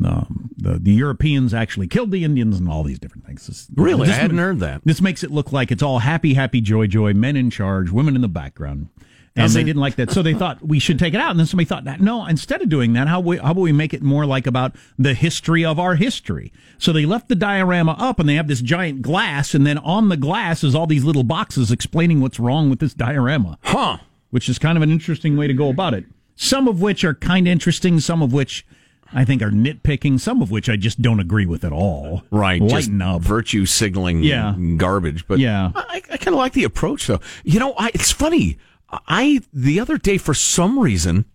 Um, 0.05 0.51
the 0.55 0.77
the 0.77 0.91
Europeans 0.93 1.51
actually 1.51 1.87
killed 1.87 2.11
the 2.11 2.23
Indians 2.23 2.59
and 2.59 2.69
all 2.69 2.83
these 2.83 2.99
different 2.99 3.25
things. 3.25 3.47
This- 3.47 3.67
Really? 3.75 4.05
this 4.07 4.15
I 4.15 4.19
hadn't 4.21 4.35
ma- 4.37 4.43
heard 4.43 4.59
that. 4.59 4.81
This 4.85 5.01
makes 5.01 5.23
it 5.23 5.31
look 5.31 5.51
like 5.51 5.71
it's 5.71 5.81
all 5.81 5.97
happy, 5.99 6.35
happy, 6.35 6.61
joy, 6.61 6.85
joy, 6.85 7.13
men 7.13 7.35
in 7.35 7.49
charge, 7.49 7.89
women 7.89 8.15
in 8.15 8.21
the 8.21 8.27
background. 8.27 8.89
And 9.35 9.51
they 9.51 9.63
didn't 9.63 9.81
like 9.81 9.95
that. 9.95 10.11
So 10.11 10.21
they 10.21 10.33
thought 10.35 10.61
we 10.61 10.79
should 10.79 10.99
take 10.99 11.13
it 11.13 11.19
out. 11.21 11.31
And 11.31 11.39
then 11.39 11.47
somebody 11.47 11.65
thought, 11.65 11.85
no, 12.01 12.25
instead 12.25 12.61
of 12.61 12.69
doing 12.69 12.93
that, 12.93 13.07
how, 13.07 13.19
we, 13.19 13.37
how 13.37 13.51
about 13.51 13.61
we 13.61 13.71
make 13.71 13.93
it 13.93 14.01
more 14.03 14.25
like 14.25 14.45
about 14.45 14.75
the 14.97 15.13
history 15.13 15.63
of 15.65 15.79
our 15.79 15.95
history? 15.95 16.51
So 16.77 16.91
they 16.93 17.05
left 17.05 17.27
the 17.29 17.35
diorama 17.35 17.95
up 17.97 18.19
and 18.19 18.27
they 18.29 18.35
have 18.35 18.47
this 18.47 18.61
giant 18.61 19.01
glass. 19.01 19.53
And 19.55 19.65
then 19.65 19.77
on 19.79 20.09
the 20.09 20.17
glass 20.17 20.63
is 20.63 20.75
all 20.75 20.87
these 20.87 21.05
little 21.05 21.23
boxes 21.23 21.71
explaining 21.71 22.19
what's 22.21 22.39
wrong 22.39 22.69
with 22.69 22.79
this 22.79 22.93
diorama. 22.93 23.57
Huh. 23.63 23.97
Which 24.29 24.49
is 24.49 24.59
kind 24.59 24.77
of 24.77 24.81
an 24.83 24.91
interesting 24.91 25.35
way 25.37 25.47
to 25.47 25.53
go 25.53 25.69
about 25.69 25.93
it. 25.93 26.03
Some 26.41 26.69
of 26.69 26.81
which 26.81 27.03
are 27.03 27.13
kind 27.13 27.47
of 27.47 27.51
interesting, 27.51 27.99
some 27.99 28.21
of 28.21 28.31
which 28.31 28.65
I 29.11 29.25
think 29.25 29.41
are 29.41 29.51
nitpicking, 29.51 30.21
some 30.21 30.41
of 30.41 30.51
which 30.51 30.69
I 30.69 30.77
just 30.77 31.01
don't 31.01 31.19
agree 31.19 31.45
with 31.45 31.65
at 31.65 31.73
all. 31.73 32.23
Right. 32.31 32.61
just 32.61 32.73
Lighten 32.73 33.01
up. 33.01 33.21
virtue 33.21 33.65
signaling 33.65 34.23
Yeah. 34.23 34.55
garbage. 34.77 35.27
But 35.27 35.39
Yeah. 35.39 35.71
I, 35.75 36.01
I 36.09 36.15
kind 36.17 36.29
of 36.29 36.35
like 36.35 36.53
the 36.53 36.63
approach, 36.63 37.07
though. 37.07 37.19
You 37.43 37.59
know, 37.59 37.73
I, 37.77 37.91
it's 37.93 38.13
funny. 38.13 38.57
I, 38.89 39.41
the 39.51 39.81
other 39.81 39.97
day, 39.97 40.17
for 40.17 40.33
some 40.33 40.79
reason, 40.79 41.25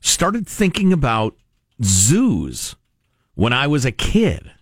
started 0.00 0.46
thinking 0.46 0.92
about 0.92 1.36
zoos 1.82 2.76
when 3.34 3.52
I 3.52 3.66
was 3.66 3.84
a 3.84 3.90
kid. 3.92 4.52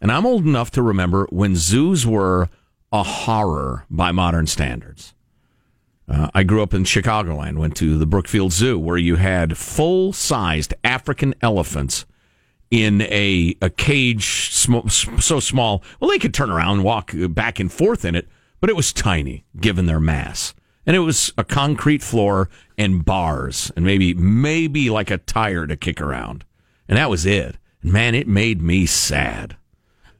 And 0.00 0.12
I'm 0.12 0.26
old 0.26 0.44
enough 0.44 0.70
to 0.72 0.82
remember 0.82 1.26
when 1.30 1.56
zoos 1.56 2.06
were 2.06 2.50
a 2.92 3.02
horror 3.02 3.86
by 3.88 4.12
modern 4.12 4.46
standards. 4.46 5.14
Uh, 6.08 6.30
I 6.34 6.42
grew 6.42 6.62
up 6.62 6.72
in 6.72 6.84
Chicagoland, 6.84 7.58
went 7.58 7.76
to 7.76 7.98
the 7.98 8.06
Brookfield 8.06 8.52
Zoo, 8.52 8.78
where 8.78 8.96
you 8.96 9.16
had 9.16 9.58
full 9.58 10.12
sized 10.12 10.72
African 10.82 11.34
elephants 11.42 12.06
in 12.70 13.02
a, 13.02 13.54
a 13.60 13.70
cage 13.70 14.50
sm- 14.50 14.88
so 14.88 15.40
small. 15.40 15.82
Well, 16.00 16.10
they 16.10 16.18
could 16.18 16.34
turn 16.34 16.50
around 16.50 16.76
and 16.76 16.84
walk 16.84 17.12
back 17.14 17.60
and 17.60 17.70
forth 17.70 18.04
in 18.04 18.14
it, 18.14 18.28
but 18.60 18.70
it 18.70 18.76
was 18.76 18.92
tiny 18.92 19.44
given 19.60 19.86
their 19.86 20.00
mass. 20.00 20.54
And 20.86 20.96
it 20.96 21.00
was 21.00 21.32
a 21.36 21.44
concrete 21.44 22.02
floor 22.02 22.48
and 22.78 23.04
bars 23.04 23.70
and 23.76 23.84
maybe, 23.84 24.14
maybe 24.14 24.88
like 24.88 25.10
a 25.10 25.18
tire 25.18 25.66
to 25.66 25.76
kick 25.76 26.00
around. 26.00 26.46
And 26.88 26.96
that 26.96 27.10
was 27.10 27.26
it. 27.26 27.56
And 27.82 27.92
man, 27.92 28.14
it 28.14 28.26
made 28.26 28.62
me 28.62 28.86
sad. 28.86 29.56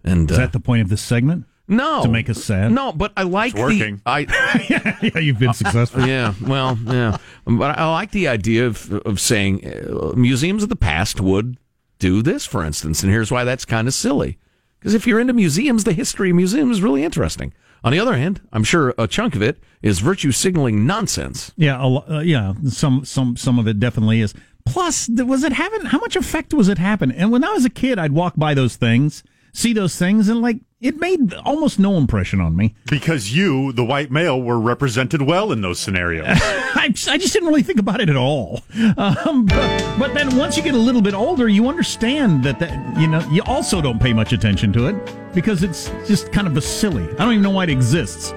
And 0.05 0.31
Is 0.31 0.37
uh, 0.37 0.40
that 0.42 0.53
the 0.53 0.61
point 0.61 0.83
of 0.83 0.90
this 0.90 1.01
segment? 1.01 1.46
No, 1.68 2.02
To 2.02 2.09
make 2.09 2.28
us 2.31 2.42
sad? 2.42 2.72
No, 2.72 2.92
but 2.92 3.12
I 3.16 3.22
like 3.24 3.52
It's 3.52 3.61
working. 3.61 3.96
the 3.96 4.02
I. 4.07 4.98
yeah, 5.02 5.18
you've 5.20 5.38
been 5.38 5.52
successful. 5.54 6.07
yeah, 6.07 6.35
well, 6.40 6.78
yeah, 6.87 7.18
but 7.46 7.78
I 7.78 7.90
like 7.90 8.11
the 8.12 8.28
idea 8.28 8.66
of 8.66 8.90
of 9.07 9.20
saying 9.20 9.66
uh, 9.66 10.12
museums 10.16 10.62
of 10.62 10.68
the 10.68 10.76
past 10.76 11.20
would 11.20 11.59
do 11.98 12.22
this, 12.22 12.46
for 12.46 12.64
instance, 12.64 13.02
and 13.02 13.12
here's 13.12 13.31
why 13.31 13.44
that's 13.44 13.64
kind 13.64 13.87
of 13.88 13.94
silly. 13.94 14.38
Because 14.78 14.94
if 14.94 15.07
you're 15.07 15.18
into 15.20 15.33
museums, 15.33 15.85
the 15.85 15.92
history 15.92 16.31
of 16.31 16.37
museums 16.37 16.76
is 16.76 16.83
really 16.83 17.02
interesting. 17.02 17.52
On 17.85 17.93
the 17.93 17.99
other 18.01 18.16
hand, 18.16 18.40
I'm 18.53 18.64
sure 18.64 18.95
a 18.97 19.07
chunk 19.09 19.34
of 19.36 19.43
it 19.43 19.59
is 19.82 19.99
virtue 20.01 20.32
signaling 20.32 20.86
nonsense. 20.86 21.53
Yeah, 21.57 21.82
a 21.82 21.86
lo- 21.86 22.05
uh, 22.09 22.20
yeah. 22.20 22.55
Some 22.68 23.05
some 23.05 23.36
some 23.36 23.59
of 23.59 23.66
it 23.68 23.78
definitely 23.80 24.20
is. 24.20 24.34
Plus, 24.64 25.09
was 25.09 25.45
it 25.45 25.53
having 25.53 25.82
how 25.86 25.99
much 25.99 26.14
effect 26.16 26.53
was 26.55 26.68
it 26.68 26.78
having? 26.78 27.11
And 27.11 27.30
when 27.32 27.43
I 27.45 27.53
was 27.53 27.64
a 27.64 27.70
kid, 27.70 27.99
I'd 27.99 28.12
walk 28.12 28.34
by 28.36 28.55
those 28.55 28.76
things, 28.76 29.22
see 29.53 29.72
those 29.72 29.97
things, 29.97 30.28
and 30.28 30.40
like 30.43 30.59
it 30.81 30.97
made 31.01 31.35
almost 31.45 31.79
no 31.79 31.97
impression 31.97 32.41
on 32.41 32.55
me. 32.55 32.74
Because 32.89 33.35
you, 33.35 33.72
the 33.72 33.85
white 33.85 34.12
male, 34.12 34.41
were 34.41 34.61
represented 34.61 35.22
well 35.22 35.51
in 35.51 35.61
those 35.61 35.81
scenarios. 35.81 36.26
I 36.31 36.91
just, 36.93 37.09
I 37.09 37.18
just 37.18 37.33
didn't 37.33 37.49
really 37.49 37.64
think 37.64 37.81
about 37.81 38.01
it 38.01 38.09
at 38.09 38.16
all. 38.16 38.62
Um, 38.97 39.47
but, 39.47 39.99
but 39.99 40.14
then 40.14 40.37
once 40.37 40.57
you 40.57 40.62
get 40.62 40.74
a 40.74 40.79
little 40.79 41.03
bit 41.03 41.14
older, 41.14 41.49
you 41.49 41.68
understand 41.68 42.45
that 42.45 42.61
that 42.61 43.01
you 43.01 43.09
know 43.09 43.18
you 43.31 43.43
also 43.47 43.81
don't 43.81 44.01
pay 44.01 44.12
much 44.12 44.33
attention 44.33 44.72
to 44.74 44.87
it 44.87 45.35
because 45.35 45.64
it's 45.64 45.89
just 46.07 46.31
kind 46.33 46.47
of 46.47 46.57
a 46.57 46.61
silly. 46.61 47.03
I 47.03 47.24
don't 47.24 47.33
even 47.33 47.43
know 47.43 47.51
why 47.51 47.64
it 47.64 47.70
exists. 47.70 48.33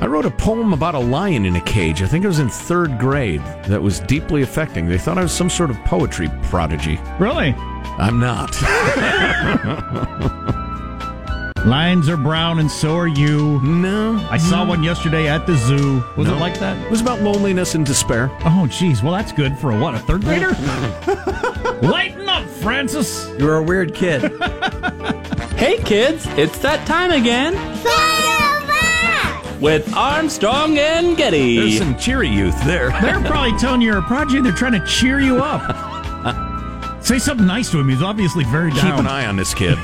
I 0.00 0.06
wrote 0.06 0.26
a 0.26 0.30
poem 0.30 0.72
about 0.72 0.94
a 0.94 0.98
lion 0.98 1.46
in 1.46 1.56
a 1.56 1.60
cage. 1.60 2.02
I 2.02 2.06
think 2.06 2.24
it 2.24 2.28
was 2.28 2.40
in 2.40 2.48
third 2.48 2.98
grade. 2.98 3.40
That 3.66 3.80
was 3.80 4.00
deeply 4.00 4.42
affecting. 4.42 4.88
They 4.88 4.98
thought 4.98 5.16
I 5.16 5.22
was 5.22 5.32
some 5.32 5.48
sort 5.48 5.70
of 5.70 5.76
poetry 5.84 6.28
prodigy. 6.44 6.98
Really? 7.18 7.54
I'm 7.98 8.18
not. 8.18 8.50
Lions 11.64 12.08
are 12.08 12.16
brown 12.16 12.58
and 12.58 12.68
so 12.70 12.96
are 12.96 13.06
you. 13.06 13.60
No. 13.62 14.16
I 14.30 14.36
saw 14.36 14.66
one 14.66 14.82
yesterday 14.82 15.28
at 15.28 15.46
the 15.46 15.54
zoo. 15.56 16.02
Was 16.16 16.26
No. 16.26 16.34
it 16.34 16.40
like 16.40 16.58
that? 16.58 16.76
It 16.84 16.90
was 16.90 17.00
about 17.00 17.20
loneliness 17.20 17.76
and 17.76 17.86
despair. 17.86 18.30
Oh, 18.44 18.66
geez. 18.66 19.00
Well, 19.02 19.12
that's 19.12 19.30
good 19.32 19.56
for 19.58 19.70
a 19.70 19.78
what? 19.78 19.94
A 19.94 20.00
third 20.00 20.22
grader? 20.22 20.48
Lighten 21.86 22.28
up, 22.28 22.44
Francis. 22.48 23.28
You're 23.38 23.58
a 23.58 23.62
weird 23.62 23.94
kid. 23.94 24.22
hey, 25.56 25.78
kids, 25.84 26.26
it's 26.30 26.58
that 26.58 26.84
time 26.84 27.12
again. 27.12 27.54
with 29.60 29.94
Armstrong 29.94 30.76
and 30.78 31.16
Getty. 31.16 31.56
There's 31.58 31.78
some 31.78 31.96
cheery 31.96 32.28
youth 32.28 32.60
there. 32.64 32.90
They're 33.00 33.20
probably 33.20 33.56
telling 33.58 33.80
you 33.82 33.88
you're 33.90 33.98
a 33.98 34.02
project. 34.02 34.42
They're 34.42 34.52
trying 34.52 34.72
to 34.72 34.84
cheer 34.84 35.20
you 35.20 35.38
up. 35.38 37.04
Say 37.04 37.18
something 37.20 37.46
nice 37.46 37.70
to 37.70 37.78
him. 37.78 37.88
He's 37.88 38.02
obviously 38.02 38.42
very 38.44 38.70
down. 38.72 38.80
Keep 38.90 39.00
an 39.00 39.06
eye 39.06 39.26
on 39.26 39.36
this 39.36 39.54
kid. 39.54 39.76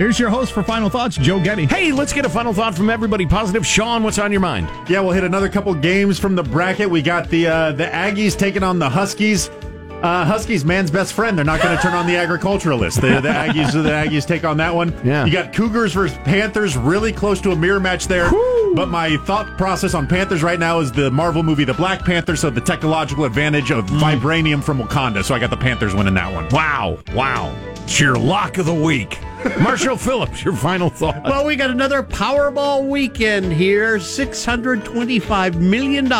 Here's 0.00 0.18
your 0.18 0.30
host 0.30 0.52
for 0.52 0.62
final 0.62 0.88
thoughts, 0.88 1.18
Joe 1.18 1.38
Getty. 1.38 1.66
Hey, 1.66 1.92
let's 1.92 2.14
get 2.14 2.24
a 2.24 2.28
final 2.30 2.54
thought 2.54 2.74
from 2.74 2.88
everybody 2.88 3.26
positive. 3.26 3.66
Sean, 3.66 4.02
what's 4.02 4.18
on 4.18 4.32
your 4.32 4.40
mind? 4.40 4.66
Yeah, 4.88 5.00
we'll 5.00 5.12
hit 5.12 5.24
another 5.24 5.50
couple 5.50 5.74
games 5.74 6.18
from 6.18 6.34
the 6.34 6.42
bracket. 6.42 6.88
We 6.88 7.02
got 7.02 7.28
the 7.28 7.48
uh, 7.48 7.72
the 7.72 7.84
Aggies 7.84 8.34
taking 8.34 8.62
on 8.62 8.78
the 8.78 8.88
Huskies. 8.88 9.50
Uh, 9.50 10.24
Huskies, 10.24 10.64
man's 10.64 10.90
best 10.90 11.12
friend. 11.12 11.36
They're 11.36 11.44
not 11.44 11.60
going 11.60 11.76
to 11.76 11.82
turn 11.82 11.92
on 11.92 12.06
the 12.06 12.16
agriculturalist. 12.16 13.02
The, 13.02 13.20
the 13.20 13.28
Aggies, 13.28 13.74
the 13.74 13.90
Aggies 13.90 14.26
take 14.26 14.42
on 14.42 14.56
that 14.56 14.74
one. 14.74 14.98
Yeah. 15.04 15.26
You 15.26 15.32
got 15.32 15.52
Cougars 15.52 15.92
versus 15.92 16.16
Panthers, 16.24 16.78
really 16.78 17.12
close 17.12 17.38
to 17.42 17.50
a 17.50 17.56
mirror 17.56 17.78
match 17.78 18.06
there. 18.06 18.30
But 18.74 18.88
my 18.88 19.18
thought 19.26 19.58
process 19.58 19.92
on 19.92 20.06
Panthers 20.06 20.42
right 20.42 20.58
now 20.58 20.80
is 20.80 20.90
the 20.90 21.10
Marvel 21.10 21.42
movie, 21.42 21.64
The 21.64 21.74
Black 21.74 22.06
Panther. 22.06 22.36
So 22.36 22.48
the 22.48 22.62
technological 22.62 23.26
advantage 23.26 23.70
of 23.70 23.84
vibranium 23.84 24.64
from 24.64 24.78
Wakanda. 24.78 25.22
So 25.22 25.34
I 25.34 25.38
got 25.38 25.50
the 25.50 25.58
Panthers 25.58 25.94
winning 25.94 26.14
that 26.14 26.32
one. 26.32 26.48
Wow, 26.48 26.96
wow. 27.12 27.54
It's 27.82 28.00
your 28.00 28.16
lock 28.16 28.56
of 28.56 28.64
the 28.64 28.72
week. 28.72 29.18
Marshall 29.60 29.96
Phillips, 29.96 30.44
your 30.44 30.54
final 30.54 30.90
thought. 30.90 31.22
Well, 31.24 31.46
we 31.46 31.56
got 31.56 31.70
another 31.70 32.02
Powerball 32.02 32.86
weekend 32.88 33.52
here. 33.52 33.96
$625 33.98 35.54
million 35.56 36.10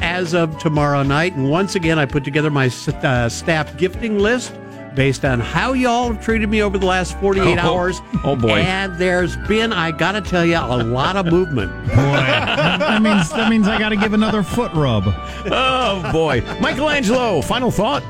as 0.00 0.34
of 0.34 0.58
tomorrow 0.58 1.02
night. 1.02 1.34
And 1.34 1.50
once 1.50 1.74
again, 1.74 1.98
I 1.98 2.06
put 2.06 2.24
together 2.24 2.50
my 2.50 2.70
uh, 3.02 3.28
staff 3.28 3.76
gifting 3.76 4.18
list 4.18 4.54
based 4.94 5.24
on 5.24 5.38
how 5.40 5.72
y'all 5.72 6.12
have 6.12 6.22
treated 6.24 6.48
me 6.48 6.62
over 6.62 6.76
the 6.76 6.86
last 6.86 7.18
48 7.20 7.58
Oh, 7.58 7.60
hours. 7.60 8.00
oh, 8.24 8.34
boy. 8.34 8.58
And 8.60 8.92
there's 8.98 9.36
been, 9.46 9.72
I 9.72 9.92
got 9.92 10.12
to 10.12 10.20
tell 10.20 10.44
you, 10.44 10.56
a 10.58 10.82
lot 10.82 11.16
of 11.16 11.26
movement. 11.26 11.70
Boy, 11.90 11.94
that 11.94 13.00
means 13.02 13.30
that 13.30 13.48
means 13.50 13.68
I 13.68 13.78
got 13.78 13.90
to 13.90 13.96
give 13.96 14.12
another 14.14 14.42
foot 14.42 14.72
rub. 14.72 15.04
Oh, 15.06 16.08
boy. 16.12 16.40
Michelangelo, 16.60 17.40
final 17.42 17.70
thought. 17.70 18.02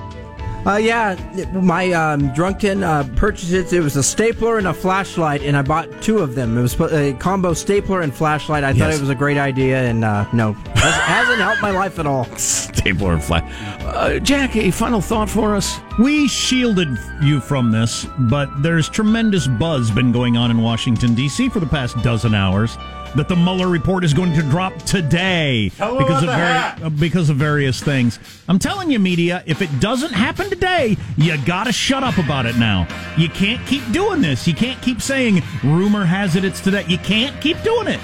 Uh, 0.67 0.77
yeah, 0.77 1.17
my 1.53 1.91
um, 1.93 2.33
drunken 2.35 2.83
uh, 2.83 3.03
purchases. 3.17 3.73
It 3.73 3.83
was 3.83 3.97
a 3.97 4.03
stapler 4.03 4.59
and 4.59 4.67
a 4.67 4.75
flashlight, 4.75 5.43
and 5.43 5.57
I 5.57 5.63
bought 5.63 6.03
two 6.03 6.19
of 6.19 6.35
them. 6.35 6.59
It 6.59 6.63
was 6.63 6.79
a 6.93 7.15
combo 7.15 7.55
stapler 7.55 8.03
and 8.03 8.15
flashlight. 8.15 8.63
I 8.63 8.75
thought 8.75 8.93
it 8.93 9.01
was 9.01 9.09
a 9.09 9.15
great 9.15 9.39
idea, 9.39 9.83
and 9.83 10.05
uh, 10.05 10.27
no, 10.35 10.53
has, 10.53 10.95
hasn't 11.03 11.39
helped 11.39 11.63
my 11.63 11.71
life 11.71 11.99
at 11.99 12.07
all. 12.07 12.25
Stapler 12.37 13.15
and 13.15 13.25
flashlight. 13.25 13.53
Uh, 13.85 14.19
Jack, 14.19 14.55
a 14.55 14.71
final 14.71 15.01
thought 15.01 15.31
for 15.31 15.57
us? 15.57 15.79
We 15.99 16.29
shielded 16.29 16.89
you 17.23 17.41
from 17.41 17.71
this, 17.71 18.07
but 18.19 18.51
there's 18.63 18.89
tremendous 18.89 19.47
buzz 19.47 19.91
been 19.91 20.13
going 20.13 20.37
on 20.37 20.51
in 20.51 20.61
Washington, 20.61 21.15
D.C. 21.15 21.49
for 21.49 21.61
the 21.61 21.67
past 21.67 21.97
dozen 22.03 22.35
hours 22.35 22.77
that 23.17 23.29
the 23.29 23.37
Mueller 23.37 23.69
report 23.69 24.05
is 24.05 24.15
going 24.15 24.33
to 24.35 24.43
drop 24.43 24.77
today 24.83 25.71
Tell 25.77 25.93
'em 25.93 25.99
because 25.99 26.23
of 26.23 26.29
the 26.29 26.37
vari- 26.37 26.83
uh, 26.85 26.89
because 26.91 27.29
of 27.31 27.37
various 27.37 27.83
things. 27.83 28.19
I'm 28.49 28.59
telling 28.59 28.91
you, 28.91 28.99
media, 28.99 29.43
if 29.47 29.63
it 29.63 29.81
doesn't 29.81 30.13
happen 30.13 30.49
today, 30.49 30.97
you 31.17 31.37
gotta 31.45 31.73
shut 31.73 32.03
up 32.05 32.19
about 32.19 32.47
it 32.47 32.57
now. 32.57 32.87
You 33.17 33.29
can't 33.29 33.65
keep 33.67 33.91
doing 33.93 34.21
this. 34.21 34.47
You 34.47 34.55
can't 34.55 34.81
keep 34.83 35.01
saying 35.03 35.43
rumor 35.65 36.05
has 36.05 36.37
it 36.37 36.45
it's 36.45 36.61
today. 36.61 36.85
You 36.89 36.99
can't 36.99 37.41
keep 37.41 37.61
doing 37.63 37.89
it. 37.89 38.01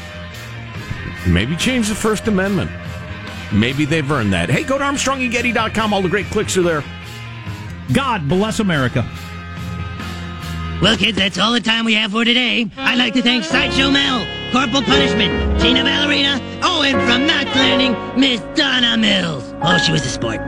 Maybe 1.27 1.57
change 1.57 1.89
the 1.89 1.95
First 1.95 2.27
Amendment. 2.29 2.71
Maybe 3.53 3.85
they've 3.85 4.11
earned 4.11 4.33
that. 4.33 4.51
Hey, 4.51 4.65
go 4.65 4.77
to 4.79 4.85
ArmstrongandGetty.com. 4.85 5.93
All 5.95 6.03
the 6.03 6.09
great 6.09 6.27
clicks 6.27 6.57
are 6.57 6.63
there. 6.63 6.85
God 7.93 8.29
bless 8.29 8.59
America. 8.61 9.09
Well, 10.83 10.97
kids, 10.97 11.17
that's 11.17 11.39
all 11.39 11.53
the 11.53 11.61
time 11.61 11.85
we 11.85 11.95
have 11.95 12.13
for 12.13 12.25
today. 12.25 12.69
I'd 12.77 12.99
like 12.99 13.15
to 13.15 13.23
thank 13.23 13.45
Sideshow 13.45 13.91
Mel, 13.91 14.27
Corporal 14.53 14.83
Punishment, 14.83 15.61
Tina 15.61 15.83
Ballerina, 15.83 16.41
oh, 16.63 16.83
and 16.83 16.97
from 17.03 17.27
Knots 17.27 17.55
Landing, 17.57 17.95
Miss 18.19 18.41
Donna 18.55 18.97
Mills. 18.97 19.53
Oh, 19.61 19.77
she 19.79 19.91
was 19.91 20.07
a 20.07 20.09
sport. 20.09 20.41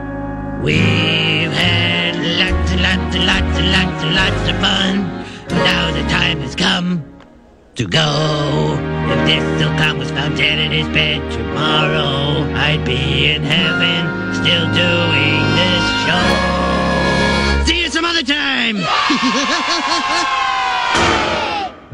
We've 0.63 1.51
had 1.51 2.15
lots 2.39 2.71
and 2.71 2.81
lots 2.81 3.15
and 3.15 3.25
lots 3.25 3.57
and 3.59 3.71
lots 3.71 4.03
and 4.03 4.15
lots 4.15 4.49
of 4.49 4.55
fun. 4.59 5.19
Now 5.49 5.91
the 5.91 6.03
time 6.09 6.39
has 6.39 6.55
come 6.55 7.03
to 7.75 7.85
go. 7.85 8.77
If 9.11 9.25
this 9.27 9.59
silk 9.59 9.97
was 9.97 10.11
found 10.11 10.37
dead 10.37 10.59
in 10.59 10.71
his 10.71 10.87
bed 10.89 11.19
tomorrow, 11.31 12.43
I'd 12.55 12.83
be 12.85 13.27
in 13.27 13.43
heaven 13.43 14.33
still 14.33 14.65
doing 14.73 15.43
this 15.59 15.83
show. 16.05 16.27
See 17.65 17.81
you 17.83 17.89
some 17.89 18.05
other 18.05 18.23
time. 18.23 18.77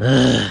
Ugh. 0.00 0.50